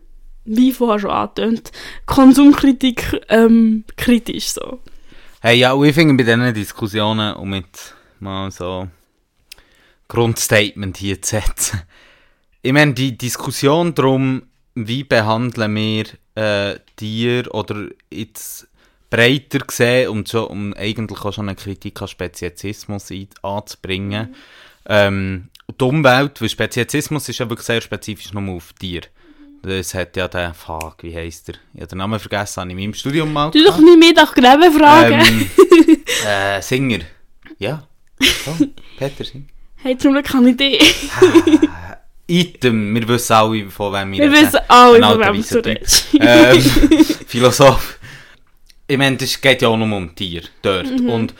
wie 0.44 0.72
vorher 0.72 0.98
schon 1.00 1.10
angetönt, 1.10 1.72
Konsumkritik 2.06 3.20
ähm, 3.28 3.84
kritisch 3.96 4.46
so. 4.46 4.80
Hey, 5.40 5.58
ja, 5.58 5.72
und 5.72 5.86
ich 5.86 5.94
finde 5.94 6.14
bei 6.14 6.22
diesen 6.22 6.54
Diskussionen, 6.54 7.34
um 7.34 7.50
mit 7.50 7.66
mal 8.20 8.50
so 8.50 8.88
Grundstatement 10.08 10.96
hier 10.96 11.20
zu 11.20 11.36
setzen, 11.36 11.82
ich 12.62 12.72
meine, 12.72 12.94
die 12.94 13.16
Diskussion 13.16 13.94
darum, 13.94 14.42
wie 14.76 15.02
behandeln 15.04 15.74
wir 15.74 16.04
äh, 16.36 16.78
Tiere 16.96 17.50
oder 17.50 17.88
jetzt 18.12 18.68
breiter 19.10 19.58
gesehen, 19.60 20.08
um, 20.10 20.24
schon, 20.26 20.44
um 20.46 20.74
eigentlich 20.74 21.18
auch 21.24 21.32
schon 21.32 21.48
eine 21.48 21.56
Kritik 21.56 22.00
an 22.02 22.08
Speziesismus 22.08 23.10
ein- 23.10 23.28
anzubringen. 23.42 24.34
Ähm, 24.88 25.48
die 25.80 25.84
Umwelt, 25.84 26.40
weil 26.40 26.48
Speziesismus 26.48 27.28
ist 27.28 27.38
ja 27.38 27.48
wirklich 27.48 27.66
sehr 27.66 27.80
spezifisch 27.80 28.32
nur 28.32 28.54
auf 28.54 28.72
Tiere. 28.74 29.06
Das 29.62 29.94
hat 29.94 30.16
ja 30.16 30.28
der, 30.28 30.54
fuck, 30.54 31.02
wie 31.02 31.16
heisst 31.16 31.48
der? 31.48 31.56
Ich 31.74 31.80
habe 31.80 31.88
den 31.88 31.98
Namen 31.98 32.20
vergessen, 32.20 32.60
habe 32.60 32.70
ich 32.70 32.76
in 32.76 32.82
meinem 32.84 32.94
Studium 32.94 33.32
mal 33.32 33.50
Du 33.50 33.64
doch 33.64 33.78
nicht 33.78 33.98
mehr 33.98 34.12
nach 34.12 34.32
Gräben 34.34 34.72
fragen. 34.78 35.48
Ähm, 35.88 36.00
äh, 36.26 36.60
Singer. 36.62 37.00
Ja. 37.58 37.86
So, 38.44 38.56
Peter 38.98 39.24
Singer. 39.24 39.44
Hey, 39.76 39.96
zum 39.98 40.12
Glück 40.12 40.26
kann 40.26 40.46
ich 40.46 40.56
die. 40.56 40.78
Item, 42.28 42.94
wir 42.94 43.06
wissen 43.08 43.32
alle, 43.34 43.70
von 43.70 43.92
wem 43.92 44.12
wir 44.12 44.18
Wir 44.18 44.32
reden. 44.32 44.46
wissen 44.46 44.60
alle, 44.68 45.00
von 45.02 45.20
wem 45.20 45.44
du 45.48 45.64
redest. 45.64 46.06
ähm, 46.20 46.60
Philosoph. 47.26 47.98
Ich 48.88 48.98
meine, 48.98 49.16
es 49.20 49.40
geht 49.40 49.62
ja 49.62 49.68
auch 49.68 49.76
nur 49.76 49.96
um 49.96 50.14
Tier 50.14 50.42
dort. 50.62 50.90
Mhm. 51.00 51.08
Und 51.08 51.34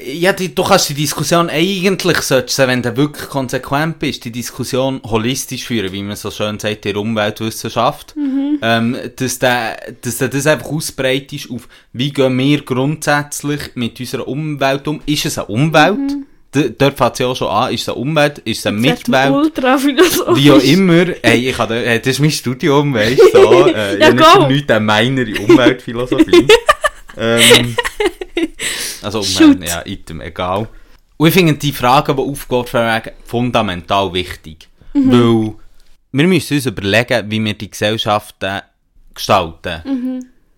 äh, 0.00 0.12
ja, 0.12 0.32
die, 0.32 0.54
du 0.54 0.62
kannst 0.64 0.88
die 0.88 0.94
Diskussion 0.94 1.48
eigentlich, 1.50 2.18
solltest 2.18 2.58
du, 2.58 2.66
wenn 2.66 2.82
du 2.82 2.96
wirklich 2.96 3.28
konsequent 3.28 3.98
bist, 3.98 4.24
die 4.24 4.32
Diskussion 4.32 5.00
holistisch 5.04 5.64
führen, 5.64 5.92
wie 5.92 6.02
man 6.02 6.16
so 6.16 6.30
schön 6.30 6.58
sagt, 6.58 6.86
in 6.86 6.92
der 6.94 7.02
Umweltwissenschaft. 7.02 8.16
Mhm. 8.16 8.58
Ähm, 8.62 8.96
dass, 9.16 9.38
der, 9.38 9.76
dass 10.00 10.18
das 10.18 10.46
einfach 10.46 10.66
ausbreitest 10.68 11.50
auf, 11.50 11.68
wie 11.92 12.12
gehen 12.12 12.38
wir 12.38 12.62
grundsätzlich 12.64 13.60
mit 13.74 13.98
unserer 13.98 14.28
Umwelt 14.28 14.86
um? 14.86 15.00
Ist 15.06 15.26
es 15.26 15.38
eine 15.38 15.46
Umwelt? 15.48 15.98
D 16.10 16.16
dort 16.52 16.98
fängt 16.98 17.12
es 17.14 17.18
ja 17.18 17.26
auch 17.26 17.36
schon 17.36 17.48
an. 17.48 17.72
Ist 17.72 17.88
eine 17.88 17.96
Umwelt? 17.96 18.38
Ist 18.38 18.64
Jetzt 18.64 18.74
Mitwelt? 18.74 19.30
Ultra. 19.30 19.78
Wie 19.82 20.50
auch 20.50 20.62
immer, 20.62 21.06
hey, 21.22 21.48
ich 21.48 21.58
habe, 21.58 21.84
äh, 21.84 21.98
das 21.98 22.08
ist 22.08 22.20
mein 22.20 22.30
Studium, 22.30 22.94
weißt 22.94 23.20
du, 23.20 23.30
so, 23.32 23.66
äh, 23.74 23.98
Ja, 23.98 24.12
ich 24.12 24.20
habe 24.20 24.52
nicht 24.52 24.70
eine 24.70 24.80
meinere 24.80 25.40
Umweltphilosophie. 25.40 26.46
ähm, 27.16 27.76
also. 29.02 29.20
Umwelt, 29.20 29.68
ja, 29.68 29.82
Item, 29.84 30.20
egal. 30.20 30.68
Und 31.16 31.28
ich 31.28 31.34
finde 31.34 31.54
die 31.54 31.72
Fragen, 31.72 32.16
die 32.16 32.22
aufgeworfen 32.22 32.80
werden, 32.80 33.12
fundamental 33.24 34.12
wichtig. 34.12 34.68
Weil, 34.92 35.54
wir 36.12 36.26
müssen 36.26 36.54
uns 36.54 36.66
überlegen, 36.66 37.30
wie 37.30 37.42
wir 37.42 37.54
die 37.54 37.70
Gesellschaft 37.70 38.42
äh, 38.42 38.60
gestalten. 39.14 39.82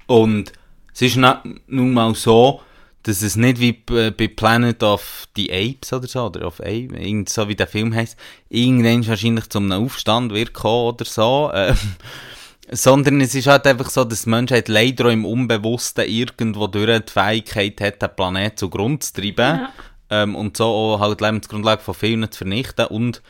Und 0.06 0.52
es 0.92 1.02
ist 1.02 1.16
nun 1.16 1.92
mal 1.92 2.14
so, 2.14 2.60
dass 3.04 3.22
es 3.22 3.36
nicht 3.36 3.60
wie 3.60 3.72
b- 3.72 4.10
bei 4.10 4.28
Planet 4.28 4.82
of 4.82 5.28
the 5.36 5.50
Apes 5.52 5.92
oder 5.92 6.08
so, 6.08 6.24
oder 6.26 6.46
of 6.46 6.60
Apes, 6.60 6.98
irgend 6.98 7.28
so 7.28 7.48
wie 7.48 7.54
der 7.54 7.66
Film 7.66 7.94
heisst, 7.94 8.16
irgendwann 8.48 9.06
wahrscheinlich 9.06 9.48
zu 9.48 9.58
einem 9.58 9.72
Aufstand 9.72 10.32
wird 10.32 10.52
kommen 10.52 10.88
oder 10.94 11.04
so, 11.04 11.50
ähm, 11.54 11.76
sondern 12.70 13.20
es 13.20 13.34
ist 13.34 13.46
halt 13.46 13.66
einfach 13.66 13.90
so, 13.90 14.04
dass 14.04 14.22
die 14.24 14.30
Menschheit 14.30 14.68
leider 14.68 15.06
auch 15.06 15.10
im 15.10 15.24
Unbewussten 15.26 16.06
irgendwo 16.08 16.66
durch 16.66 17.00
die 17.04 17.12
Fähigkeit 17.12 17.80
hat, 17.80 18.02
den 18.02 18.08
Planet 18.16 18.58
zugrunde 18.58 19.00
zu 19.00 19.12
treiben 19.12 19.60
Ja. 19.60 19.72
ähm, 20.10 20.34
und 20.34 20.56
so 20.56 20.64
auch 20.64 21.00
halt 21.00 21.20
die 21.20 21.24
Lebensgrundlage 21.24 21.82
von 21.82 21.94
vielen 21.94 22.30
zu 22.30 22.38
vernichten 22.38 22.86
und 22.86 23.22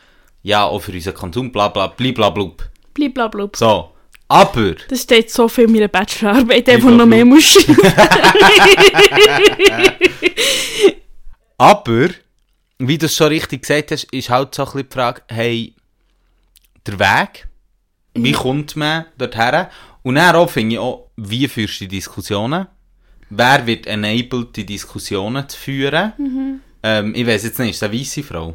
ja, 0.42 0.64
auch 0.64 0.80
für 0.80 0.92
unseren 0.92 1.14
Konsum, 1.14 1.50
bla 1.50 1.68
bla, 1.68 1.86
bliblablub. 1.88 2.68
Blablabla. 2.92 3.48
So, 3.56 3.90
aber... 4.28 4.74
Das 4.88 5.02
steht 5.02 5.30
so 5.30 5.48
viel 5.48 5.64
in 5.64 5.72
meiner 5.72 5.88
Bachelorarbeit, 5.88 6.66
der 6.66 6.78
noch 6.78 7.06
mehr 7.06 7.24
muss 7.24 7.44
schreiben. 7.52 7.76
Aber, 11.58 12.08
wie 12.78 12.98
du 12.98 13.06
es 13.06 13.16
schon 13.16 13.28
richtig 13.28 13.62
gesagt 13.62 13.90
hast, 13.90 14.04
ist 14.12 14.30
halt 14.30 14.54
so 14.54 14.62
ein 14.62 14.72
bisschen 14.72 14.88
die 14.88 14.94
Frage, 14.94 15.22
hey, 15.28 15.74
der 16.86 16.98
Weg, 16.98 17.46
wie 18.14 18.32
kommt 18.32 18.76
man 18.76 19.06
dorthin? 19.18 19.66
Und 20.02 20.16
dann 20.16 20.36
auch 20.36 20.50
finde 20.50 20.74
ich 20.74 20.78
auch, 20.78 21.10
wie 21.16 21.48
führst 21.48 21.80
du 21.80 21.84
die 21.84 21.96
Diskussionen? 21.96 22.66
Wer 23.30 23.66
wird 23.66 23.86
enabled, 23.86 24.56
die 24.56 24.66
Diskussionen 24.66 25.48
zu 25.48 25.58
führen? 25.58 26.12
Ähm, 26.82 27.14
ich 27.14 27.26
weiß 27.26 27.44
jetzt 27.44 27.58
nicht, 27.58 27.70
ist 27.70 27.76
es 27.76 27.82
eine 27.82 27.98
weisse 27.98 28.22
Frau? 28.22 28.54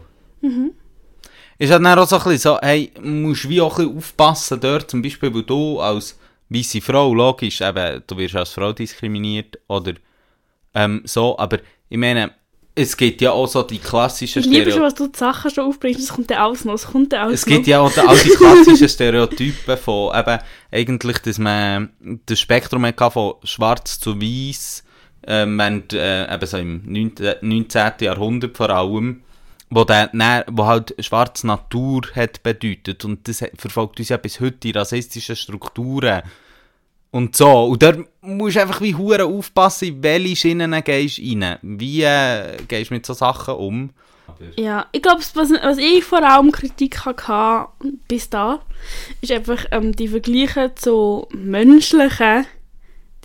Ist 1.59 1.71
halt 1.71 1.83
dann 1.85 1.99
auch 1.99 2.07
so 2.07 2.15
ein 2.17 2.23
bisschen 2.23 2.39
so, 2.39 2.59
hey, 2.61 2.91
musst 3.03 3.47
wie 3.49 3.61
auch 3.61 3.77
ein 3.77 3.85
bisschen 3.85 3.97
aufpassen 3.97 4.59
dort, 4.61 4.89
zum 4.89 5.01
Beispiel, 5.01 5.33
weil 5.33 5.43
du 5.43 5.79
als 5.79 6.17
weisse 6.49 6.81
Frau, 6.81 7.13
logisch, 7.13 7.61
eben, 7.61 8.01
du 8.07 8.17
wirst 8.17 8.35
als 8.35 8.49
Frau 8.49 8.73
diskriminiert, 8.73 9.59
oder 9.67 9.93
ähm, 10.73 11.01
so, 11.03 11.37
aber 11.37 11.59
ich 11.89 11.97
meine, 11.97 12.31
es 12.75 12.95
gibt 12.95 13.19
ja 13.21 13.31
auch 13.31 13.47
so 13.47 13.61
die 13.63 13.79
klassischen 13.79 14.39
Ich 14.39 14.45
liebe 14.45 14.71
schon, 14.71 14.79
Stereotypen. 14.79 14.85
was 14.85 14.93
du 14.95 15.07
die 15.07 15.17
Sachen 15.19 15.51
schon 15.51 15.65
aufbringst. 15.65 15.99
Es 15.99 16.13
kommt 16.13 16.31
dann 16.31 16.37
alles 16.37 16.63
noch. 16.63 16.75
Es 16.75 16.87
kommt 16.87 17.11
dann 17.11 17.23
alles 17.27 17.41
Es 17.41 17.45
gibt 17.45 17.61
noch. 17.61 17.67
ja 17.67 17.79
auch 17.81 17.91
die, 17.91 17.99
all 17.99 18.17
die 18.17 18.29
klassischen 18.37 18.87
Stereotypen 18.87 19.77
von 19.77 20.17
eben 20.17 20.39
eigentlich, 20.71 21.17
dass 21.17 21.39
man 21.39 21.89
das 22.25 22.39
Spektrum 22.39 22.85
hatte 22.85 23.11
von 23.11 23.33
schwarz 23.43 23.99
zu 23.99 24.21
weiß, 24.21 24.85
ähm, 25.27 25.57
während, 25.57 25.91
äh, 25.91 26.33
eben 26.33 26.45
so 26.45 26.57
im 26.57 26.81
19. 26.85 27.33
19. 27.41 27.91
Jahrhundert 27.99 28.55
vor 28.55 28.69
allem, 28.69 29.23
wo, 29.69 29.83
der, 29.83 30.09
wo 30.49 30.65
halt 30.65 30.95
schwarz 30.99 31.43
Natur 31.43 32.01
hat 32.15 32.43
bedeutet 32.43 33.05
und 33.05 33.27
das 33.27 33.43
verfolgt 33.57 33.99
uns 33.99 34.09
ja 34.09 34.17
bis 34.17 34.39
heute 34.39 34.57
die 34.57 34.71
rassistischen 34.71 35.35
Strukturen 35.35 36.23
und 37.11 37.35
so. 37.35 37.65
Und 37.65 37.83
da 37.83 37.93
musst 38.21 38.55
du 38.55 38.61
einfach 38.61 38.81
wie 38.81 38.95
hure 38.95 39.25
aufpassen, 39.25 40.01
welche 40.01 40.35
Schienen 40.35 40.83
gehst 40.83 41.17
du 41.17 41.23
rein. 41.23 41.57
Wie 41.61 42.03
äh, 42.03 42.57
gehst 42.67 42.89
du 42.89 42.95
mit 42.95 43.05
so 43.05 43.13
Sachen 43.13 43.55
um? 43.55 43.89
Ja, 44.55 44.87
ich 44.91 45.01
glaube, 45.01 45.21
was, 45.33 45.51
was 45.51 45.77
ich 45.77 46.03
vor 46.03 46.23
allem 46.23 46.51
Kritik 46.51 47.05
hatte 47.05 47.67
bis 48.07 48.29
da, 48.29 48.61
ist 49.21 49.31
einfach 49.31 49.65
ähm, 49.71 49.95
die 49.95 50.07
Vergleiche 50.07 50.73
zu 50.75 51.27
menschlichen 51.33 52.45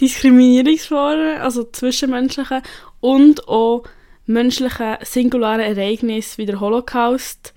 Diskriminierungsformen, 0.01 1.41
also 1.41 1.65
zwischenmenschlichen 1.65 2.63
und 3.01 3.47
auch 3.47 3.85
menschlichen 4.27 4.97
singularen 5.03 5.61
Ereignissen 5.61 6.39
wie 6.39 6.47
der 6.47 6.61
Holocaust 6.61 7.53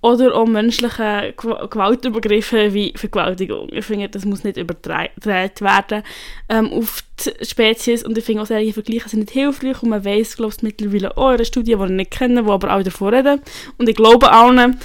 oder 0.00 0.34
auch 0.34 0.46
menschliche 0.46 1.32
Gew- 1.36 1.68
Gewaltübergriffe 1.68 2.74
wie 2.74 2.92
Vergewaltigung. 2.96 3.68
Ich 3.70 3.84
finde, 3.84 4.08
das 4.08 4.24
muss 4.24 4.42
nicht 4.42 4.56
übertragen 4.56 5.10
werden 5.22 6.02
ähm, 6.48 6.72
auf 6.72 7.04
die 7.24 7.44
Spezies 7.44 8.04
und 8.04 8.18
ich 8.18 8.24
finde 8.24 8.42
auch 8.42 8.46
solche 8.46 8.72
Vergleiche 8.72 9.08
sind 9.08 9.20
nicht 9.20 9.30
hilfreich 9.30 9.80
und 9.80 9.90
man 9.90 10.04
weiss, 10.04 10.36
glaube 10.36 10.52
ich, 10.56 10.62
mittlerweile 10.62 11.16
auch 11.16 11.28
in 11.28 11.34
einer 11.36 11.44
Studie, 11.44 11.76
die 11.76 11.84
ich 11.84 11.90
nicht 11.90 12.10
kenne, 12.10 12.42
die 12.42 12.50
aber 12.50 12.70
alle 12.70 12.82
davon 12.82 13.14
reden 13.14 13.42
und 13.78 13.88
ich 13.88 13.94
glaube 13.94 14.30
allen, 14.32 14.76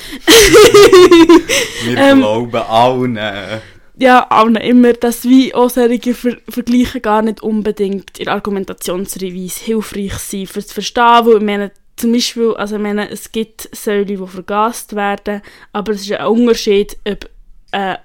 Wir 1.84 1.98
Ähm, 1.98 2.20
glauben 2.20 2.56
allen. 2.56 3.18
Ja, 4.00 4.28
allen 4.30 4.56
immer, 4.58 4.94
dass 4.94 5.24
wie 5.24 5.56
auch 5.56 5.70
solche 5.70 6.14
Ver 6.14 6.38
Vergleiche 6.48 7.02
gar 7.02 7.24
nicht 7.24 7.42
unbedingt 7.42 8.20
in 8.20 8.26
der 8.26 8.36
Argumentationsweise 8.36 9.66
hilfreich 9.66 10.14
sind, 10.20 10.50
für 10.50 10.64
zu 10.64 10.76
verstehen, 10.76 11.26
weil 11.26 11.38
ich 11.38 11.44
meine, 11.44 11.72
zum 11.96 12.12
Beispiel, 12.12 12.54
also 12.54 12.76
ich 12.76 12.82
meine, 12.82 13.10
es 13.10 13.32
gibt 13.32 13.76
Säulen, 13.76 14.06
die 14.06 14.18
vergast 14.18 14.96
werden, 14.96 15.42
aber 15.74 15.94
es 15.94 16.02
ist 16.02 16.12
ein 16.12 16.28
Unterschied, 16.28 16.96
ob 17.08 17.28
eine 17.72 18.00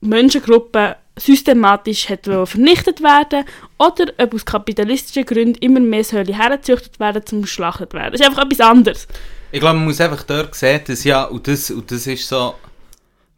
Menschengruppe 0.00 0.96
systematisch 1.18 2.08
hat 2.08 2.26
vernichtet 2.26 3.02
werden 3.02 3.44
oder 3.78 4.12
ob 4.18 4.34
aus 4.34 4.44
kapitalistischen 4.44 5.24
Gründen 5.24 5.58
immer 5.60 5.80
mehr 5.80 6.04
Säulen 6.04 6.34
hergezüchtet 6.34 7.00
werden, 7.00 7.26
zum 7.26 7.42
geschlachtet 7.42 7.94
werden. 7.94 8.12
Das 8.12 8.20
ist 8.20 8.26
einfach 8.28 8.44
etwas 8.44 8.60
anderes. 8.60 9.08
Ich 9.50 9.60
glaube, 9.60 9.76
man 9.76 9.86
muss 9.86 10.00
einfach 10.00 10.22
dort 10.22 10.54
sehen, 10.54 10.82
dass 10.86 11.02
ja, 11.02 11.24
und 11.24 11.48
das, 11.48 11.70
und 11.70 11.90
das 11.90 12.06
ist 12.06 12.28
so, 12.28 12.54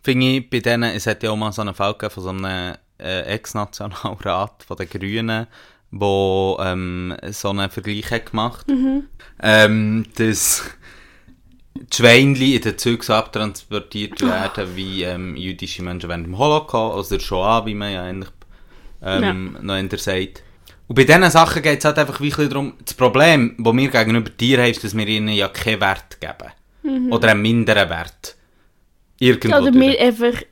finde 0.09 0.27
ich, 0.27 0.49
bei 0.49 0.61
denen, 0.61 0.95
es 0.95 1.07
hat 1.07 1.23
ja 1.23 1.31
auch 1.31 1.37
mal 1.37 1.53
so 1.53 1.61
einen 1.61 1.75
Fall 1.75 1.93
gegeben 1.93 2.13
von 2.15 2.23
so 2.23 2.31
einem 2.31 2.77
äh, 2.99 3.21
Ex-Nationalrat 3.35 4.65
von 4.67 4.77
den 4.79 4.89
Grünen, 4.89 5.47
wo 5.91 6.59
ähm, 6.63 7.15
so 7.31 7.51
einen 7.51 7.69
Vergleich 7.69 8.11
hat 8.11 8.31
gemacht 8.31 8.67
ähm, 9.43 10.07
dass 10.17 10.65
die 11.75 11.97
Schweinli 11.97 12.57
in 12.57 12.63
den 12.63 12.79
Zügen 12.79 13.03
so 13.03 13.13
abtransportiert 13.13 14.21
werden 14.23 14.77
wie 14.77 15.03
ähm, 15.03 15.37
jüdische 15.37 15.83
Menschen 15.83 16.09
während 16.09 16.27
dem 16.27 16.39
Holocaust, 16.39 16.97
also 16.97 17.17
der 17.17 17.25
Shoah, 17.25 17.67
wie 17.67 17.75
man 17.75 17.93
ja 17.93 18.05
eigentlich 18.05 18.31
ähm, 19.03 19.59
noch 19.61 19.77
eher 19.77 19.99
sagt. 19.99 20.43
Und 20.89 20.95
bei 20.95 21.05
diesen 21.05 21.31
Sachen 21.31 21.63
geht 21.63 21.81
es 21.81 21.85
halt 21.85 21.99
einfach 21.99 22.19
wirklich 22.19 22.49
darum, 22.49 22.73
das 22.83 22.95
Problem, 22.95 23.55
das 23.59 23.77
wir 23.77 23.89
gegenüber 23.89 24.35
Tieren 24.35 24.63
haben, 24.63 24.71
ist, 24.71 24.83
dass 24.83 24.97
wir 24.97 25.07
ihnen 25.07 25.29
ja 25.29 25.49
keinen 25.49 25.83
Wert 25.83 26.19
geben. 26.19 27.11
Oder 27.13 27.33
einen 27.33 27.43
minderen 27.43 27.91
Wert. 27.91 28.38
Irgendwo 29.21 29.57
Oder 29.57 29.71
durch. 29.71 29.81
wir 29.87 30.01
einfach 30.01 30.43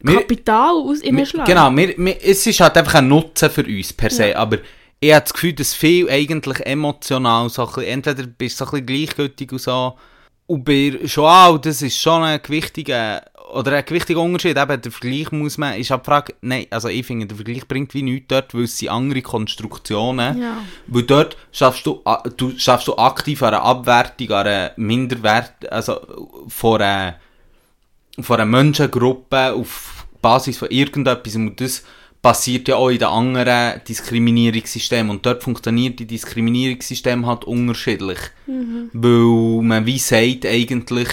Wir- 0.00 0.16
Kapital 0.18 0.74
aus 0.76 1.02
Wir- 1.02 1.26
schlagen. 1.26 1.46
Genau, 1.50 1.74
wir, 1.76 1.94
wir, 1.96 2.16
es 2.24 2.46
ist 2.46 2.60
halt 2.60 2.76
einfach 2.76 2.94
ein 2.94 3.08
Nutzen 3.08 3.50
für 3.50 3.64
uns 3.64 3.92
per 3.92 4.10
se, 4.10 4.36
aber 4.36 4.58
ich 5.00 5.12
habe 5.12 5.22
das 5.22 5.32
Gefühl, 5.32 5.52
dass 5.54 5.74
viel 5.74 6.08
eigentlich 6.10 6.60
emotional, 6.64 7.48
so 7.50 7.64
bisschen, 7.66 7.84
entweder 7.84 8.24
bist 8.26 8.60
du 8.60 8.64
so 8.64 8.70
ein 8.70 8.84
bisschen 8.84 9.06
gleichgültig 9.06 9.52
und 9.52 9.60
so, 9.60 9.94
und 10.46 10.64
bei 10.64 10.98
Joao, 11.04 11.56
das 11.58 11.80
ist 11.82 11.98
schon 11.98 12.22
ein 12.22 12.40
gewichtiger, 12.42 13.22
oder 13.54 13.72
ein 13.72 13.84
gewichtiger 13.84 14.20
Unterschied, 14.20 14.58
eben 14.58 14.80
der 14.80 14.92
Vergleich 14.92 15.32
muss 15.32 15.56
man, 15.58 15.78
ist 15.78 15.90
halt 15.90 16.02
die 16.02 16.06
Frage, 16.10 16.34
nein, 16.42 16.66
also 16.70 16.88
ich 16.88 17.06
finde, 17.06 17.26
der 17.26 17.36
Vergleich 17.36 17.66
bringt 17.66 17.94
wie 17.94 18.02
nichts 18.02 18.26
dort, 18.28 18.54
weil 18.54 18.64
es 18.64 18.76
sind 18.76 18.90
andere 18.90 19.22
Konstruktionen, 19.22 20.40
Ja. 20.40 20.58
weil 20.86 21.02
dort 21.04 21.36
schaffst 21.52 21.86
du, 21.86 22.02
du 22.36 22.52
schaffst 22.58 22.88
du 22.88 22.96
aktiv 22.96 23.42
an 23.42 23.54
einer 23.54 23.62
Abwertung, 23.62 24.30
an 24.32 24.46
einer 24.46 24.70
Minderwert, 24.76 25.70
also 25.70 25.98
von 26.48 26.80
einer, 26.82 27.16
von 28.20 28.36
einer 28.36 28.46
Menschengruppe 28.46 29.52
auf 29.52 30.06
Basis 30.22 30.58
von 30.58 30.70
irgendetwas 30.70 31.36
und 31.36 31.60
das 31.60 31.84
passiert 32.22 32.68
ja 32.68 32.76
auch 32.76 32.88
in 32.88 32.98
den 32.98 33.08
anderen 33.08 33.82
Diskriminierungssystemen 33.86 35.10
und 35.10 35.26
dort 35.26 35.42
funktioniert 35.42 35.98
die 36.00 36.06
Diskriminierungssystem 36.06 37.26
halt 37.26 37.44
unterschiedlich, 37.44 38.18
weil 38.94 39.62
man 39.62 39.84
wie 39.84 39.98
sagt 39.98 40.46
eigentlich, 40.46 41.08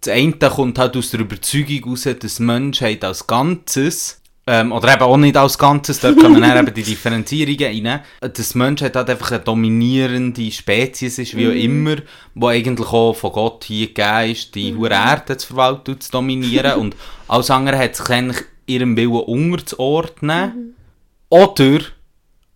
das 0.00 0.14
eine 0.14 0.32
kommt 0.32 0.78
halt 0.78 0.96
aus 0.96 1.10
der 1.10 1.20
Überzeugung 1.20 1.84
heraus, 1.84 2.08
dass 2.18 2.40
Menschheit 2.40 3.04
als 3.04 3.26
Ganzes 3.26 4.19
ähm, 4.52 4.72
oder 4.72 4.92
eben 4.92 5.02
auch 5.02 5.16
nicht 5.16 5.36
als 5.36 5.56
Ganzes, 5.56 6.00
dort 6.00 6.18
kommen 6.18 6.42
dann 6.42 6.58
eben 6.58 6.74
die 6.74 6.82
Differenzierungen 6.82 7.86
rein, 7.86 8.00
dass 8.20 8.56
Mensch 8.56 8.82
halt 8.82 8.96
einfach 8.96 9.30
eine 9.30 9.40
dominierende 9.40 10.50
Spezies 10.50 11.20
ist, 11.20 11.36
wie 11.36 11.46
auch 11.46 11.52
immer, 11.52 11.98
wo 12.34 12.48
eigentlich 12.48 12.88
auch 12.88 13.12
von 13.12 13.30
Gott 13.30 13.62
hier 13.62 13.86
gegeben 13.86 14.32
ist, 14.32 14.52
die 14.56 14.72
mhm. 14.72 14.86
Erde 14.86 15.36
zu 15.36 15.46
verwalten 15.46 15.92
und 15.92 16.02
zu 16.02 16.10
dominieren 16.10 16.80
und 16.80 16.96
alles 17.28 17.48
andere 17.48 17.78
hat 17.78 17.94
sich 17.94 18.10
eigentlich 18.10 18.44
ihrem 18.66 18.96
Willen 18.96 19.12
unterzuordnen. 19.12 20.50
Mhm. 20.50 20.74
Oder 21.28 21.80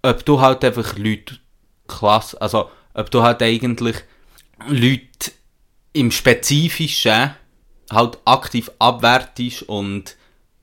ob 0.02 0.24
du 0.24 0.40
halt 0.40 0.64
einfach 0.64 0.98
Leute 0.98 1.36
klasse, 1.86 2.40
also 2.42 2.70
ob 2.92 3.08
du 3.12 3.22
halt 3.22 3.40
eigentlich 3.40 4.02
Leute 4.66 5.30
im 5.92 6.10
Spezifischen 6.10 7.30
halt 7.88 8.18
aktiv 8.24 8.68
abwertest 8.80 9.62
und 9.68 10.16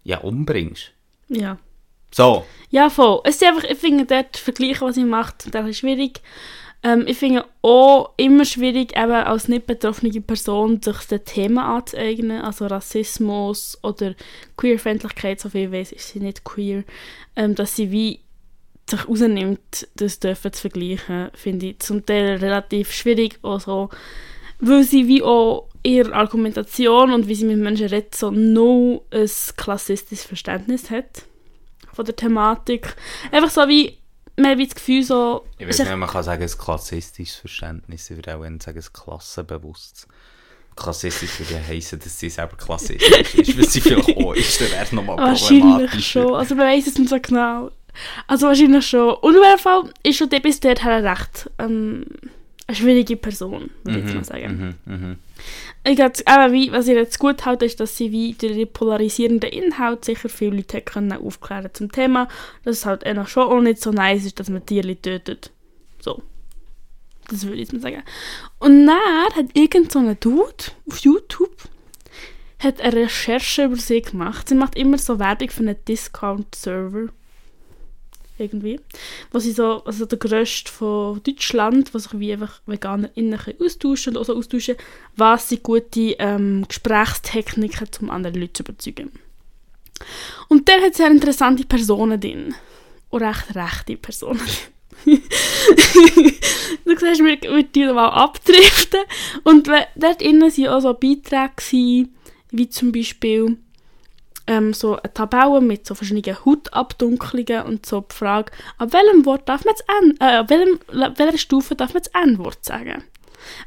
ja, 0.03 0.17
umbringst. 0.17 0.91
Ja. 1.31 1.57
So. 2.11 2.45
Ja, 2.69 2.89
voll. 2.89 3.21
Es 3.23 3.35
ist 3.35 3.43
einfach, 3.43 3.63
ich 3.63 3.77
finde, 3.77 4.05
dort 4.05 4.37
vergleichen, 4.37 4.87
was 4.87 4.97
ich 4.97 5.05
mache, 5.05 5.33
das 5.49 5.67
ist 5.67 5.77
schwierig. 5.77 6.21
Ähm, 6.83 7.05
ich 7.07 7.17
finde 7.17 7.45
auch 7.61 8.11
immer 8.17 8.43
schwierig, 8.43 8.97
eben 8.97 9.11
als 9.11 9.47
nicht 9.47 9.65
betroffene 9.67 10.19
Person 10.21 10.81
sich 10.81 10.97
das 11.07 11.23
Thema 11.25 11.77
anzueignen, 11.77 12.41
also 12.41 12.65
Rassismus 12.65 13.77
oder 13.83 14.15
Queerfeindlichkeit, 14.57 15.39
so 15.39 15.49
viel 15.49 15.71
weiß 15.71 15.91
ist 15.91 16.09
sie 16.09 16.19
nicht 16.19 16.43
queer, 16.43 16.83
ähm, 17.35 17.55
dass 17.55 17.75
sie 17.75 17.91
wie 17.91 18.19
sich 18.89 19.07
rausnimmt, 19.07 19.87
das 19.95 20.19
dürfen 20.19 20.51
zu 20.51 20.61
vergleichen, 20.61 21.29
finde 21.33 21.67
ich 21.67 21.79
zum 21.79 22.05
Teil 22.05 22.37
relativ 22.37 22.91
schwierig, 22.91 23.39
also, 23.43 23.89
weil 24.59 24.83
sie 24.83 25.07
wie 25.07 25.23
auch 25.23 25.67
ihre 25.83 26.13
Argumentation 26.13 27.11
und 27.11 27.27
wie 27.27 27.35
sie 27.35 27.45
mit 27.45 27.57
Menschen 27.57 27.87
redet, 27.87 28.15
so 28.15 28.31
no 28.31 29.05
ein 29.11 29.29
klassistisches 29.57 30.25
Verständnis 30.25 30.89
hat 30.89 31.23
von 31.93 32.05
der 32.05 32.15
Thematik. 32.15 32.95
Einfach 33.31 33.49
so 33.49 33.67
wie, 33.67 33.97
man 34.37 34.51
hat 34.51 34.59
das 34.59 34.75
Gefühl 34.75 35.03
so... 35.03 35.45
Ich 35.57 35.67
weiß 35.67 35.79
nicht, 35.79 35.95
man 35.95 36.09
kann 36.09 36.23
sagen, 36.23 36.43
ein 36.43 36.49
klassistisches 36.49 37.35
Verständnis, 37.35 38.09
ich 38.09 38.17
würde 38.17 38.35
auch 38.35 38.43
sagen, 38.59 38.77
ein 38.79 38.93
klassenbewusstes. 38.93 40.07
Klassistisch 40.73 41.39
würde 41.39 41.55
ja 41.55 41.67
heissen, 41.67 41.99
dass 41.99 42.17
sie 42.17 42.29
selber 42.29 42.55
klassistisch 42.55 43.09
ist, 43.33 43.57
weil 43.57 43.67
sie 43.67 43.81
vielleicht 43.81 44.17
auch 44.17 44.33
ist, 44.33 44.61
dann 44.61 44.71
wäre 44.71 44.83
es 44.83 44.91
nochmal 44.93 45.17
Wahrscheinlich 45.17 46.07
schon, 46.07 46.33
also 46.33 46.55
man 46.55 46.67
weiss 46.67 46.87
es 46.87 46.97
nicht 46.97 47.09
so 47.09 47.19
genau. 47.19 47.71
Also 48.27 48.47
wahrscheinlich 48.47 48.87
schon. 48.87 49.15
Und 49.15 49.37
auf 49.37 49.43
jeden 49.43 49.59
Fall 49.59 49.83
ist 50.03 50.17
schon 50.17 50.29
bis 50.29 50.61
dahin 50.61 51.05
recht 51.05 51.49
ähm, 51.59 52.05
eine 52.71 52.75
schwierige 52.75 53.17
Person, 53.17 53.69
würde 53.83 53.99
ich 53.99 54.05
jetzt 54.05 54.13
mhm, 54.13 54.17
mal 54.17 54.23
sagen. 54.23 54.75
Mm 54.85 54.91
-hmm, 54.91 55.15
ich 55.83 55.95
glaube, 55.95 56.13
aber 56.25 56.53
wie, 56.53 56.71
was 56.71 56.87
ich 56.87 56.95
jetzt 56.95 57.19
gut 57.19 57.45
halte, 57.45 57.65
ist, 57.65 57.79
dass 57.79 57.97
sie 57.97 58.11
wie 58.11 58.33
durch 58.33 58.53
die 58.53 58.65
polarisierenden 58.65 59.49
Inhalt 59.49 60.05
sicher 60.05 60.29
viele 60.29 60.57
Leute 60.57 60.81
können 60.81 61.11
aufklären 61.13 61.69
zum 61.73 61.91
Thema, 61.91 62.27
dass 62.63 62.77
es 62.77 62.85
halt 62.85 63.05
noch 63.15 63.27
schon 63.27 63.47
auch 63.47 63.61
nicht 63.61 63.81
so 63.81 63.91
nice 63.91 64.25
ist, 64.25 64.39
dass 64.39 64.49
man 64.49 64.65
Tiere 64.65 64.95
tötet. 64.95 65.51
So. 65.99 66.21
Das 67.29 67.43
würde 67.43 67.55
ich 67.55 67.61
jetzt 67.61 67.73
mal 67.73 67.81
sagen. 67.81 68.03
Und 68.59 68.87
dann 68.87 69.35
hat 69.35 69.45
irgend 69.53 69.91
so 69.91 69.99
ein 69.99 70.17
Dude 70.19 70.65
auf 70.87 70.97
YouTube 70.99 71.55
hat 72.59 72.79
eine 72.79 72.95
Recherche 72.95 73.65
über 73.65 73.75
sie 73.75 74.03
gemacht. 74.03 74.49
Sie 74.49 74.55
macht 74.55 74.75
immer 74.75 74.99
so 74.99 75.17
Werbung 75.17 75.49
für 75.49 75.61
einen 75.61 75.83
Discount-Server 75.87 77.07
irgendwie. 78.41 78.79
Was 79.31 79.45
ist 79.45 79.57
so, 79.57 79.83
also 79.83 80.05
der 80.05 80.17
grösste 80.17 80.71
von 80.71 81.21
Deutschland, 81.23 81.93
was 81.93 82.03
sich 82.03 82.19
wie 82.19 82.33
einfach 82.33 82.61
VeganerInnen 82.65 83.39
austauschen 83.59 84.17
und 84.17 84.29
auch 84.29 84.35
austauschen, 84.35 84.75
was 85.15 85.49
sind 85.49 85.63
gute 85.63 86.15
ähm, 86.19 86.65
Gesprächstechniken, 86.67 87.87
um 88.01 88.09
andere 88.09 88.37
Leute 88.37 88.53
zu 88.53 88.63
überzeugen. 88.63 89.11
Und 90.49 90.67
der 90.67 90.81
hat 90.81 90.95
sehr 90.95 91.11
interessante 91.11 91.65
Personen 91.65 92.19
drin. 92.19 92.55
Und 93.09 93.21
recht 93.21 93.55
rechte 93.55 93.97
Personen. 93.97 94.41
du 95.05 95.15
siehst, 96.85 97.23
wir, 97.23 97.41
wir 97.41 97.63
die 97.63 97.85
mal 97.85 98.09
abdriften. 98.09 99.01
Und 99.43 99.67
dort 99.67 100.21
innen 100.21 100.41
waren 100.41 100.67
auch 100.67 100.81
so 100.81 100.93
Beiträge, 100.93 102.09
wie 102.51 102.69
zum 102.69 102.91
Beispiel 102.91 103.57
ähm, 104.47 104.73
so 104.73 104.97
eine 104.97 105.13
Tabelle 105.13 105.61
mit 105.61 105.85
so 105.85 105.95
verschiedenen 105.95 106.37
Hautabdunklungen 106.45 107.63
und 107.63 107.85
so 107.85 108.01
die 108.01 108.15
Frage, 108.15 108.51
ab 108.77 108.93
welchem 108.93 109.25
Wort 109.25 109.47
darf 109.47 109.65
man 109.65 109.75
das 109.75 109.85
äh, 110.19 110.35
ab 110.37 110.49
welchem, 110.49 110.79
welcher 110.89 111.37
Stufe 111.37 111.75
darf 111.75 111.93
man 111.93 112.03
das 112.03 112.23
N-Wort 112.23 112.63
sagen? 112.63 113.03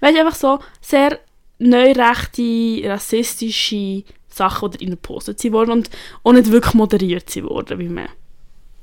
Weil 0.00 0.16
einfach 0.16 0.34
so 0.34 0.60
sehr 0.80 1.18
neurechte, 1.58 2.82
rassistische 2.84 4.04
Sachen, 4.28 4.72
die 4.72 4.84
ihnen 4.84 4.92
gepostet 4.92 5.42
wurden 5.52 5.70
und 5.70 5.90
auch 6.22 6.32
nicht 6.32 6.50
wirklich 6.50 6.74
moderiert 6.74 7.34
wurden, 7.42 7.78
wie 7.78 7.88
man 7.88 8.08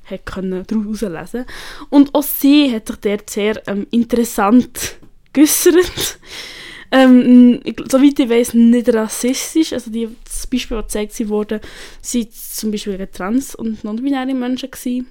hätte 0.03 0.23
können 0.23 0.65
daraus 0.65 1.01
lesen 1.01 1.45
Und 1.89 2.13
auch 2.15 2.23
sie 2.23 2.73
hat 2.73 2.87
sich 2.87 2.97
dort 2.97 3.29
sehr 3.29 3.67
ähm, 3.67 3.87
interessant 3.91 4.97
geäußert 5.33 6.19
ähm, 6.91 7.61
soweit 7.87 8.19
ich 8.19 8.29
weiß, 8.29 8.53
nicht 8.53 8.93
rassistisch. 8.93 9.73
Also 9.73 9.91
die, 9.91 10.09
das 10.23 10.47
Beispiel, 10.47 10.77
das 10.77 10.87
gezeigt 10.87 11.29
wurde, 11.29 11.61
sind 12.01 12.33
zum 12.33 12.71
Beispiel 12.71 13.07
trans- 13.07 13.55
und 13.55 13.83
non-binäre 13.83 14.33
Menschen 14.33 14.69
gewesen. 14.69 15.07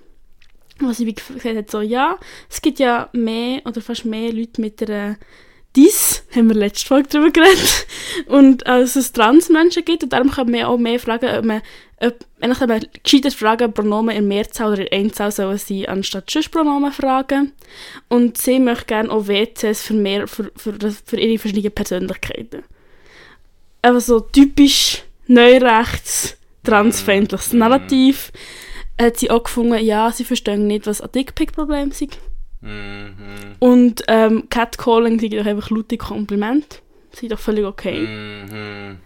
Was 0.80 0.98
sie 0.98 1.12
gesagt 1.12 1.44
hat, 1.44 1.70
so, 1.70 1.80
ja, 1.80 2.18
es 2.48 2.62
gibt 2.62 2.78
ja 2.78 3.08
mehr 3.12 3.60
oder 3.66 3.80
fast 3.80 4.04
mehr 4.04 4.32
Leute 4.32 4.60
mit 4.60 4.82
einer 4.88 5.18
dies 5.76 6.24
haben 6.34 6.48
wir 6.48 6.56
letzte 6.56 6.86
Folge 6.86 7.08
darüber 7.10 7.30
geredet. 7.30 7.86
Und 8.26 8.66
als 8.66 8.96
es 8.96 9.12
Transmenschen 9.12 9.84
gibt, 9.84 10.02
und 10.02 10.12
darum 10.12 10.30
können 10.30 10.52
wir 10.52 10.68
auch 10.68 10.78
mehr 10.78 10.98
fragen, 10.98 11.28
ob 11.36 11.44
man, 11.44 11.62
ob, 12.00 12.16
wenn 12.38 12.52
ich 12.52 12.60
man 12.60 12.86
gescheitert 13.02 13.34
fragen, 13.34 13.72
Pronomen 13.72 14.16
in 14.16 14.28
Mehrzahl 14.28 14.72
oder 14.72 14.90
in 14.90 15.06
Einzahl 15.06 15.30
sollen 15.30 15.58
sie 15.58 15.88
anstatt 15.88 16.32
Pronomen 16.50 16.92
fragen. 16.92 17.52
Und 18.08 18.38
sie 18.38 18.58
möchten 18.58 18.86
gerne 18.86 19.10
auch 19.10 19.28
WCs 19.28 19.82
für, 19.82 19.94
mehr, 19.94 20.26
für, 20.26 20.50
für, 20.56 20.76
für 21.04 21.20
ihre 21.20 21.38
verschiedenen 21.38 21.72
Persönlichkeiten. 21.72 22.64
Aber 23.82 24.00
so 24.00 24.20
typisch 24.20 25.04
neurechts, 25.26 26.36
transfeindliches 26.64 27.52
mhm. 27.52 27.60
Narrativ. 27.60 28.32
Hat 29.00 29.18
sie 29.18 29.30
auch 29.30 29.44
gefunden, 29.44 29.82
ja, 29.82 30.12
sie 30.12 30.24
verstehen 30.24 30.66
nicht, 30.66 30.86
was 30.86 31.00
ein 31.00 31.10
Dickpick-Problem 31.12 31.90
ist. 31.90 32.18
Mhm. 32.60 33.56
Und 33.58 34.02
ähm, 34.08 34.48
Catcalling 34.50 35.18
sind 35.18 35.34
doch 35.34 35.46
einfach 35.46 35.70
laute 35.70 35.96
Komplimente. 35.96 36.78
Sind 37.12 37.32
doch 37.32 37.38
völlig 37.38 37.64
okay. 37.64 38.00
Mhm. 38.00 38.98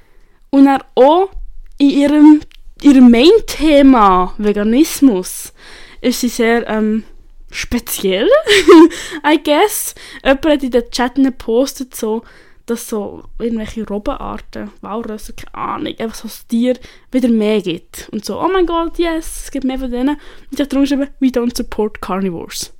Und 0.50 0.64
dann 0.66 0.82
auch 0.94 1.30
in 1.78 1.90
ihrem, 1.90 2.40
ihrem 2.82 3.10
Main-Thema 3.10 4.34
Veganismus 4.38 5.52
ist 6.00 6.20
sie 6.20 6.28
sehr 6.28 6.68
ähm, 6.68 7.04
speziell, 7.50 8.28
I 9.26 9.40
guess. 9.42 9.94
Jemand 10.22 10.46
hat 10.46 10.62
in 10.62 10.70
den 10.70 10.90
Chat 10.90 11.14
gepostet, 11.14 11.94
so, 11.94 12.22
dass 12.66 12.88
so 12.88 13.24
irgendwelche 13.38 13.86
Robbenarten, 13.86 14.70
Walrösser, 14.80 15.34
keine 15.34 15.54
Ahnung, 15.54 15.94
einfach 15.98 16.14
so 16.14 16.28
das 16.28 16.46
Tier 16.46 16.78
wieder 17.10 17.28
mehr 17.28 17.60
gibt. 17.60 18.08
Und 18.10 18.24
so, 18.24 18.40
oh 18.40 18.48
mein 18.52 18.66
Gott, 18.66 18.98
yes, 18.98 19.44
es 19.44 19.50
gibt 19.50 19.64
mehr 19.64 19.78
von 19.78 19.90
denen. 19.90 20.10
Und 20.10 20.52
ich 20.52 20.60
habe 20.60 20.68
drunter 20.68 20.96
geschrieben, 20.96 21.14
we 21.20 21.28
don't 21.28 21.56
support 21.56 22.00
carnivores. 22.00 22.72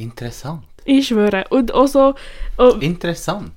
Interessant. 0.00 0.64
Ich 0.84 1.08
schwöre. 1.08 1.44
Und 1.50 1.74
auch 1.74 1.86
so... 1.86 2.14
Oh, 2.58 2.76
Interessant. 2.80 3.52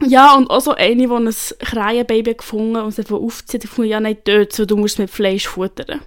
Ja, 0.00 0.34
und 0.34 0.50
auch 0.50 0.60
so 0.60 0.72
eine, 0.72 0.96
die 0.96 1.06
ein 1.06 1.34
Krähenbaby 1.60 2.34
gefunden 2.34 2.76
und 2.76 2.92
sie 2.92 3.04
aufzieht, 3.08 3.62
die 3.62 3.68
gefunden, 3.68 3.90
ja, 3.90 4.00
nein, 4.00 4.16
dort, 4.24 4.52
so, 4.52 4.66
du 4.66 4.76
musst 4.76 4.98
mit 4.98 5.08
Fleisch 5.08 5.46
futtern. 5.46 6.00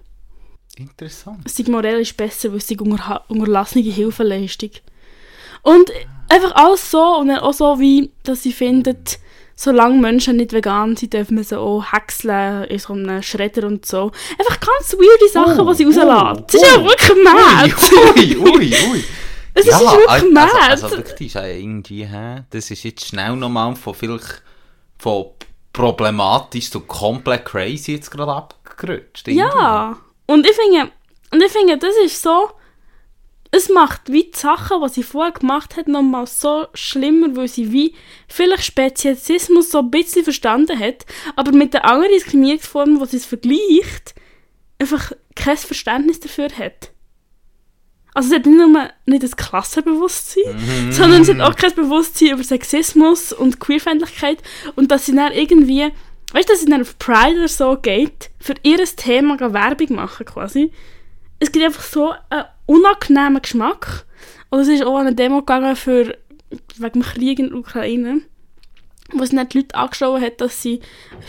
Interessant. 0.78 1.40
Es 1.46 1.58
ist 1.58 1.70
moralisch 1.70 2.16
besser, 2.16 2.50
weil 2.50 2.58
es 2.58 2.70
ist 2.70 2.82
unter 2.82 3.24
unterlassene 3.30 3.90
Hilfeleistung. 3.90 4.72
Und 5.64 5.92
einfach 6.30 6.54
alles 6.56 6.92
so, 6.92 7.18
und 7.18 7.30
dann 7.30 7.40
auch 7.40 7.54
so, 7.54 7.80
wie, 7.80 8.12
dass 8.24 8.44
sie 8.44 8.52
findet, 8.52 9.20
solange 9.56 10.00
Menschen 10.00 10.38
nicht 10.38 10.52
vegan 10.52 10.98
sind, 10.98 11.14
dürfen 11.14 11.38
wir 11.38 11.44
sie 11.46 11.58
auch 11.58 11.92
häckseln 11.92 12.66
in 12.66 12.80
so 12.80 12.94
einem 12.94 13.24
Schredder 13.24 13.66
und 13.66 13.86
so. 13.86 14.12
Einfach 14.38 14.60
ganz 14.60 14.94
weirde 14.94 15.32
Sachen, 15.32 15.66
oh, 15.66 15.74
die 15.74 15.92
sie 15.92 16.00
rauslassen. 16.00 16.40
Oh, 16.40 16.46
das 16.46 16.62
ist 16.62 16.72
ja 16.72 16.80
oh. 16.80 16.86
wirklich 16.86 17.24
mad. 17.24 17.74
Ui, 18.20 18.38
ui, 18.38 18.74
ui. 18.92 19.04
Es 19.58 19.66
ja, 19.66 19.78
ist 19.78 19.82
wirklich 19.82 20.10
also, 20.10 20.32
mad. 20.32 20.52
Also, 20.70 20.86
also 20.86 20.98
wirklich, 20.98 21.36
irgendwie, 21.36 22.06
hä? 22.06 22.44
das 22.52 22.70
ist 22.70 22.84
jetzt 22.84 23.06
schnell 23.06 23.36
nochmal 23.36 23.76
von 23.76 23.96
vielleicht 23.96 24.44
von 25.00 25.32
problematisch 25.74 26.70
zu 26.70 26.82
komplett 26.82 27.46
crazy 27.46 27.94
jetzt 27.94 28.12
gerade 28.12 28.34
abgerutscht. 28.34 29.28
Ja, 29.30 29.98
und 30.28 30.46
ich 30.46 30.56
finde, 30.56 30.92
und 31.32 31.44
ich 31.44 31.52
finde, 31.52 31.78
das 31.80 31.96
ist 32.04 32.22
so, 32.22 32.50
es 33.50 33.70
macht 33.70 34.12
wie 34.12 34.26
die 34.26 34.38
Sachen, 34.38 34.80
die 34.84 34.90
sie 34.90 35.04
vorher 35.04 35.32
gemacht 35.32 35.76
hat, 35.76 35.88
nochmal 35.88 36.28
so 36.28 36.68
schlimmer, 36.76 37.36
weil 37.36 37.48
sie 37.48 37.72
wie 37.72 37.96
vielleicht 38.28 38.66
Speziesismus 38.66 39.72
so 39.72 39.80
ein 39.80 39.90
bisschen 39.90 40.24
verstanden 40.24 40.78
hat, 40.78 41.06
aber 41.36 41.52
mit 41.52 41.74
den 41.74 41.82
anderen 41.82 42.14
Diskriminierungsformen, 42.14 43.00
die 43.00 43.06
sie 43.08 43.18
es 43.18 43.26
vergleicht, 43.26 44.14
einfach 44.80 45.14
kein 45.36 45.58
Verständnis 45.58 46.20
dafür 46.20 46.50
hat. 46.58 46.92
Also 48.18 48.30
sie 48.30 48.36
hat 48.38 48.48
nicht 48.48 48.58
nur 48.58 48.90
nicht 49.06 49.22
das 49.22 49.38
Klassenbewusstsein, 49.38 50.56
mhm. 50.56 50.92
sondern 50.92 51.24
sie 51.24 51.36
hat 51.36 51.42
auch 51.42 51.56
kein 51.56 51.76
Bewusstsein 51.76 52.30
über 52.30 52.44
Sexismus 52.44 53.32
und 53.32 53.60
Queerfeindlichkeit 53.60 54.40
und 54.76 54.90
dass 54.90 55.06
sie 55.06 55.16
dann 55.16 55.34
irgendwie 55.34 55.92
weißt 56.34 56.50
du, 56.50 56.54
dass 56.54 56.64
es 56.64 56.66
dann 56.66 56.82
auf 56.82 56.98
Pride 56.98 57.38
oder 57.38 57.48
so 57.48 57.78
geht, 57.78 58.32
für 58.40 58.56
ihr 58.64 58.84
Thema 58.96 59.38
Werbung 59.54 59.96
machen 59.96 60.26
quasi. 60.26 60.72
Es 61.38 61.52
gibt 61.52 61.64
einfach 61.64 61.84
so 61.84 62.16
einen 62.32 62.46
unangenehmen 62.66 63.40
Geschmack. 63.40 64.08
Und 64.50 64.62
es 64.62 64.68
ist 64.68 64.84
auch 64.84 64.98
an 64.98 65.06
eine 65.06 65.16
Demo 65.16 65.42
gegangen 65.42 65.76
für, 65.76 66.18
wegen 66.78 66.94
dem 66.94 67.04
Krieg 67.04 67.38
in 67.38 67.50
der 67.50 67.60
Ukraine, 67.60 68.22
wo 69.14 69.24
es 69.24 69.32
nicht 69.32 69.54
die 69.54 69.60
Leute 69.60 69.76
angeschaut 69.76 70.22
hat, 70.22 70.42
dass 70.42 70.62
sie 70.62 70.82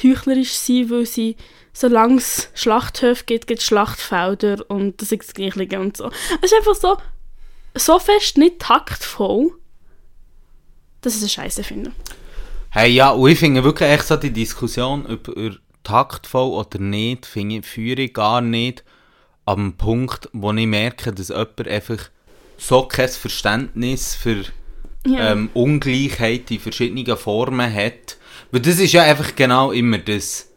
heuchlerisch 0.02 0.52
sind, 0.52 0.90
weil 0.90 1.06
sie, 1.06 1.36
solange 1.72 2.16
es 2.16 2.50
Schlachthöfe 2.54 3.24
gibt, 3.24 3.46
gibt 3.46 3.60
es 3.60 3.66
Schlachtfelder 3.66 4.64
und 4.68 5.00
das 5.00 5.12
ist 5.12 5.28
das 5.28 5.34
Gleiche 5.34 5.80
und 5.80 5.96
so. 5.96 6.10
Es 6.42 6.52
ist 6.52 6.58
einfach 6.58 6.74
so, 6.74 6.96
so 7.74 7.98
fest 7.98 8.38
nicht 8.38 8.58
taktvoll, 8.58 9.52
dass 11.00 11.16
ich 11.16 11.22
es 11.22 11.32
scheiße 11.32 11.64
finde. 11.64 11.92
Hey, 12.70 12.90
ja, 12.90 13.10
und 13.10 13.30
ich 13.30 13.38
finde 13.38 13.64
wirklich 13.64 13.88
echt 13.88 14.06
so 14.06 14.16
die 14.16 14.32
Diskussion 14.32 15.06
über, 15.06 15.56
taktvoll 15.82 16.50
oder 16.50 16.78
nicht, 16.78 17.24
finde 17.24 17.56
ich, 17.56 17.66
führe 17.66 18.02
ich 18.02 18.12
gar 18.12 18.40
nicht 18.40 18.84
am 19.46 19.74
Punkt, 19.78 20.28
wo 20.34 20.52
ich 20.52 20.66
merke, 20.66 21.12
dass 21.12 21.28
jemand 21.28 21.66
einfach 21.66 22.10
so 22.58 22.82
kein 22.82 23.08
Verständnis 23.08 24.14
für 24.14 24.44
Ja. 25.12 25.32
ähm, 25.32 25.50
Ungleichheit 25.54 26.50
in 26.50 26.60
verschiedenen 26.60 27.16
Formen 27.16 27.72
hat. 27.72 28.16
Weil 28.50 28.60
das 28.60 28.78
ist 28.78 28.92
ja 28.92 29.02
einfach 29.02 29.34
genau 29.34 29.72
immer 29.72 29.98
das. 29.98 30.50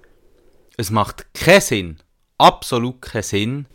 Es 0.78 0.90
macht 0.90 1.34
keinen 1.34 1.62
Sinn, 1.62 1.98
absolut 2.38 3.02
keinen 3.02 3.24
Sinn, 3.24 3.66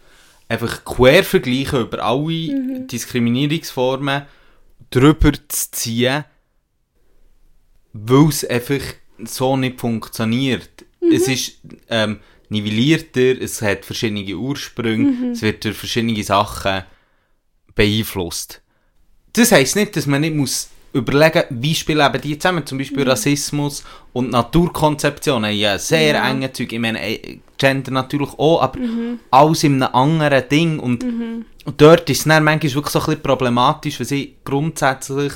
einfach 0.49 0.85
quer 0.85 1.24
vergleichen 1.24 1.83
über 1.83 2.03
alle 2.03 2.87
Diskriminierungsformen 2.87 4.22
drüber 4.91 5.33
zu 5.49 5.70
ziehen, 5.70 6.24
weil 7.93 8.29
es 8.29 8.45
einfach 8.45 8.81
so 9.24 9.57
nicht 9.57 9.81
funktioniert. 9.81 10.85
Es 11.12 11.29
ist 11.29 11.61
ähm, 11.89 12.20
nivellierter, 12.49 13.41
es 13.41 13.62
hat 13.62 13.85
verschiedene 13.85 14.37
Ursprünge, 14.37 15.33
es 15.33 15.43
wird 15.43 15.64
durch 15.64 15.77
verschiedene 15.77 16.22
Sachen 16.22 16.83
beeinflusst. 17.74 18.62
Das 19.37 19.53
heisst 19.53 19.76
nicht, 19.76 19.97
dass 19.97 20.07
man 20.07 20.20
nicht 20.22 20.34
muss 20.34 20.70
überlegen, 20.93 21.43
wie 21.51 21.74
spielen 21.74 22.07
eben 22.07 22.22
die 22.22 22.39
zusammen. 22.39 22.64
Zum 22.64 22.78
Beispiel 22.78 23.09
Rassismus 23.09 23.84
und 24.12 24.30
Naturkonzeption 24.30 25.45
haben 25.45 25.55
ja 25.55 25.78
sehr 25.78 26.14
Ja. 26.14 26.30
enge 26.30 26.53
Zeug. 26.53 26.72
Ich 26.72 26.78
meine, 26.78 27.01
Gender 27.59 27.91
natürlich 27.91 28.30
auch, 28.39 28.62
aber 28.62 28.78
alles 29.30 29.64
in 29.64 29.82
einem 29.82 29.95
anderen 29.95 30.49
Ding. 30.49 30.78
Und, 30.78 31.05
und 31.05 31.80
dort 31.80 32.09
ist 32.09 32.18
es 32.20 32.24
dann 32.24 32.45
manchmal 32.45 32.74
wirklich 32.74 32.93
so 32.93 32.99
ein 33.01 33.05
bisschen 33.07 33.22
problematisch, 33.22 33.99
weil 34.01 34.07
sie 34.07 34.37
grundsätzlich 34.45 35.32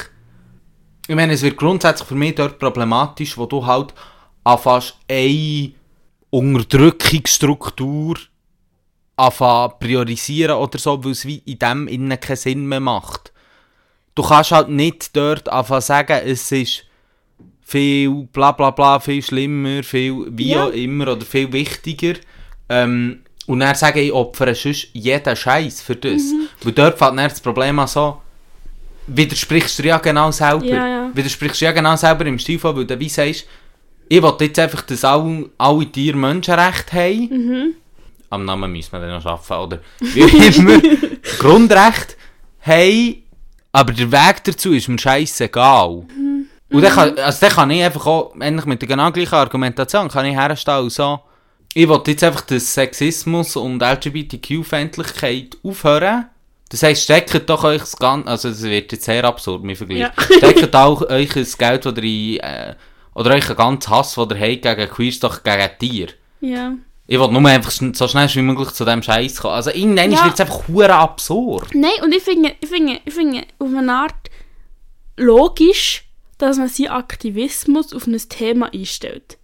ich 1.09 1.16
meine, 1.16 1.32
es 1.32 1.42
wird 1.42 1.57
grundsätzlich 1.57 2.07
für 2.07 2.14
mich 2.14 2.36
dort 2.36 2.61
problematisch, 2.61 3.36
wo 3.36 3.44
du 3.44 3.66
halt 3.66 3.92
an 4.44 4.59
fast 4.59 4.96
eine 5.11 5.72
Unterdrückungsstruktur 6.30 8.16
anfangen 9.16 9.72
priorisieren 9.80 10.57
oder 10.57 10.78
so, 10.78 11.03
weil 11.03 11.11
es 11.11 11.26
wie 11.26 11.38
in 11.38 11.59
dem 11.59 11.88
innen 11.88 12.20
keinen 12.20 12.36
Sinn 12.36 12.66
mehr 12.66 12.78
macht. 12.78 13.32
Du 14.14 14.22
kannst 14.22 14.50
halt 14.52 14.68
nicht 14.68 15.16
dort 15.16 15.48
anfangen 15.48 15.80
sagen, 15.80 16.20
es 16.24 16.50
ist 16.52 16.84
viel 17.62 18.11
bla 18.32 18.52
bla 18.52 18.70
bla, 18.70 18.98
viel 19.00 19.22
schlimmer, 19.22 19.82
viel 19.82 20.26
wie 20.30 20.50
Ja. 20.50 20.64
auch 20.66 20.72
immer 20.72 21.08
oder 21.08 21.24
viel 21.24 21.52
wichtiger. 21.52 22.14
Ähm, 22.68 23.20
und 23.46 23.61
dann 23.61 23.74
sagen, 23.74 23.98
ich 23.98 24.12
opfere 24.12 24.54
sonst 24.54 24.88
jeden 24.92 25.36
Scheiß 25.36 25.82
für 25.82 25.96
das. 25.96 26.22
Mhm. 26.22 26.48
Weil 26.62 26.72
dort 26.72 26.98
fällt 26.98 27.11
dann 27.18 27.28
das 27.28 27.40
Problem 27.40 27.78
an 27.78 27.88
so, 27.88 28.20
widersprichst 29.06 29.78
du 29.78 29.84
ja 29.84 29.98
genau 29.98 30.30
selber. 30.30 30.64
Ja, 30.66 30.86
ja. 30.88 31.11
Widersprichst 31.14 31.61
du 31.61 31.64
ja 31.64 31.72
genau 31.72 31.96
selber 31.96 32.26
im 32.26 32.38
Stil 32.38 32.58
von, 32.58 32.76
weil 32.76 32.84
du 32.86 32.98
wie 32.98 33.08
sagst, 33.08 33.46
ich 34.08 34.22
will 34.22 34.34
jetzt 34.40 34.58
einfach, 34.58 34.82
dass 34.82 35.04
alle, 35.04 35.50
alle 35.58 35.86
Tiere 35.86 36.16
Menschenrechte 36.16 36.92
haben. 36.96 37.28
Mhm. 37.30 37.74
Am 38.30 38.44
Namen 38.44 38.70
müssen 38.72 38.92
wir 38.92 39.00
dann 39.00 39.11
noch 39.22 39.26
arbeiten, 39.26 39.62
oder 39.64 39.80
wie 40.00 40.20
immer. 40.20 40.80
Grundrecht 41.38 42.16
haben, 42.61 43.22
aber 43.72 43.92
der 43.92 44.10
Weg 44.10 44.44
dazu 44.44 44.72
ist 44.72 44.88
mir 44.88 44.98
scheissegal. 44.98 46.06
Mhm. 46.16 46.46
Und 46.70 46.82
dann 46.82 46.92
kann, 46.92 47.18
also 47.18 47.38
dann 47.40 47.50
kann 47.50 47.70
ich 47.70 47.82
einfach 47.82 48.06
auch, 48.06 48.34
ähnlich 48.40 48.64
mit 48.64 48.80
der 48.80 48.88
genau 48.88 49.10
gleichen 49.10 49.34
Argumentation, 49.34 50.08
kann 50.08 50.26
ich 50.26 50.36
herstellen 50.36 50.84
und 50.84 50.92
so, 50.92 51.20
ich 51.74 51.88
will 51.88 52.00
jetzt 52.06 52.24
einfach, 52.24 52.42
dass 52.42 52.74
Sexismus 52.74 53.56
und 53.56 53.82
LGBTQ-Feindlichkeit 53.82 55.56
aufhören. 55.62 56.26
Das 56.68 56.82
heisst, 56.82 57.02
steckt 57.02 57.48
doch 57.50 57.64
euch 57.64 57.80
das 57.80 57.96
Ganze, 57.96 58.28
also 58.28 58.48
das 58.48 58.62
wird 58.62 58.92
jetzt 58.92 59.04
sehr 59.04 59.24
absurd, 59.24 59.64
mein 59.64 59.74
Vergleich. 59.74 60.00
Ja. 60.00 60.12
Steckt 60.36 60.74
auch 60.74 61.02
euch 61.02 61.32
das 61.32 61.58
Geld, 61.58 61.84
das 61.84 61.96
ihr 61.96 62.04
in, 62.04 62.38
äh, 62.38 62.74
oder 63.14 63.34
euch 63.34 63.48
einen 63.48 63.56
ganzen 63.56 63.90
Hass, 63.90 64.14
den 64.14 64.30
ihr 64.30 64.52
habt 64.52 64.62
gegen 64.62 64.90
Queers, 64.90 65.18
doch 65.18 65.42
gegen 65.42 65.68
Tiere. 65.78 66.12
Ja. 66.40 66.74
Ich 67.12 67.18
will 67.18 67.26
nur 67.26 67.44
einfach 67.50 67.72
so 67.72 68.06
schnell 68.06 68.28
wie 68.32 68.40
möglich 68.42 68.68
zu 68.70 68.84
dem 68.84 69.02
Scheiß 69.02 69.40
kommen. 69.40 69.54
Also 69.54 69.70
irgendwann 69.70 70.12
Ja. 70.12 70.22
wird 70.22 70.34
es 70.34 70.40
einfach 70.40 70.68
hure 70.68 70.94
absurd. 70.94 71.74
Nein, 71.74 71.90
und 72.04 72.14
ich 72.14 72.22
finde, 72.22 72.54
ich 72.61 72.68
finde, 72.68 73.00
ich 73.04 73.12
finde 73.12 73.42
auf 73.58 73.68
eine 73.76 73.92
Art 73.92 74.30
logisch, 75.16 76.04
dass 76.38 76.58
man 76.58 76.68
seinen 76.68 76.90
Aktivismus 76.90 77.92
auf 77.92 78.06
ein 78.06 78.16
Thema 78.28 78.72
einstellt. 78.72 79.38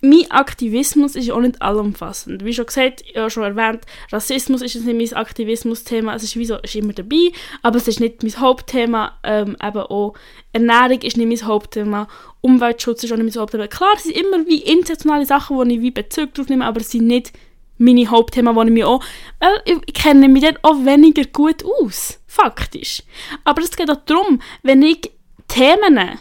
Mein 0.00 0.28
Aktivismus 0.32 1.14
ist 1.14 1.30
auch 1.30 1.40
nicht 1.40 1.62
allumfassend. 1.62 2.44
Wie 2.44 2.52
schon 2.52 2.66
gesagt, 2.66 3.04
ich 3.06 3.16
habe 3.16 3.30
schon 3.30 3.44
erwähnt, 3.44 3.84
Rassismus 4.10 4.60
ist 4.60 4.74
nicht 4.74 5.12
mein 5.12 5.16
Aktivismusthema. 5.18 6.16
Es 6.16 6.24
ist, 6.24 6.34
wie 6.36 6.44
so, 6.44 6.56
ist 6.56 6.74
immer 6.74 6.94
dabei, 6.94 7.30
aber 7.62 7.76
es 7.76 7.86
ist 7.86 8.00
nicht 8.00 8.24
mein 8.24 8.36
Hauptthema. 8.40 9.12
Ähm, 9.22 9.56
eben 9.62 9.78
auch 9.78 10.14
Ernährung 10.52 11.00
ist 11.00 11.16
nicht 11.16 11.28
mein 11.28 11.48
Hauptthema. 11.48 12.08
Umweltschutz 12.44 13.02
ist 13.02 13.12
auch 13.12 13.16
nicht 13.16 13.34
mein 13.34 13.40
Hauptthema. 13.40 13.66
Klar, 13.68 13.94
es 13.96 14.04
sind 14.04 14.16
immer 14.16 14.46
wie 14.46 14.58
internationale 14.58 15.24
Sachen, 15.24 15.56
wo 15.56 15.62
ich 15.62 15.80
wie 15.80 15.90
Bezug 15.90 16.34
drauf 16.34 16.48
nehme, 16.48 16.66
aber 16.66 16.82
es 16.82 16.90
sind 16.90 17.06
nicht 17.06 17.32
meine 17.78 18.08
Hauptthemen, 18.10 18.54
wo 18.54 18.62
ich 18.62 18.70
mich 18.70 18.84
auch... 18.84 19.02
Weil 19.40 19.62
ich, 19.64 19.94
kenne 19.94 20.28
mich 20.28 20.42
dort 20.42 20.58
auch 20.62 20.84
weniger 20.84 21.24
gut 21.24 21.64
aus, 21.64 22.20
faktisch. 22.26 23.02
Aber 23.44 23.62
es 23.62 23.76
geht 23.76 23.90
auch 23.90 24.04
darum, 24.04 24.40
wenn 24.62 24.82
ich 24.82 25.10
Themen 25.48 26.18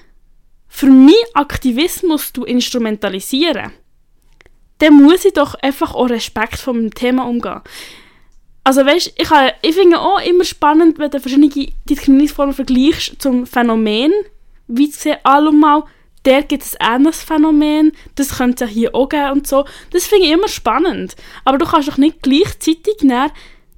für 0.68 0.88
meinen 0.88 1.14
Aktivismus 1.34 2.32
instrumentalisiere, 2.46 3.72
dann 4.80 5.04
muss 5.04 5.26
ich 5.26 5.34
doch 5.34 5.56
einfach 5.56 5.94
auch 5.94 6.10
Respekt 6.10 6.58
vor 6.58 6.74
meinem 6.74 6.94
Thema 6.94 7.28
umgehen. 7.28 7.62
Also 8.64 8.86
weißt, 8.86 9.14
ich, 9.18 9.30
ich 9.62 9.76
finde 9.76 10.00
auch 10.00 10.22
immer 10.22 10.46
spannend, 10.46 10.98
wenn 11.00 11.12
du 11.12 11.20
verschiedene 11.20 11.50
Diskriminierungsformen 11.90 12.56
vergleichst 12.56 13.22
zum 13.22 13.46
Phänomen, 13.46 14.14
wie 14.68 14.90
zu 14.90 15.00
sehen, 15.00 15.18
allemal, 15.24 15.84
der 16.26 16.44
gibt 16.44 16.64
es 16.64 16.76
ein 16.78 17.02
ähnliches 17.02 17.24
Phänomen, 17.24 17.92
das 18.16 18.38
könnte 18.38 18.64
es 18.64 18.70
ja 18.70 18.74
hier 18.74 18.96
auch 18.96 19.10
geben 19.10 19.32
und 19.32 19.48
so. 19.48 19.66
Das 19.92 20.06
finde 20.06 20.26
ich 20.26 20.32
immer 20.32 20.48
spannend. 20.48 21.16
Aber 21.46 21.58
du 21.58 21.66
kannst 21.66 21.88
doch 21.88 21.98
nicht 21.98 22.22
gleichzeitig 22.22 22.98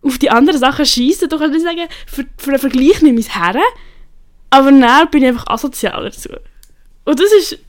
auf 0.02 0.18
die 0.20 0.30
anderen 0.30 0.60
Sachen 0.60 0.86
schießen. 0.86 1.30
Du 1.30 1.38
kannst 1.38 1.54
nicht 1.54 1.66
sagen, 1.66 1.88
für, 2.06 2.26
für 2.38 2.52
den 2.52 2.60
Vergleich 2.60 3.02
nehme 3.02 3.20
ich 3.20 3.28
es 3.28 3.36
aber 4.50 4.72
dann 4.72 5.10
bin 5.10 5.24
ich 5.24 5.30
einfach 5.30 5.48
asozial 5.48 6.06
dazu. 6.06 6.30
Und 7.04 7.20
das 7.20 7.32
ist 7.34 7.60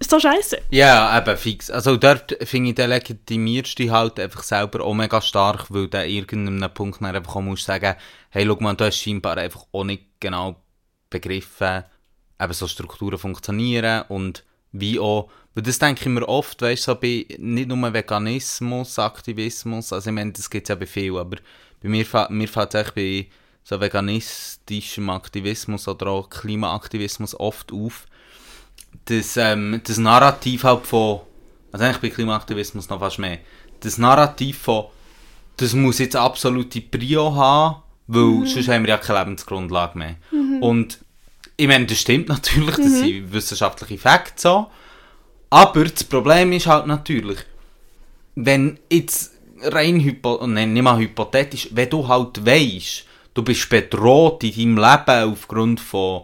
so 0.00 0.20
scheiße. 0.20 0.58
Ja, 0.70 1.18
eben 1.18 1.36
fix. 1.36 1.70
Also 1.70 1.96
dort 1.96 2.36
finde 2.44 2.70
ich, 2.70 2.76
der 2.76 2.86
legitimierst 2.86 3.78
dich 3.78 3.90
halt 3.90 4.20
einfach 4.20 4.44
selber 4.44 4.84
auch 4.84 4.94
mega 4.94 5.20
stark, 5.20 5.66
weil 5.70 5.88
du 5.88 5.98
an 5.98 6.08
irgendeinem 6.08 6.72
Punkt 6.72 7.00
dann 7.00 7.14
einfach 7.14 7.34
auch 7.34 7.40
musst 7.40 7.64
sagen, 7.64 7.96
hey, 8.30 8.46
schau 8.46 8.56
mal, 8.60 8.74
du 8.74 8.84
hast 8.84 8.98
scheinbar 8.98 9.36
einfach 9.36 9.64
auch 9.72 9.84
nicht 9.84 10.04
genau 10.20 10.62
begriffen, 11.10 11.84
eben 12.40 12.52
so 12.52 12.66
Strukturen 12.66 13.18
funktionieren 13.18 14.04
und 14.08 14.44
wie 14.72 14.98
auch, 14.98 15.30
weil 15.54 15.62
das 15.62 15.78
denke 15.78 16.02
ich 16.02 16.06
mir 16.08 16.28
oft, 16.28 16.60
weißt 16.60 16.86
du, 16.86 16.92
so 16.92 17.00
bei 17.00 17.26
nicht 17.38 17.68
nur 17.68 17.92
Veganismus, 17.92 18.98
Aktivismus, 18.98 19.92
also 19.92 20.10
ich 20.10 20.14
meine, 20.14 20.32
das 20.32 20.48
gibt 20.48 20.66
es 20.66 20.68
ja 20.68 20.74
bei 20.74 20.86
vielen, 20.86 21.16
aber 21.16 21.38
bei 21.82 21.88
mir, 21.88 22.04
mir 22.30 22.48
fällt 22.48 22.74
es 22.74 22.92
bei 22.92 23.26
so 23.64 23.80
veganistischem 23.80 25.10
Aktivismus 25.10 25.88
oder 25.88 26.08
auch 26.08 26.30
Klimaaktivismus 26.30 27.38
oft 27.38 27.72
auf, 27.72 28.06
das, 29.06 29.36
ähm, 29.36 29.80
das 29.84 29.98
Narrativ 29.98 30.64
halt 30.64 30.86
von, 30.86 31.20
also 31.72 31.84
eigentlich 31.84 32.00
bei 32.00 32.10
Klimaaktivismus 32.10 32.88
noch 32.88 33.00
fast 33.00 33.18
mehr, 33.18 33.38
das 33.80 33.98
Narrativ 33.98 34.58
von, 34.58 34.86
das 35.56 35.74
muss 35.74 35.98
jetzt 35.98 36.16
absolute 36.16 36.80
Prio 36.80 37.34
haben, 37.34 37.82
weil 38.06 38.46
sonst 38.46 38.68
haben 38.68 38.84
wir 38.84 38.90
ja 38.90 38.96
keine 38.98 39.18
Lebensgrundlage 39.20 39.98
mehr. 39.98 40.16
Und 40.62 40.98
ich 41.58 41.66
meine, 41.66 41.84
das 41.86 41.98
stimmt 41.98 42.28
natürlich, 42.28 42.76
das 42.76 42.98
sind 43.00 43.32
wissenschaftliche 43.32 43.98
Fakten 43.98 44.38
so, 44.38 44.66
aber 45.50 45.84
das 45.84 46.04
Problem 46.04 46.52
ist 46.52 46.66
halt 46.66 46.86
natürlich, 46.86 47.38
wenn 48.36 48.78
jetzt 48.90 49.32
rein 49.62 50.00
hypo 50.00 50.46
nein, 50.46 50.72
nicht 50.72 50.82
mal 50.82 50.98
hypothetisch, 50.98 51.68
wenn 51.72 51.90
du 51.90 52.06
halt 52.06 52.44
weisst, 52.46 53.04
du 53.34 53.42
bist 53.42 53.68
bedroht 53.68 54.44
in 54.44 54.76
deinem 54.76 54.76
Leben 54.76 55.32
aufgrund 55.32 55.80
von 55.80 56.22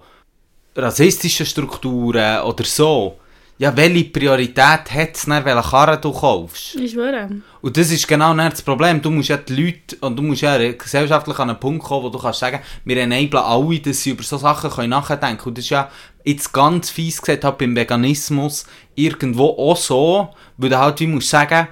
rassistischen 0.76 1.46
Strukturen 1.46 2.42
oder 2.42 2.64
so, 2.64 3.18
ja, 3.56 3.76
welche 3.76 4.04
Priorität 4.04 4.90
hat 4.90 5.14
es 5.14 5.26
dann, 5.26 5.44
welche 5.44 5.68
Karre 5.68 5.98
du 5.98 6.12
kaufst? 6.12 6.74
Ich 6.74 6.92
schwöre. 6.92 7.30
Und 7.60 7.76
das 7.76 7.90
ist 7.90 8.08
genau 8.08 8.34
das 8.34 8.62
Problem. 8.62 9.00
Du 9.00 9.10
musst 9.10 9.28
ja 9.28 9.36
die 9.36 9.54
Leute, 9.54 9.96
und 10.00 10.16
du 10.16 10.22
musst 10.22 10.42
ja 10.42 10.72
gesellschaftlich 10.72 11.38
an 11.38 11.50
einen 11.50 11.60
Punkt 11.60 11.84
kommen, 11.84 12.04
wo 12.04 12.08
du 12.08 12.18
kannst 12.18 12.40
sagen, 12.40 12.60
wir 12.84 12.96
enablen 12.96 13.44
alle, 13.44 13.78
dass 13.78 14.02
sie 14.02 14.10
über 14.10 14.24
so 14.24 14.38
Sachen 14.38 14.70
können 14.70 14.90
nachdenken 14.90 15.38
können. 15.38 15.50
Und 15.50 15.58
das 15.58 15.64
ist 15.64 15.70
ja 15.70 15.88
jetzt 16.24 16.52
ganz 16.52 16.90
fies 16.90 17.22
gesagt, 17.22 17.44
halt 17.44 17.58
beim 17.58 17.76
Veganismus 17.76 18.66
irgendwo 18.96 19.50
auch 19.50 19.76
so, 19.76 20.30
weil 20.56 20.70
du 20.70 20.78
halt 20.78 20.98
wie 21.00 21.06
musst 21.06 21.30
sagen, 21.30 21.68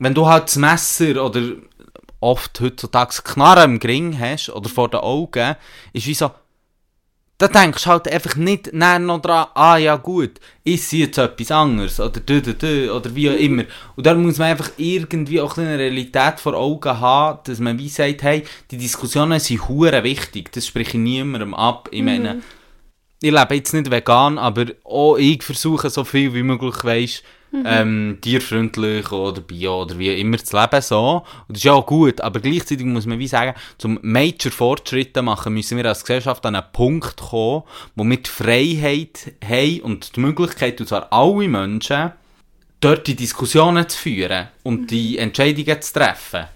wenn 0.00 0.14
du 0.14 0.26
halt 0.26 0.44
das 0.44 0.56
Messer 0.56 1.24
oder 1.24 1.40
oft 2.18 2.60
heutzutage 2.60 3.22
Knarren 3.22 3.72
im 3.72 3.78
Gring 3.78 4.18
hast 4.18 4.48
oder 4.48 4.68
vor 4.68 4.88
den 4.88 5.00
Augen, 5.00 5.54
ist 5.92 6.06
wie 6.06 6.14
so, 6.14 6.30
da 7.42 7.48
denkst 7.48 7.82
du 7.82 7.90
halt 7.90 8.06
einfach 8.06 8.36
nicht 8.36 8.72
näher 8.72 9.00
noch 9.00 9.20
dran, 9.20 9.48
ah 9.54 9.76
ja 9.76 9.96
gut, 9.96 10.38
ich 10.62 10.86
sehe 10.86 11.06
jetzt 11.06 11.18
etwas 11.18 11.50
anderes 11.50 11.98
oder 11.98 12.20
dü, 12.20 12.40
dü, 12.40 12.54
dü, 12.54 12.88
oder 12.88 13.12
wie 13.16 13.30
auch 13.30 13.34
immer. 13.34 13.64
Und 13.96 14.06
da 14.06 14.14
muss 14.14 14.38
man 14.38 14.50
einfach 14.50 14.70
irgendwie 14.76 15.40
auch 15.40 15.58
eine 15.58 15.76
Realität 15.76 16.38
vor 16.38 16.54
Augen 16.54 17.00
haben, 17.00 17.40
dass 17.42 17.58
man 17.58 17.80
wie 17.80 17.88
sagt, 17.88 18.22
hey, 18.22 18.44
die 18.70 18.76
Diskussionen 18.76 19.40
sind 19.40 19.68
hure 19.68 20.04
wichtig, 20.04 20.52
das 20.52 20.68
spreche 20.68 20.96
ich 20.96 21.02
niemandem 21.02 21.52
ab. 21.52 21.88
Ich 21.90 22.04
meine, 22.04 22.42
ich 23.20 23.32
lebe 23.32 23.54
jetzt 23.56 23.74
nicht 23.74 23.90
vegan, 23.90 24.38
aber 24.38 24.66
auch 24.84 25.16
ich 25.16 25.42
versuche 25.42 25.90
so 25.90 26.04
viel 26.04 26.32
wie 26.34 26.44
möglich, 26.44 26.84
weißt, 26.84 27.24
mhm. 27.52 27.64
ähm, 27.66 28.18
tierfreundlich 28.20 29.12
oder 29.12 29.40
bio 29.40 29.82
oder 29.82 29.98
wie 29.98 30.18
immer 30.20 30.38
zu 30.38 30.56
leben, 30.56 30.82
so. 30.82 31.22
Und 31.46 31.50
das 31.50 31.58
ist 31.58 31.64
ja 31.64 31.74
auch 31.74 31.86
gut, 31.86 32.20
aber 32.20 32.40
gleichzeitig 32.40 32.84
muss 32.86 33.06
man 33.06 33.18
wie 33.18 33.28
sagen, 33.28 33.54
zum 33.78 33.98
Major 34.02 34.50
Fortschritte 34.50 35.22
machen, 35.22 35.54
müssen 35.54 35.76
wir 35.76 35.86
als 35.86 36.02
Gesellschaft 36.02 36.44
an 36.46 36.56
einen 36.56 36.72
Punkt 36.72 37.16
kommen, 37.18 37.62
wo 37.94 38.04
wir 38.04 38.16
die 38.16 38.30
Freiheit 38.30 39.34
haben 39.44 39.80
und 39.82 40.16
die 40.16 40.20
Möglichkeit, 40.20 40.80
und 40.80 40.88
zwar 40.88 41.12
alle 41.12 41.48
Menschen, 41.48 42.12
dort 42.80 43.06
die 43.06 43.14
Diskussionen 43.14 43.88
zu 43.88 43.98
führen 43.98 44.48
und 44.62 44.90
die 44.90 45.18
Entscheidungen 45.18 45.80
zu 45.80 45.92
treffen. 45.92 46.46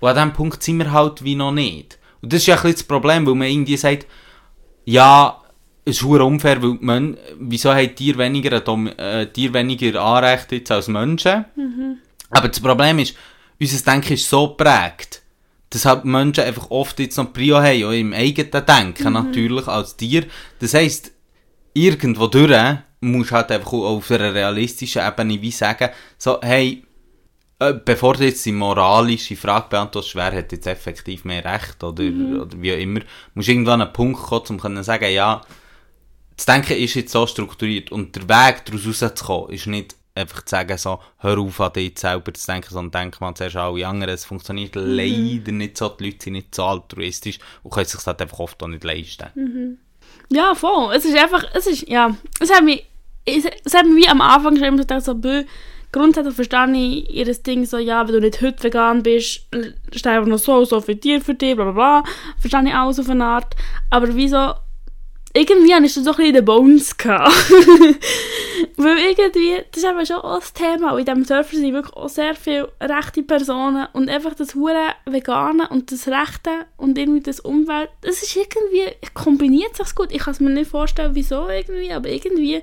Und 0.00 0.08
an 0.08 0.14
diesem 0.14 0.32
Punkt 0.32 0.62
sind 0.62 0.78
wir 0.78 0.92
halt 0.92 1.22
wie 1.24 1.34
noch 1.34 1.52
nicht. 1.52 1.98
Und 2.22 2.32
das 2.32 2.40
ist 2.40 2.46
ja 2.46 2.56
ein 2.56 2.62
bisschen 2.62 2.76
das 2.76 2.84
Problem, 2.84 3.26
weil 3.26 3.34
man 3.34 3.48
irgendwie 3.48 3.76
sagt, 3.76 4.06
ja, 4.84 5.40
es 5.88 6.02
ist 6.02 6.04
unfair, 6.04 6.62
weil 6.62 6.76
man, 6.80 7.16
wieso 7.38 7.72
haben 7.72 7.94
Tiere 7.94 8.18
weniger, 8.18 8.52
äh, 8.98 9.26
Tiere 9.26 9.54
weniger 9.54 10.00
Anrechte 10.00 10.62
als 10.74 10.88
Menschen? 10.88 11.44
Mhm. 11.56 11.98
Aber 12.30 12.48
das 12.48 12.60
Problem 12.60 12.98
ist, 12.98 13.14
unser 13.60 13.90
Denken 13.90 14.12
ist 14.12 14.28
so 14.28 14.48
geprägt, 14.48 15.22
dass 15.70 15.84
halt 15.84 16.04
Menschen 16.04 16.44
einfach 16.44 16.70
oft 16.70 16.98
jetzt 17.00 17.16
noch 17.16 17.32
Prio 17.32 17.56
haben, 17.56 17.84
auch 17.84 17.92
im 17.92 18.12
eigenen 18.12 18.66
Denken 18.66 19.08
mhm. 19.08 19.12
natürlich, 19.12 19.66
als 19.66 19.96
Tier. 19.96 20.26
Das 20.58 20.74
heisst, 20.74 21.12
irgendwo 21.74 22.26
durch 22.26 22.78
musst 23.00 23.30
du 23.30 23.34
halt 23.34 23.52
einfach 23.52 23.72
auf 23.72 24.10
einer 24.10 24.34
realistischen 24.34 25.06
Ebene 25.06 25.40
wie 25.40 25.50
sagen, 25.50 25.90
so, 26.18 26.40
hey, 26.42 26.84
äh, 27.60 27.72
bevor 27.72 28.14
du 28.14 28.24
jetzt 28.24 28.44
die 28.46 28.52
moralische 28.52 29.36
Frage 29.36 29.68
beantwortest, 29.70 30.14
wer 30.14 30.32
hat 30.32 30.52
jetzt 30.52 30.66
effektiv 30.66 31.24
mehr 31.24 31.44
Recht 31.44 31.82
oder, 31.82 32.02
mhm. 32.02 32.40
oder 32.40 32.60
wie 32.60 32.72
auch 32.72 32.78
immer, 32.78 33.00
musst 33.34 33.48
du 33.48 33.52
irgendwann 33.52 33.80
an 33.80 33.88
einen 33.88 33.92
Punkt 33.92 34.20
kommen, 34.20 34.60
um 34.60 34.76
zu 34.76 34.82
sagen, 34.84 35.12
ja, 35.12 35.40
das 36.38 36.46
Denken 36.46 36.74
ist 36.74 36.94
jetzt 36.94 37.10
so 37.10 37.26
strukturiert 37.26 37.90
und 37.90 38.14
der 38.14 38.22
Weg 38.22 38.64
daraus 38.64 38.86
rauszukommen 38.86 39.50
ist 39.50 39.66
nicht 39.66 39.96
einfach 40.14 40.44
zu 40.44 40.50
sagen, 40.50 40.78
so, 40.78 41.00
hör 41.18 41.38
auf 41.38 41.60
an 41.60 41.72
dich 41.72 41.98
selber 41.98 42.32
zu 42.32 42.46
denken, 42.46 42.68
sondern 42.70 43.02
denk 43.02 43.20
mal 43.20 43.34
zuerst 43.34 43.56
an 43.56 43.74
alle 43.74 43.86
anderen. 43.86 44.14
Es 44.14 44.24
funktioniert 44.24 44.76
mhm. 44.76 44.82
leider 44.82 45.52
nicht 45.52 45.76
so, 45.76 45.88
die 45.88 46.04
Leute 46.04 46.22
sind 46.22 46.34
nicht 46.34 46.54
so 46.54 46.62
altruistisch 46.62 47.40
und 47.64 47.72
können 47.72 47.86
sich 47.86 48.00
das 48.00 48.20
einfach 48.20 48.38
oft 48.38 48.62
auch 48.62 48.68
nicht 48.68 48.84
leisten. 48.84 49.26
Mhm. 49.34 49.78
Ja, 50.28 50.54
voll. 50.54 50.94
Es 50.94 51.04
ist 51.04 51.16
einfach, 51.16 51.44
es 51.54 51.66
ist, 51.66 51.88
ja, 51.88 52.14
es 52.38 52.52
hat 52.52 52.62
mich, 52.62 52.86
es, 53.24 53.44
es 53.64 53.74
hat 53.74 53.86
mich 53.86 54.04
wie 54.04 54.08
am 54.08 54.20
Anfang 54.20 54.54
schon 54.54 54.64
immer 54.64 54.78
gedacht, 54.78 55.04
so, 55.04 55.16
bö, 55.16 55.42
grundsätzlich 55.90 56.36
verstehe 56.36 56.68
ich 56.72 57.10
ihr 57.10 57.34
Ding 57.34 57.64
so, 57.66 57.78
ja, 57.78 58.06
wenn 58.06 58.14
du 58.14 58.20
nicht 58.20 58.40
heute 58.40 58.62
vegan 58.62 59.02
bist, 59.02 59.48
ist 59.90 60.06
einfach 60.06 60.28
noch 60.28 60.38
so, 60.38 60.64
so 60.64 60.80
viel 60.80 60.98
Tier 60.98 61.20
für 61.20 61.34
dich, 61.34 61.56
bla 61.56 61.64
bla 61.64 61.72
bla. 61.72 62.12
Verstehe 62.38 62.68
ich 62.68 62.74
auch 62.74 62.92
so 62.92 63.02
auf 63.02 63.10
eine 63.10 63.24
Art. 63.24 63.56
Aber 63.90 64.14
wieso 64.14 64.54
irgendwie 65.34 65.74
hatte 65.74 65.86
ich 65.86 65.94
so 65.94 66.00
ein 66.00 66.16
bisschen 66.16 66.32
den 66.34 66.44
Bones. 66.44 66.96
Weil 68.76 68.98
irgendwie, 68.98 69.62
das 69.70 69.82
ist 69.82 69.88
eben 69.88 70.06
schon 70.06 70.16
auch 70.16 70.40
das 70.40 70.52
Thema, 70.52 70.92
und 70.92 71.00
in 71.00 71.04
diesem 71.04 71.24
Surfer 71.24 71.56
sind 71.56 71.72
wirklich 71.72 71.94
auch 71.94 72.08
sehr 72.08 72.34
viele 72.34 72.72
rechte 72.80 73.22
Personen 73.22 73.86
und 73.92 74.08
einfach 74.08 74.34
das 74.34 74.54
hure 74.54 74.94
Vegane 75.04 75.68
und 75.68 75.92
das 75.92 76.08
Rechte 76.08 76.66
und 76.76 76.98
irgendwie 76.98 77.20
das 77.20 77.40
Umwelt, 77.40 77.90
das 78.00 78.22
ist 78.22 78.36
irgendwie, 78.36 78.96
kombiniert 79.14 79.76
sich 79.76 79.94
gut. 79.94 80.12
Ich 80.12 80.20
kann 80.20 80.32
es 80.32 80.40
mir 80.40 80.50
nicht 80.50 80.70
vorstellen, 80.70 81.14
wieso 81.14 81.48
irgendwie, 81.48 81.92
aber 81.92 82.08
irgendwie 82.08 82.62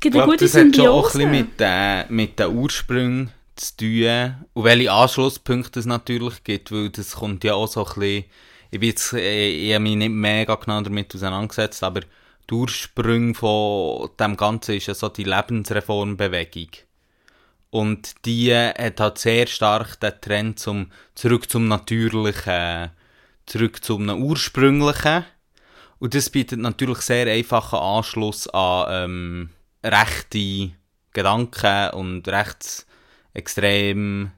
gibt 0.00 0.14
es 0.14 0.20
eine 0.20 0.30
gute 0.30 0.44
das 0.44 0.52
Symbiose. 0.52 0.76
Das 0.76 0.78
hat 0.78 0.84
schon 0.84 0.94
auch 0.94 1.06
ein 1.06 1.12
bisschen 1.12 1.30
mit, 1.30 1.48
äh, 1.60 2.04
mit 2.08 2.38
den 2.38 2.56
Ursprüngen 2.56 3.30
zu 3.56 3.76
tun 3.76 4.34
und 4.52 4.64
welche 4.64 4.92
Anschlusspunkte 4.92 5.80
es 5.80 5.86
natürlich 5.86 6.44
gibt, 6.44 6.72
weil 6.72 6.90
das 6.90 7.16
kommt 7.16 7.44
ja 7.44 7.54
auch 7.54 7.68
so 7.68 7.84
ein 7.84 7.94
bisschen 7.94 8.24
ich, 8.70 8.80
bin 8.80 8.88
jetzt, 8.88 9.12
äh, 9.12 9.48
ich 9.48 9.74
habe 9.74 9.82
mich 9.82 9.96
nicht 9.96 10.10
mega 10.10 10.54
genau 10.56 10.80
damit 10.80 11.14
auseinandergesetzt, 11.14 11.82
aber 11.82 12.00
der 12.00 12.56
Ursprung 12.56 13.34
von 13.34 14.10
dem 14.18 14.36
Ganzen 14.36 14.76
ist 14.76 14.86
ja 14.86 14.94
so 14.94 15.08
die 15.08 15.24
Lebensreformbewegung. 15.24 16.68
Und 17.70 18.24
die 18.24 18.54
hat 18.54 19.00
halt 19.00 19.18
sehr 19.18 19.46
stark 19.46 20.00
den 20.00 20.20
Trend 20.20 20.58
zum, 20.58 20.90
zurück 21.14 21.50
zum 21.50 21.68
Natürlichen, 21.68 22.90
zurück 23.46 23.84
zum 23.84 24.08
Ursprünglichen. 24.08 25.24
Und 25.98 26.14
das 26.14 26.30
bietet 26.30 26.60
natürlich 26.60 26.98
sehr 26.98 27.26
einfachen 27.26 27.78
Anschluss 27.78 28.48
an 28.48 28.86
ähm, 28.90 29.50
rechte 29.82 30.70
Gedanken 31.12 31.90
und 31.94 32.28
rechtsextrem 32.28 34.30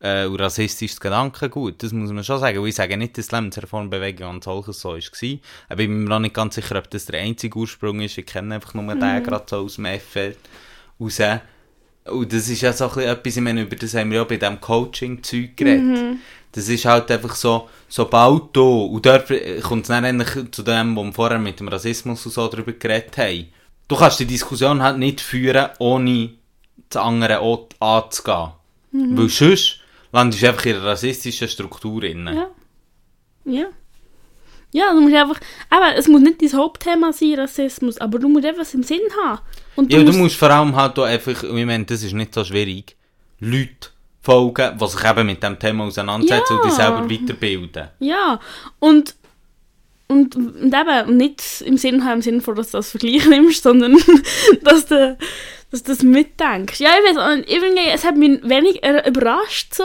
äh, 0.00 0.26
und 0.26 0.40
rassistisches 0.40 0.98
Gedankengut. 0.98 1.82
Das 1.82 1.92
muss 1.92 2.10
man 2.10 2.24
schon 2.24 2.40
sagen. 2.40 2.58
Und 2.58 2.66
ich 2.66 2.74
sage 2.74 2.96
nicht, 2.96 3.16
dass 3.18 3.28
die 3.28 3.36
Lebensreformbewegung 3.36 4.26
an 4.26 4.42
solches 4.42 4.80
so 4.80 4.90
war. 4.90 4.98
Aber 5.68 5.80
ich 5.82 5.88
bin 5.88 6.04
mir 6.04 6.08
noch 6.08 6.18
nicht 6.18 6.34
ganz 6.34 6.54
sicher, 6.54 6.76
ob 6.76 6.90
das 6.90 7.06
der 7.06 7.20
einzige 7.20 7.56
Ursprung 7.58 8.00
ist. 8.00 8.18
Ich 8.18 8.26
kenne 8.26 8.54
einfach 8.54 8.74
nur 8.74 8.84
mhm. 8.84 9.00
den 9.00 9.22
gerade 9.22 9.44
so 9.48 9.58
aus 9.58 9.76
dem 9.76 9.84
F-Feld 9.86 10.38
raus. 10.98 11.20
Und 12.06 12.32
das 12.32 12.48
ist 12.48 12.62
ja 12.62 12.72
so 12.72 12.86
etwas, 12.98 13.36
ich 13.36 13.42
meine, 13.42 13.62
über 13.62 13.76
das 13.76 13.94
haben 13.94 14.10
wir 14.10 14.18
ja 14.18 14.24
bei 14.24 14.38
diesem 14.38 14.60
Coaching-Zeug 14.60 15.56
geredet. 15.56 15.84
Mhm. 15.84 16.18
Das 16.52 16.68
ist 16.68 16.84
halt 16.84 17.10
einfach 17.10 17.34
so, 17.34 17.68
sobald 17.88 18.56
du, 18.56 18.86
und 18.86 19.06
dort 19.06 19.30
kommt 19.62 19.82
es 19.82 19.88
dann 19.88 20.24
zu 20.50 20.62
dem, 20.62 20.96
wo 20.96 21.04
wir 21.04 21.12
vorher 21.12 21.38
mit 21.38 21.60
dem 21.60 21.68
Rassismus 21.68 22.24
und 22.26 22.32
so 22.32 22.48
darüber 22.48 22.72
geredet 22.72 23.16
haben. 23.18 23.48
Du 23.86 23.96
kannst 23.96 24.18
die 24.18 24.26
Diskussion 24.26 24.82
halt 24.82 24.98
nicht 24.98 25.20
führen, 25.20 25.68
ohne 25.78 26.30
das 26.88 27.02
andere 27.02 27.40
Ort 27.42 27.76
anzugehen. 27.78 28.50
Mhm. 28.92 29.18
Weil 29.18 29.28
sonst 29.28 29.79
landest 30.12 30.42
du 30.42 30.48
einfach 30.48 30.66
in 30.66 30.76
einer 30.76 30.84
rassistischen 30.86 31.48
Struktur 31.48 32.00
drin. 32.00 32.28
Ja. 32.32 32.50
Ja. 33.44 33.66
Ja, 34.72 34.94
du 34.94 35.00
musst 35.00 35.14
einfach, 35.14 35.40
aber 35.68 35.96
es 35.96 36.06
muss 36.06 36.20
nicht 36.20 36.42
dein 36.42 36.52
Hauptthema 36.52 37.12
sein, 37.12 37.34
Rassismus, 37.34 37.98
aber 37.98 38.20
du 38.20 38.28
musst 38.28 38.44
etwas 38.44 38.72
im 38.74 38.84
Sinn 38.84 39.00
haben. 39.24 39.40
Und 39.74 39.92
du 39.92 39.96
ja, 39.96 40.02
musst 40.02 40.14
du 40.14 40.22
musst 40.22 40.36
vor 40.36 40.50
allem 40.50 40.76
halt 40.76 40.96
auch 40.98 41.04
einfach, 41.04 41.42
ich 41.42 41.66
meine, 41.66 41.84
das 41.84 42.04
ist 42.04 42.12
nicht 42.12 42.32
so 42.32 42.44
schwierig, 42.44 42.96
Leute 43.40 43.88
folgen, 44.22 44.78
die 44.78 44.86
sich 44.86 45.04
eben 45.04 45.26
mit 45.26 45.42
dem 45.42 45.58
Thema 45.58 45.84
auseinandersetzen 45.84 46.52
ja. 46.52 46.56
und 46.56 46.64
die 46.64 46.74
selber 46.74 47.10
weiterbilden. 47.10 47.88
Ja, 47.98 48.38
und 48.78 49.16
und, 50.06 50.34
und 50.34 50.74
eben 50.74 51.16
nicht 51.16 51.60
im 51.60 51.76
Sinn 51.76 52.04
haben, 52.04 52.14
im 52.14 52.22
Sinne 52.22 52.40
von, 52.40 52.56
dass 52.56 52.72
du 52.72 52.78
das 52.78 52.90
Vergleich 52.90 53.26
nimmst, 53.26 53.62
sondern 53.62 53.96
dass 54.62 54.86
du 54.86 55.16
dass 55.70 55.82
du 55.82 55.92
das 55.92 56.02
mitdenkst. 56.02 56.80
Ja, 56.80 56.90
ich 56.98 57.10
weiß 57.10 57.18
auch 57.18 57.36
nicht, 57.36 57.50
irgendwie, 57.50 57.88
es 57.92 58.04
hat 58.04 58.16
mich 58.16 58.42
wenig 58.42 58.82
überrascht 59.06 59.74
so, 59.74 59.84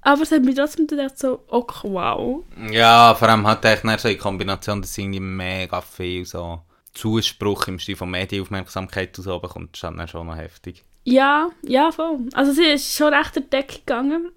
aber 0.00 0.22
es 0.22 0.32
hat 0.32 0.42
mich 0.42 0.56
trotzdem 0.56 0.86
gedacht 0.86 1.18
so, 1.18 1.44
okay, 1.48 1.88
wow. 1.88 2.44
Ja, 2.70 3.14
vor 3.14 3.28
allem 3.28 3.46
hat 3.46 3.64
er 3.64 3.98
so 3.98 4.08
in 4.08 4.18
Kombination, 4.18 4.82
dass 4.82 4.98
irgendwie 4.98 5.20
mega 5.20 5.80
viel 5.80 6.24
so 6.24 6.60
Zuspruch 6.92 7.68
im 7.68 7.78
Stil 7.78 7.96
von 7.96 8.10
Medienaufmerksamkeit 8.10 9.16
und 9.18 9.24
so 9.24 9.38
bekommt, 9.38 9.72
das 9.72 9.90
ist 9.90 9.98
dann 9.98 10.08
schon 10.08 10.26
noch 10.26 10.36
heftig. 10.36 10.84
Ja, 11.04 11.50
ja, 11.62 11.90
voll. 11.90 12.18
Also 12.32 12.52
sie 12.52 12.64
ist 12.64 12.94
schon 12.94 13.14
recht 13.14 13.34
der 13.34 13.42
Decke 13.42 13.78
gegangen. 13.78 14.30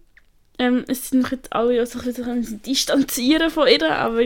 Ähm, 0.58 0.86
es 0.88 1.10
sind 1.10 1.30
jetzt 1.32 1.52
alle 1.52 1.86
so 1.86 2.00
ein 2.00 2.06
bisschen 2.06 2.62
distanzieren 2.62 3.50
von 3.50 3.68
ihr, 3.68 3.96
aber 3.96 4.24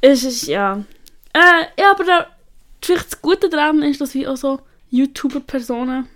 es 0.00 0.22
ist, 0.22 0.46
ja. 0.46 0.84
Äh, 1.32 1.80
ja, 1.80 1.90
aber 1.90 2.04
der, 2.04 2.28
vielleicht 2.82 3.12
das 3.12 3.22
Gute 3.22 3.50
daran 3.50 3.82
ist, 3.82 4.00
dass 4.00 4.14
wir 4.14 4.30
auch 4.30 4.36
so 4.36 4.60
YouTuber-Personen 4.90 6.08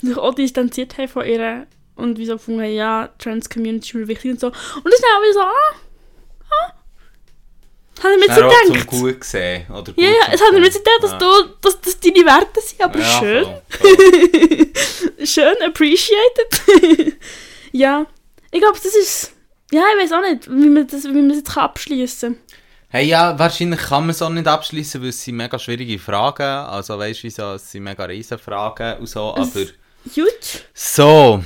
sich 0.00 0.16
auch 0.16 0.34
distanziert 0.34 0.96
haben 0.98 1.08
von 1.08 1.26
ihr 1.26 1.66
und 1.96 2.18
wie 2.18 2.26
so 2.26 2.34
gefunden 2.34 2.64
ja, 2.64 3.08
Trans-Community 3.18 3.88
ist 3.88 3.94
mir 3.94 4.08
wichtig 4.08 4.30
und 4.32 4.40
so. 4.40 4.46
Und 4.48 4.84
das 4.84 4.94
ist 4.94 5.02
dann 5.02 5.18
auch 5.18 5.22
wieder 5.22 5.32
so, 5.32 5.40
ah, 5.40 5.74
ah. 6.50 6.72
Habe 8.04 8.14
ich 8.14 8.28
mir 8.28 8.34
so 8.34 8.40
gedacht. 8.42 8.88
Zum 8.88 9.00
gut 9.00 9.20
gesehen, 9.20 9.66
oder 9.68 9.92
Ja, 9.96 10.08
ja, 10.08 10.32
es 10.32 10.40
hat 10.40 10.52
mir 10.52 10.70
so 10.70 10.78
gedacht, 10.78 11.02
dass, 11.02 11.10
ja. 11.12 11.18
du, 11.18 11.54
dass 11.60 11.80
das 11.80 11.98
deine 11.98 12.24
Werte 12.24 12.60
sind, 12.60 12.80
aber 12.80 13.00
ja, 13.00 13.18
schön. 13.18 13.44
Voll, 13.68 14.72
voll. 15.16 15.26
schön, 15.26 15.54
appreciated. 15.66 17.16
ja, 17.72 18.06
ich 18.52 18.60
glaube, 18.60 18.78
das 18.80 18.94
ist, 18.94 19.32
ja, 19.72 19.82
ich 19.96 20.04
weiß 20.04 20.12
auch 20.12 20.22
nicht, 20.22 20.48
wie 20.48 20.68
man 20.68 20.86
das, 20.86 21.02
wie 21.04 21.12
man 21.12 21.28
das 21.28 21.38
jetzt 21.38 21.56
abschließen 21.56 22.34
kann. 22.34 22.57
Hey, 22.90 23.06
ja, 23.06 23.38
wahrscheinlich 23.38 23.80
kann 23.80 24.04
man 24.04 24.10
es 24.10 24.22
auch 24.22 24.30
nicht 24.30 24.46
abschließen, 24.46 25.02
weil 25.02 25.10
es 25.10 25.22
sind 25.22 25.36
mega 25.36 25.58
schwierige 25.58 25.98
Fragen. 25.98 26.42
Also, 26.42 26.98
weißt 26.98 27.20
du, 27.20 27.24
wieso? 27.24 27.52
Es 27.52 27.70
sind 27.70 27.82
mega 27.82 28.04
riesen 28.04 28.38
Fragen 28.38 28.98
und 29.00 29.06
so, 29.06 29.34
aber. 29.34 29.66
Gut. 30.14 30.64
So. 30.72 31.44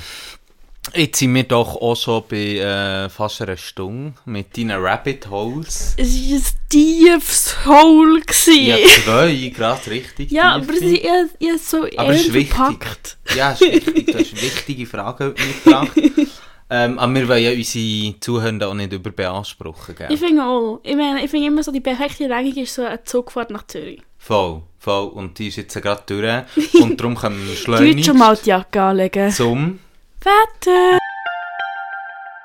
Jetzt 0.95 1.19
sind 1.19 1.35
wir 1.35 1.45
doch 1.45 1.77
auch 1.77 1.97
schon 1.97 2.23
bei 2.29 2.59
äh, 2.59 3.09
fast 3.09 3.41
einer 3.43 3.57
Stunde 3.57 4.15
mit 4.25 4.57
deinen 4.57 4.81
Rabbit 4.85 5.29
Holes. 5.31 5.95
Es 5.97 6.15
war 6.15 6.37
ein 6.37 6.45
tiefes 6.69 7.57
Hole. 7.67 8.21
Ja, 8.21 8.77
gewesen. 8.77 9.03
zwei, 9.05 9.53
gerade 9.55 9.91
richtig. 9.91 10.31
Ja, 10.31 10.55
aber 10.57 10.75
sie 10.75 11.03
ich 11.39 11.63
so 11.63 11.87
Aber 11.97 12.13
es 12.13 12.21
ist 12.21 12.29
eher 12.29 12.35
wichtig. 12.35 12.55
verpackt. 12.55 13.17
Ja, 13.35 13.53
ist 13.53 13.61
wichtig. 13.61 14.07
Du 14.07 14.19
hast 14.19 14.43
wichtige 14.43 14.87
Fragen 14.87 15.29
mitgebracht. 15.29 15.91
ähm, 16.75 16.99
aber 16.99 17.15
wir 17.15 17.29
wollen 17.29 17.43
ja 17.43 17.53
unsere 17.53 18.19
Zuhörer 18.19 18.69
auch 18.69 18.75
nicht 18.75 18.95
überbeanspruchen, 18.95 19.95
gell? 19.95 20.09
Ich 20.11 20.19
finde 20.19 20.43
auch. 20.43 20.81
Ich 20.83 20.97
meine, 20.97 21.23
ich 21.23 21.31
finde 21.31 21.49
immer 21.49 21.63
so, 21.63 21.71
die 21.71 21.81
perfekte 21.81 22.27
Länge 22.27 22.63
ist 22.63 22.75
so 22.75 22.83
eine 22.83 23.05
Zugfahrt 23.05 23.51
nach 23.51 23.67
Zürich. 23.67 24.01
Voll, 24.17 24.63
voll. 24.79 25.09
Und 25.09 25.39
die 25.39 25.49
ist 25.49 25.57
jetzt 25.57 25.75
gerade 25.75 26.03
durch. 26.07 26.75
Und 26.83 26.99
darum 26.99 27.15
können 27.15 27.47
wir 27.47 27.57
schleunigst 27.57 28.07
schon 28.07 28.17
mal 28.17 28.35
die 28.37 28.49
Jacke 28.49 28.81
anlegen. 28.81 29.31
zum... 29.31 29.81
Wetter! 30.21 30.99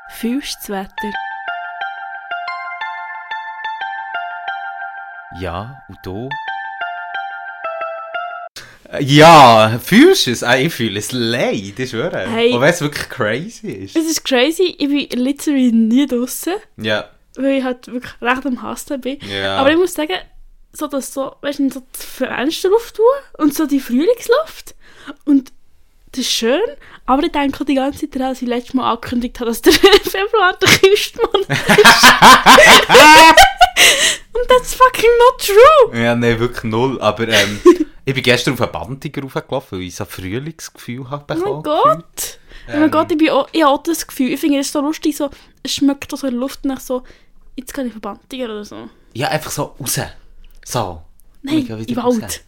Fühlst 0.09 0.57
du 0.67 0.73
das 0.73 0.81
Wetter? 0.81 1.13
Ja, 5.39 5.83
und 5.87 5.99
du? 6.03 6.29
Ja, 8.99 9.79
fühlst 9.83 10.27
du 10.27 10.31
es? 10.31 10.43
Ah, 10.43 10.57
Ich 10.57 10.73
fühle 10.73 10.99
es 10.99 11.11
leid, 11.11 11.73
ich 11.77 11.89
schwöre. 11.89 12.27
Hey. 12.29 12.53
Auch 12.53 12.61
wenn 12.61 12.69
es 12.69 12.79
wirklich 12.81 13.09
crazy 13.09 13.71
ist. 13.71 13.95
Es 13.97 14.05
ist 14.09 14.23
crazy, 14.23 14.75
ich 14.77 14.87
bin 14.87 15.07
literally 15.23 15.71
nie 15.71 16.05
draußen, 16.07 16.53
Ja, 16.77 17.05
weil 17.35 17.57
ich 17.57 17.63
halt 17.63 17.87
wirklich 17.87 18.13
recht 18.21 18.45
am 18.45 18.61
Hassen 18.61 19.01
bin. 19.01 19.17
ja. 19.29 19.57
Aber 19.57 19.71
ich 19.71 19.77
muss 19.77 19.93
sagen, 19.93 20.13
so 20.71 20.87
dass 20.87 21.13
so, 21.13 21.35
weißt 21.41 21.59
du, 21.59 21.69
so 21.69 21.83
das 21.91 22.03
Fenster 22.05 22.69
auftun 22.73 23.05
und 23.39 23.53
so 23.53 23.65
die 23.65 23.79
Frühlingsluft 23.79 24.75
und 25.25 25.51
das 26.11 26.21
ist 26.21 26.31
schön, 26.31 26.61
aber 27.05 27.23
ich 27.23 27.31
denke 27.33 27.65
die 27.65 27.75
ganze 27.75 27.99
Zeit 28.01 28.15
daran, 28.15 28.29
dass 28.31 28.41
ich 28.41 28.47
letztes 28.47 28.73
Mal 28.73 28.89
angekündigt 28.91 29.39
habe, 29.39 29.49
dass 29.51 29.61
der 29.61 29.73
Februar 29.73 30.57
der 30.61 30.69
Küstenmann 30.69 31.41
ist. 31.41 31.49
und 34.33 34.47
that's 34.47 34.73
fucking 34.73 35.09
not 35.19 35.45
true! 35.45 35.99
Ja, 36.01 36.15
nein, 36.15 36.39
wirklich 36.39 36.63
null. 36.63 36.99
Aber 37.01 37.27
ähm, 37.27 37.59
ich 38.07 38.13
bin 38.13 38.23
gestern 38.23 38.53
auf 38.53 38.61
einen 38.61 38.71
Bandiger 38.71 39.21
raufgelaufen, 39.21 39.77
weil 39.79 39.85
ich 39.87 39.95
so 39.95 40.05
ein 40.05 40.09
Frühlingsgefühl 40.09 41.09
habe 41.09 41.25
Oh 41.33 41.35
bekommen. 41.35 41.53
mein 41.55 41.63
Gott! 41.63 42.39
Oh 42.67 42.71
mein 42.71 42.83
Ähm. 42.83 42.91
Gott, 42.91 43.11
ich, 43.11 43.17
bin 43.17 43.29
auch, 43.29 43.47
ich 43.51 43.61
habe 43.63 43.73
auch 43.73 43.83
das 43.83 44.07
Gefühl, 44.07 44.31
ich 44.33 44.39
finde 44.39 44.59
es 44.59 44.71
so 44.71 44.81
lustig, 44.81 45.15
so, 45.17 45.29
es 45.61 45.73
schmeckt 45.73 46.09
so 46.15 46.25
in 46.25 46.31
der 46.33 46.39
Luft 46.39 46.63
nach 46.65 46.79
so, 46.79 47.03
jetzt 47.57 47.73
kann 47.73 47.85
ich 47.85 47.91
verbandigen 47.91 48.45
oder 48.49 48.63
so. 48.65 48.89
Ja, 49.13 49.27
einfach 49.27 49.51
so 49.51 49.75
raus. 49.79 49.99
So. 50.65 51.01
Nein, 51.41 51.65
im. 51.87 51.95
Wald. 51.97 52.43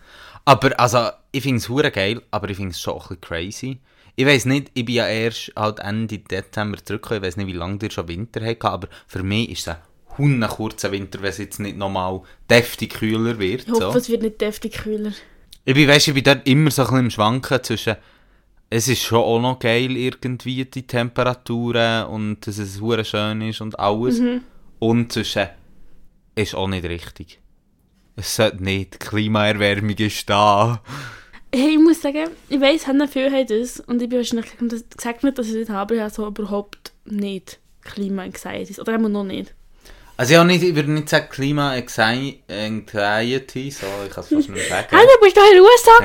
Aber, 0.45 0.80
also, 0.80 1.10
ich 1.32 1.43
finde 1.43 1.57
es 1.57 1.68
hure 1.70 1.91
geil, 1.91 2.22
aber 2.32 2.49
ich 2.49 2.57
finde 2.57 2.72
es 2.72 2.82
schon 2.82 2.93
ein 2.93 2.99
bisschen 2.99 3.22
crazy. 3.22 3.80
Ich 4.16 4.26
weiss 4.26 4.45
nicht, 4.45 4.72
ich 4.74 4.86
bin 4.86 4.95
ja 4.95 5.07
erst 5.07 5.51
halt 5.55 5.80
Ende 5.80 6.18
Dezember 6.20 6.78
zurückgekommen, 6.84 7.22
ich 7.22 7.28
weiss 7.28 7.38
nicht, 7.38 7.47
wie 7.47 7.53
lange 7.53 7.80
ihr 7.82 7.91
schon 7.91 8.07
Winter 8.07 8.45
habt, 8.45 8.66
aber 8.66 8.88
für 9.07 9.24
mich 9.24 9.49
ist 9.51 9.68
es 9.68 9.76
ein 10.18 10.41
kurzer 10.49 10.91
Winter, 10.91 11.22
wenn 11.22 11.30
es 11.30 11.38
jetzt 11.38 11.60
nicht 11.60 11.78
nochmal 11.78 12.22
deftig 12.49 12.93
kühler 12.95 13.39
wird. 13.39 13.64
Ich 13.64 13.70
hoffe, 13.72 13.91
So. 13.93 13.97
es 13.97 14.10
wird 14.10 14.22
nicht 14.24 14.41
deftig 14.41 14.74
kühler. 14.74 15.12
Ich 15.70 15.76
bin, 15.76 15.88
weißt, 15.88 16.07
ich 16.07 16.15
bin 16.15 16.24
dort 16.24 16.47
immer 16.47 16.72
so 16.72 16.82
ein 16.82 16.88
bisschen 16.88 16.99
im 17.05 17.11
Schwanken 17.11 17.63
zwischen, 17.63 17.95
es 18.72 18.88
ist 18.88 19.03
schon 19.03 19.20
auch 19.20 19.39
noch 19.39 19.59
geil 19.59 19.95
irgendwie, 19.95 20.65
die 20.65 20.88
Temperaturen 20.88 22.07
und 22.07 22.39
dass 22.47 22.57
es 22.57 22.82
hure 22.82 23.05
schön 23.05 23.39
ist 23.41 23.61
und 23.61 23.78
alles. 23.78 24.17
Mhm. 24.17 24.41
Und 24.80 25.13
zwischen, 25.13 25.47
ist 26.34 26.55
auch 26.55 26.67
nicht 26.67 26.86
richtig. 26.86 27.39
Es 28.15 28.36
sollte 28.36 28.63
nicht, 28.63 28.95
die 28.95 28.97
Klimaerwärmung 28.97 29.95
ist 29.95 30.28
da. 30.28 30.82
Hey, 31.53 31.76
ich 31.76 31.80
muss 31.80 32.01
sagen, 32.01 32.32
ich 32.49 32.59
weiss, 32.59 32.88
haben 32.88 33.07
viele 33.07 33.30
haben 33.30 33.45
das 33.45 33.80
und 33.80 34.01
ich 34.01 34.09
bin 34.09 34.17
wahrscheinlich, 34.17 34.59
und 34.59 34.72
das 34.72 34.84
sagt 34.99 35.24
nicht, 35.24 35.38
dass 35.38 35.49
ich 35.49 35.67
das 35.67 35.70
habe, 35.70 35.97
ich 35.97 36.01
habe 36.01 36.11
so 36.11 36.26
überhaupt 36.26 36.93
nicht 37.05 37.59
Klima-Anxieties. 37.84 38.80
Oder 38.80 38.95
immer 38.95 39.09
noch 39.09 39.24
nicht. 39.24 39.53
Also 40.20 40.34
ja, 40.34 40.43
nicht, 40.43 40.61
ich 40.61 40.76
würde 40.76 40.91
nicht 40.91 41.07
sagen 41.07 41.30
Klima-Anxiety, 41.30 43.72
so, 43.72 43.86
ich 44.05 44.11
kann 44.11 44.26
es 44.26 44.28
fast 44.28 44.32
nicht 44.32 44.49
mehr 44.49 44.67
sagen. 44.67 44.88
Hey, 44.91 45.05
du 45.05 45.17
bist 45.22 45.38
doch 45.38 45.49
in 45.49 45.55
den 45.55 45.63
USA 45.63 45.97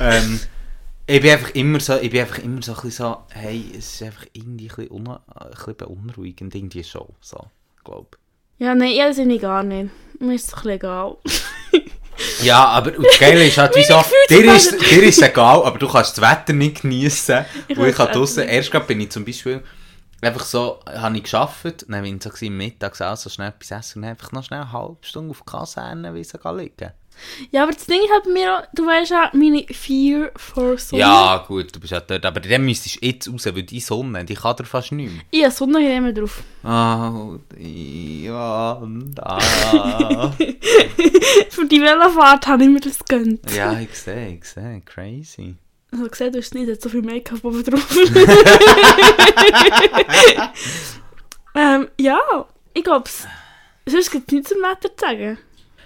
ähm, 0.16 0.40
ich 1.06 1.20
bin 1.20 1.30
einfach 1.30 1.50
immer 1.50 1.78
so, 1.78 1.96
ich 1.96 2.10
bin 2.10 2.22
einfach 2.22 2.38
immer 2.38 2.62
so 2.62 2.72
ein 2.72 2.80
bisschen 2.80 3.04
so, 3.04 3.18
hey, 3.34 3.62
es 3.78 3.92
ist 3.92 4.02
einfach 4.04 4.24
irgendwie 4.32 4.70
ein 4.70 4.76
bisschen, 4.76 5.06
ein 5.06 5.18
bisschen 5.50 5.76
beunruhigend, 5.76 6.54
irgendwie 6.54 6.84
schon, 6.84 7.08
so, 7.20 7.48
glaub. 7.84 8.16
Ja, 8.56 8.74
nein, 8.74 8.96
das 8.96 9.16
sind 9.16 9.28
ich 9.28 9.42
gar 9.42 9.62
nicht. 9.62 9.90
Mir 10.18 10.34
ist 10.34 10.46
es 10.46 10.52
doch 10.52 10.64
egal. 10.64 11.18
Ja, 12.42 12.64
aber 12.66 12.96
und 12.96 13.04
das 13.04 13.18
Geile 13.18 13.44
ist 13.44 13.58
halt, 13.58 13.74
wieso, 13.74 14.04
dir 14.30 14.54
ist, 14.54 14.72
dir 14.90 15.02
ist 15.02 15.20
egal, 15.20 15.64
aber 15.64 15.78
du 15.78 15.88
kannst 15.88 16.16
das 16.16 16.24
Wetter 16.24 16.52
nicht. 16.52 16.84
Ich 16.84 16.84
Wo 16.84 16.90
kann 16.92 17.00
ich 17.02 17.76
das 17.76 17.98
halt 17.98 18.14
draussen, 18.14 18.44
erst 18.44 18.70
gerade 18.70 18.86
bin 18.86 19.00
ich 19.00 19.10
zum 19.10 19.24
Beispiel 19.24 19.64
einfach 20.26 20.44
so, 20.44 20.80
habe 20.86 21.16
ich 21.16 21.24
gearbeitet, 21.24 21.86
dann 21.88 22.02
bin 22.02 22.16
ich 22.16 22.22
so 22.22 22.30
gewesen, 22.30 22.56
mittags 22.56 23.00
auch 23.00 23.16
so 23.16 23.30
schnell 23.30 23.48
etwas 23.48 23.70
essen 23.70 24.02
und 24.02 24.08
einfach 24.08 24.32
noch 24.32 24.44
schnell 24.44 24.60
eine 24.60 24.72
halbe 24.72 24.98
Stunde 25.02 25.30
auf 25.30 25.42
die 25.42 25.50
Kaserne 25.50 26.14
wie 26.14 26.24
so 26.24 26.38
liegen. 26.52 26.92
Ja, 27.50 27.62
aber 27.62 27.72
das 27.72 27.86
Ding 27.86 28.00
bei 28.24 28.30
mir 28.30 28.58
auch, 28.58 28.62
du 28.74 28.86
weißt 28.86 29.10
ja, 29.10 29.30
meine 29.34 29.64
Fear 29.64 30.30
for 30.36 30.78
Sonne. 30.78 31.00
Ja, 31.00 31.44
gut, 31.46 31.74
du 31.74 31.80
bist 31.80 31.92
ja 31.92 32.00
dort, 32.00 32.24
aber 32.24 32.40
dann 32.40 32.64
müsstest 32.64 32.96
du 32.96 33.06
jetzt 33.06 33.32
raus, 33.32 33.46
weil 33.46 33.62
die 33.62 33.80
Sonne, 33.80 34.24
die 34.24 34.34
kann 34.34 34.56
dir 34.56 34.64
fast 34.64 34.92
nicht 34.92 35.12
mehr. 35.12 35.22
Ich 35.30 35.44
habe 35.44 35.52
Sonnencreme 35.52 36.14
drauf. 36.14 36.42
Oh, 36.64 37.38
ja, 37.58 38.82
da. 39.14 39.38
Für 41.50 41.66
die 41.66 41.80
Velofahrt 41.80 42.46
habe 42.46 42.64
ich 42.64 42.68
mir 42.68 42.80
das 42.80 42.98
gegönnt. 42.98 43.50
ja, 43.52 43.78
ich 43.78 43.94
sehe, 43.96 44.38
ich 44.38 44.44
sehe, 44.44 44.82
crazy. 44.84 45.56
Also 45.94 46.08
gesehen, 46.08 46.32
du 46.32 46.40
hast 46.40 46.54
nicht 46.54 46.68
hat 46.68 46.82
so 46.82 46.88
viel 46.88 47.02
Make-up 47.02 47.44
oben 47.44 47.62
drauf. 47.62 47.96
ähm, 51.54 51.88
ja, 52.00 52.18
ich 52.72 52.82
glaube, 52.82 53.08
sonst 53.86 54.10
gibt 54.10 54.26
es 54.26 54.32
nichts 54.34 54.50
zum 54.50 54.58
Wetter 54.58 54.88
zu 54.96 55.06
sagen. 55.06 55.38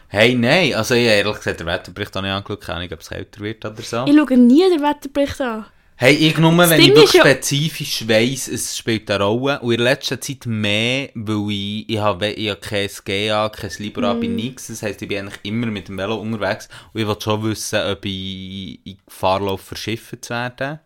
Hey, 0.09 0.35
nein, 0.35 0.73
also 0.73 0.95
ich 0.95 1.07
habe 1.07 1.17
ehrlich 1.17 1.37
gesagt, 1.37 1.61
der 1.61 1.67
Wetterbericht 1.67 2.17
habe 2.17 2.27
ich 2.27 2.33
angeschaut, 2.33 2.67
Ahnung, 2.71 2.89
ob 2.91 3.01
es 3.01 3.11
kälter 3.11 3.41
wird 3.41 3.63
oder 3.67 3.83
so. 3.83 4.07
Ich 4.07 4.17
schaue 4.17 4.39
nie 4.39 4.67
den 4.71 4.81
Wetterbericht 4.81 5.43
an. 5.43 5.67
Hey, 6.01 6.15
ich 6.15 6.39
nur, 6.39 6.57
wenn 6.57 6.71
Ding 6.71 6.93
ich 6.93 6.95
wirklich 6.95 7.21
spezifisch 7.21 8.07
weiss, 8.07 8.47
es 8.47 8.77
spielt 8.79 9.11
eine 9.11 9.25
Rolle. 9.25 9.59
Und 9.59 9.75
in 9.75 9.81
letzter 9.81 10.21
Zeit 10.21 10.47
mehr, 10.47 11.09
weil 11.15 11.51
ich, 11.51 11.91
ich 11.91 11.99
habe, 11.99 12.29
ich 12.29 12.51
habe 12.51 12.61
kein 12.61 12.89
GA, 13.05 13.49
kein 13.49 13.71
Libra, 13.79 14.15
Mm. 14.15 14.21
bin 14.21 14.37
nichts. 14.37 14.69
Das 14.69 14.81
heisst, 14.85 15.03
ich 15.03 15.09
bin 15.09 15.19
eigentlich 15.19 15.41
immer 15.43 15.67
mit 15.67 15.89
dem 15.89 15.99
Velo 15.99 16.15
unterwegs. 16.15 16.69
Und 16.93 17.01
ich 17.01 17.07
will 17.09 17.17
schon 17.21 17.43
wissen, 17.43 17.81
ob 17.91 18.05
ich 18.05 18.79
in 18.85 18.97
Gefahr 19.05 19.41
laufe, 19.41 19.65
verschifft 19.65 20.25
zu 20.25 20.31
werden. 20.35 20.79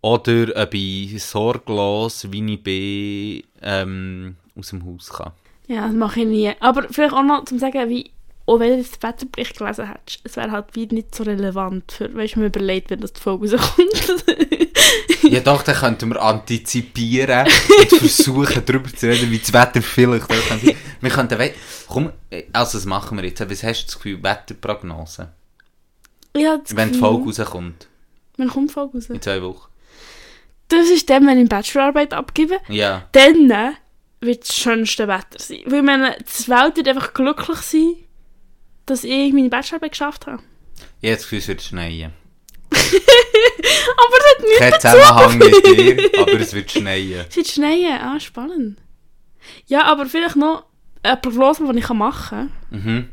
Oder 0.00 0.60
ob 0.60 0.74
ich 0.74 1.22
sorglos, 1.22 2.26
wie 2.32 2.54
ich 2.54 2.62
bin, 2.64 3.42
ähm, 3.62 4.36
aus 4.58 4.70
dem 4.70 4.84
Haus 4.84 5.08
kann. 5.08 5.34
Ja, 5.68 5.86
das 5.86 5.94
mache 5.94 6.22
ich 6.22 6.26
nie. 6.26 6.52
Aber 6.58 6.88
vielleicht 6.90 7.14
auch 7.14 7.22
noch 7.22 7.44
zum 7.44 7.60
sagen, 7.60 7.88
wie, 7.88 8.10
auch 8.46 8.60
wenn 8.60 8.76
du 8.78 8.82
den 8.82 9.02
Wetterbericht 9.02 9.58
gelesen 9.58 9.88
hättest, 9.88 10.20
es 10.24 10.36
wäre 10.36 10.50
halt 10.52 10.66
wie 10.74 10.86
nicht 10.86 11.14
so 11.14 11.24
relevant 11.24 11.90
für, 11.92 12.14
weißt 12.14 12.36
du, 12.36 12.40
mir 12.40 12.46
überlegt, 12.46 12.90
wenn 12.90 13.00
das 13.00 13.12
die 13.12 13.20
Folge 13.20 13.52
rauskommt. 13.52 14.24
Ja 15.22 15.40
doch, 15.40 15.62
dann 15.62 15.74
könnten 15.74 16.10
wir 16.10 16.22
antizipieren 16.22 17.46
und 17.48 17.88
versuchen 17.98 18.62
darüber 18.64 18.88
zu 18.94 19.08
reden, 19.08 19.28
wie 19.32 19.38
das 19.40 19.52
Wetter 19.52 19.82
vielleicht. 19.82 20.28
Wir 21.00 21.10
könnten, 21.10 21.38
we- 21.38 21.52
komm, 21.88 22.12
also 22.52 22.78
das 22.78 22.84
machen 22.84 23.18
wir 23.18 23.24
jetzt. 23.24 23.40
Was 23.50 23.64
hast 23.64 23.82
du 23.82 23.86
das 23.86 23.96
Gefühl, 23.96 24.22
Wetterprognose? 24.22 25.32
habe 26.36 26.60
das 26.62 26.76
Wenn 26.76 26.92
die 26.92 26.98
Folge 26.98 27.24
rauskommt, 27.24 27.88
Wann 28.36 28.48
kommt 28.48 28.70
die 28.70 28.74
Folge 28.74 28.98
raus? 28.98 29.06
in 29.10 29.20
zwei 29.20 29.42
Wochen. 29.42 29.68
Das 30.68 30.88
ist 30.90 31.10
dann, 31.10 31.26
wenn 31.26 31.42
ich 31.42 31.48
Bachelorarbeit 31.48 32.14
abgebe. 32.14 32.58
Ja. 32.68 33.08
Dann 33.12 33.74
wird 34.20 34.42
das 34.42 34.54
schönste 34.54 35.08
Wetter 35.08 35.38
sein. 35.38 35.60
Weil 35.66 35.78
ich 35.80 35.84
meine, 35.84 36.16
die 36.18 36.48
Welt 36.48 36.76
wird 36.76 36.88
einfach 36.88 37.14
glücklich 37.14 37.58
sein, 37.58 37.94
dass 38.86 39.04
ich 39.04 39.32
meine 39.32 39.48
Bachelorarbeit 39.48 39.92
geschafft 39.92 40.26
habe. 40.26 40.42
Ich 41.00 41.08
habe 41.08 41.16
das 41.16 41.22
Gefühl, 41.22 41.38
es 41.38 41.48
wird 41.48 41.62
schneien. 41.62 42.12
Aber 42.72 44.16
das 44.18 44.30
hat 44.30 44.42
nichts 44.42 44.58
Kein 44.58 44.80
Zusammenhang 44.80 45.38
mit 45.38 45.66
dir, 45.66 46.10
aber 46.20 46.40
es 46.40 46.52
wird 46.52 46.70
schneien. 46.70 47.24
Es 47.28 47.36
wird 47.36 47.48
schneien. 47.48 47.98
Ah, 48.00 48.18
spannend. 48.20 48.78
Ja, 49.66 49.84
aber 49.84 50.06
vielleicht 50.06 50.36
noch 50.36 50.64
eine 51.02 51.16
Prognose, 51.16 51.62
die 51.72 51.78
ich 51.78 51.88
machen 51.90 52.50
kann, 52.70 52.80
Mhm. 52.80 53.08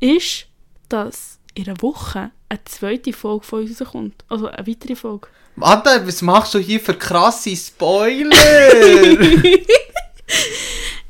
ist, 0.00 0.46
dass 0.88 1.38
in 1.54 1.66
einer 1.66 1.80
Woche 1.82 2.30
eine 2.48 2.64
zweite 2.64 3.12
Folge 3.12 3.44
von 3.46 3.60
uns 3.62 3.80
rauskommt. 3.80 4.24
Also 4.28 4.48
eine 4.48 4.66
weitere 4.66 4.94
Folge. 4.94 5.28
Warte, 5.56 6.06
was 6.06 6.22
machst 6.22 6.54
du 6.54 6.58
hier 6.58 6.80
für 6.80 6.94
krasse 6.94 7.56
Spoiler? 7.56 8.36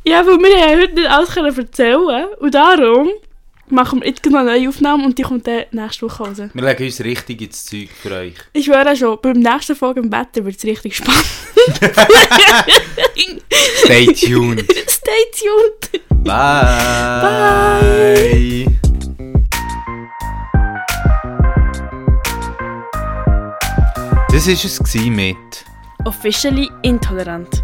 Ja, 0.05 0.26
weil 0.26 0.38
wir 0.38 0.59
ja 0.59 0.80
heute 0.80 0.94
nicht 0.94 1.09
alles 1.09 1.30
können 1.30 1.57
erzählen 1.57 2.26
Und 2.40 2.55
darum 2.55 3.09
machen 3.68 4.00
wir 4.00 4.08
jetzt 4.08 4.26
eine 4.26 4.44
neue 4.44 4.68
Aufnahme 4.68 5.04
und 5.04 5.18
die 5.18 5.22
kommt 5.22 5.46
dann 5.46 5.64
nächste 5.70 6.06
Woche 6.06 6.24
raus. 6.24 6.38
Wir 6.52 6.62
legen 6.62 6.84
uns 6.84 7.00
richtig 7.00 7.40
ins 7.42 7.64
Zeug 7.64 7.88
für 7.90 8.12
euch. 8.14 8.34
Ich 8.52 8.66
schwöre 8.66 8.96
schon, 8.96 9.18
beim 9.22 9.38
nächsten 9.38 9.76
Folge 9.76 10.00
im 10.00 10.12
Wetter 10.12 10.44
wird 10.44 10.56
es 10.56 10.64
richtig 10.64 10.96
spannend. 10.96 11.24
Stay 13.84 14.06
tuned. 14.06 14.64
Stay 14.88 15.24
tuned! 15.38 15.90
Bye. 16.24 17.52
Das 24.32 24.46
war 24.46 24.54
es 24.54 24.94
mit 24.94 25.36
Officially 26.04 26.68
intolerant. 26.82 27.62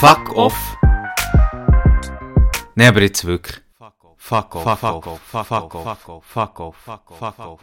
Fuck 0.00 0.36
off. 0.36 0.76
Nein, 2.80 2.88
aber 2.88 3.02
jetzt 3.02 3.26
wirklich. 3.26 3.60
Fuck 3.76 4.04
off. 4.06 4.14
Fuck 4.16 4.56
off. 4.56 4.62
Fuck 4.62 5.06
off. 5.06 5.20
Fuck 5.20 5.74
off. 5.74 6.24
Fuck 6.24 6.60
off. 6.60 6.76
Fuck 6.76 7.10
off. 7.10 7.18
Fuck 7.18 7.40
off. 7.40 7.60